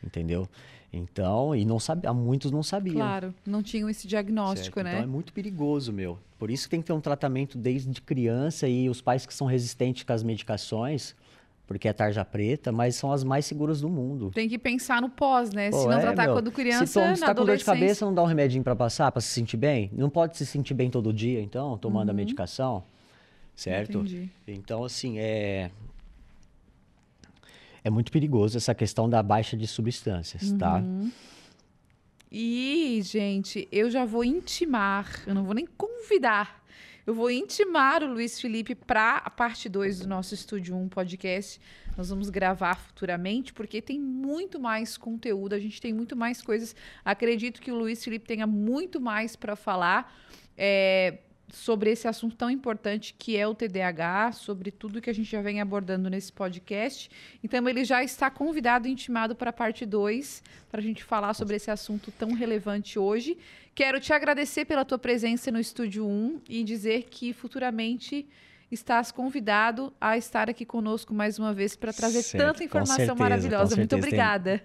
Entendeu? 0.02 0.48
Então, 0.92 1.54
e 1.54 1.64
não 1.64 1.78
sabia, 1.78 2.12
muitos 2.14 2.50
não 2.50 2.62
sabiam. 2.62 2.94
Claro, 2.96 3.34
não 3.46 3.62
tinham 3.62 3.90
esse 3.90 4.06
diagnóstico, 4.06 4.76
certo? 4.76 4.84
né? 4.84 4.92
Então 4.92 5.02
é 5.02 5.06
muito 5.06 5.32
perigoso, 5.32 5.92
meu. 5.92 6.18
Por 6.38 6.50
isso 6.50 6.64
que 6.64 6.70
tem 6.70 6.80
que 6.80 6.86
ter 6.86 6.92
um 6.92 7.00
tratamento 7.00 7.58
desde 7.58 8.00
criança 8.00 8.66
e 8.68 8.88
os 8.88 9.00
pais 9.00 9.26
que 9.26 9.34
são 9.34 9.46
resistentes 9.46 10.04
com 10.04 10.12
as 10.12 10.22
medicações, 10.22 11.14
porque 11.66 11.88
é 11.88 11.92
tarja 11.92 12.24
preta, 12.24 12.72
mas 12.72 12.96
são 12.96 13.12
as 13.12 13.22
mais 13.22 13.44
seguras 13.44 13.82
do 13.82 13.90
mundo. 13.90 14.30
Tem 14.34 14.48
que 14.48 14.58
pensar 14.58 15.02
no 15.02 15.10
pós, 15.10 15.52
né? 15.52 15.70
Pô, 15.70 15.82
se 15.82 15.86
não 15.86 15.98
é, 15.98 16.00
tratar 16.00 16.24
meu, 16.24 16.32
quando 16.32 16.50
criança, 16.50 16.86
se, 16.86 16.94
toma, 16.94 17.14
se 17.14 17.20
tá 17.20 17.34
com 17.34 17.44
dor 17.44 17.56
de 17.56 17.64
cabeça, 17.64 18.06
não 18.06 18.14
dá 18.14 18.22
um 18.22 18.26
remedinho 18.26 18.64
para 18.64 18.74
passar, 18.74 19.12
para 19.12 19.20
se 19.20 19.28
sentir 19.28 19.58
bem? 19.58 19.90
Não 19.92 20.08
pode 20.08 20.38
se 20.38 20.46
sentir 20.46 20.72
bem 20.72 20.88
todo 20.88 21.12
dia, 21.12 21.42
então, 21.42 21.76
tomando 21.76 22.08
a 22.08 22.12
Uhum. 22.12 22.16
medicação, 22.16 22.82
certo? 23.54 23.98
Entendi. 23.98 24.30
Então, 24.46 24.82
assim, 24.84 25.18
é 25.18 25.70
é 27.82 27.90
muito 27.90 28.10
perigoso 28.12 28.56
essa 28.56 28.74
questão 28.74 29.08
da 29.08 29.22
baixa 29.22 29.56
de 29.56 29.66
substâncias, 29.66 30.52
tá? 30.52 30.76
Uhum. 30.76 31.10
E, 32.30 33.00
gente, 33.02 33.66
eu 33.72 33.90
já 33.90 34.04
vou 34.04 34.22
intimar, 34.22 35.22
eu 35.26 35.34
não 35.34 35.44
vou 35.44 35.54
nem 35.54 35.66
convidar, 35.66 36.62
eu 37.06 37.14
vou 37.14 37.30
intimar 37.30 38.02
o 38.02 38.12
Luiz 38.12 38.38
Felipe 38.38 38.74
para 38.74 39.16
a 39.16 39.30
parte 39.30 39.66
2 39.66 40.00
do 40.00 40.08
nosso 40.08 40.34
Estúdio 40.34 40.76
1 40.76 40.88
podcast. 40.90 41.58
Nós 41.96 42.10
vamos 42.10 42.28
gravar 42.28 42.74
futuramente, 42.74 43.52
porque 43.54 43.80
tem 43.80 43.98
muito 43.98 44.60
mais 44.60 44.98
conteúdo, 44.98 45.54
a 45.54 45.58
gente 45.58 45.80
tem 45.80 45.92
muito 45.92 46.14
mais 46.14 46.42
coisas. 46.42 46.76
Acredito 47.02 47.62
que 47.62 47.72
o 47.72 47.74
Luiz 47.74 48.04
Felipe 48.04 48.26
tenha 48.26 48.46
muito 48.46 49.00
mais 49.00 49.34
para 49.34 49.56
falar. 49.56 50.14
é, 50.56 51.18
sobre 51.52 51.90
esse 51.90 52.06
assunto 52.06 52.36
tão 52.36 52.50
importante 52.50 53.14
que 53.18 53.36
é 53.36 53.46
o 53.46 53.54
TDAH, 53.54 54.32
sobre 54.32 54.70
tudo 54.70 55.00
que 55.00 55.10
a 55.10 55.12
gente 55.12 55.30
já 55.30 55.40
vem 55.40 55.60
abordando 55.60 56.08
nesse 56.10 56.32
podcast. 56.32 57.10
Então, 57.42 57.68
ele 57.68 57.84
já 57.84 58.02
está 58.04 58.30
convidado 58.30 58.86
e 58.86 58.90
intimado 58.90 59.34
para 59.34 59.50
a 59.50 59.52
parte 59.52 59.86
2, 59.86 60.42
para 60.70 60.80
a 60.80 60.82
gente 60.82 61.02
falar 61.04 61.34
sobre 61.34 61.56
esse 61.56 61.70
assunto 61.70 62.10
tão 62.12 62.32
relevante 62.32 62.98
hoje. 62.98 63.38
Quero 63.74 64.00
te 64.00 64.12
agradecer 64.12 64.64
pela 64.64 64.84
tua 64.84 64.98
presença 64.98 65.50
no 65.50 65.58
Estúdio 65.60 66.06
1 66.06 66.40
e 66.48 66.64
dizer 66.64 67.04
que 67.10 67.32
futuramente 67.32 68.26
estás 68.70 69.10
convidado 69.10 69.92
a 69.98 70.18
estar 70.18 70.50
aqui 70.50 70.66
conosco 70.66 71.14
mais 71.14 71.38
uma 71.38 71.54
vez 71.54 71.74
para 71.74 71.90
trazer 71.92 72.22
Certo, 72.22 72.44
tanta 72.44 72.62
informação 72.64 72.96
certeza, 72.96 73.14
maravilhosa. 73.14 73.76
Muito 73.76 73.90
certeza. 73.90 73.96
Tem- 73.96 73.98
obrigada. 74.00 74.62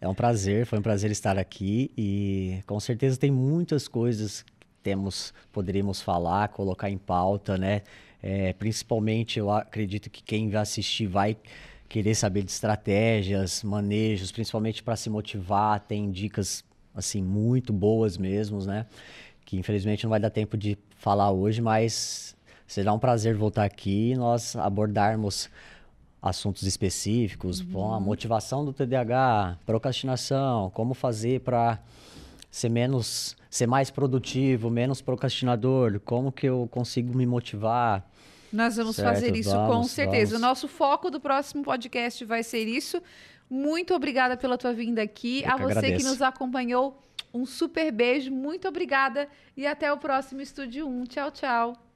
É 0.00 0.08
um 0.08 0.14
prazer, 0.14 0.66
foi 0.66 0.78
um 0.78 0.82
prazer 0.82 1.10
estar 1.10 1.36
aqui 1.38 1.90
e 1.96 2.60
com 2.66 2.78
certeza 2.78 3.18
tem 3.18 3.30
muitas 3.32 3.88
coisas 3.88 4.44
temos, 4.84 5.32
poderíamos 5.50 6.02
falar, 6.02 6.48
colocar 6.48 6.90
em 6.90 6.98
pauta, 6.98 7.56
né? 7.56 7.82
É, 8.22 8.52
principalmente 8.52 9.38
eu 9.38 9.50
acredito 9.50 10.08
que 10.10 10.22
quem 10.22 10.50
vai 10.50 10.60
assistir 10.60 11.06
vai 11.06 11.36
querer 11.88 12.14
saber 12.14 12.42
de 12.42 12.50
estratégias, 12.50 13.62
manejos, 13.62 14.30
principalmente 14.30 14.82
para 14.82 14.94
se 14.94 15.10
motivar, 15.10 15.80
tem 15.80 16.10
dicas 16.10 16.62
assim 16.94 17.22
muito 17.22 17.72
boas 17.72 18.16
mesmo, 18.18 18.64
né? 18.64 18.86
Que 19.44 19.56
infelizmente 19.56 20.04
não 20.04 20.10
vai 20.10 20.20
dar 20.20 20.30
tempo 20.30 20.56
de 20.56 20.78
falar 20.96 21.30
hoje, 21.30 21.60
mas 21.60 22.36
será 22.66 22.92
um 22.92 22.98
prazer 22.98 23.34
voltar 23.34 23.64
aqui 23.64 24.10
e 24.12 24.16
nós 24.16 24.54
abordarmos 24.56 25.48
assuntos 26.20 26.62
específicos, 26.62 27.60
bom, 27.60 27.92
a 27.92 28.00
motivação 28.00 28.64
do 28.64 28.72
TDAH, 28.72 29.58
procrastinação, 29.66 30.70
como 30.70 30.94
fazer 30.94 31.40
para 31.40 31.78
ser 32.54 32.68
menos, 32.68 33.36
ser 33.50 33.66
mais 33.66 33.90
produtivo, 33.90 34.70
menos 34.70 35.02
procrastinador, 35.02 35.98
como 36.04 36.30
que 36.30 36.46
eu 36.46 36.68
consigo 36.70 37.12
me 37.16 37.26
motivar. 37.26 38.08
Nós 38.52 38.76
vamos 38.76 38.94
Certo, 38.94 39.08
fazer 39.12 39.34
isso 39.34 39.50
com 39.50 39.66
vamos, 39.66 39.90
certeza. 39.90 40.32
vamos. 40.32 40.44
O 40.44 40.48
nosso 40.48 40.68
foco 40.68 41.10
do 41.10 41.18
próximo 41.18 41.64
podcast 41.64 42.24
vai 42.24 42.44
ser 42.44 42.68
isso. 42.68 43.02
Muito 43.50 43.92
obrigada 43.92 44.36
pela 44.36 44.56
tua 44.56 44.72
vinda 44.72 45.02
aqui. 45.02 45.42
Eu 45.42 45.50
A 45.50 45.54
que 45.56 45.62
você 45.62 45.72
que 45.72 45.78
agradeço. 45.78 46.08
nos 46.08 46.22
acompanhou, 46.22 47.02
um 47.32 47.44
super 47.44 47.90
beijo. 47.90 48.30
Muito 48.30 48.68
obrigada 48.68 49.26
e 49.56 49.66
até 49.66 49.92
o 49.92 49.98
próximo 49.98 50.40
Estúdio 50.40 50.86
1. 50.86 51.04
Tchau, 51.06 51.30
tchau. 51.32 51.93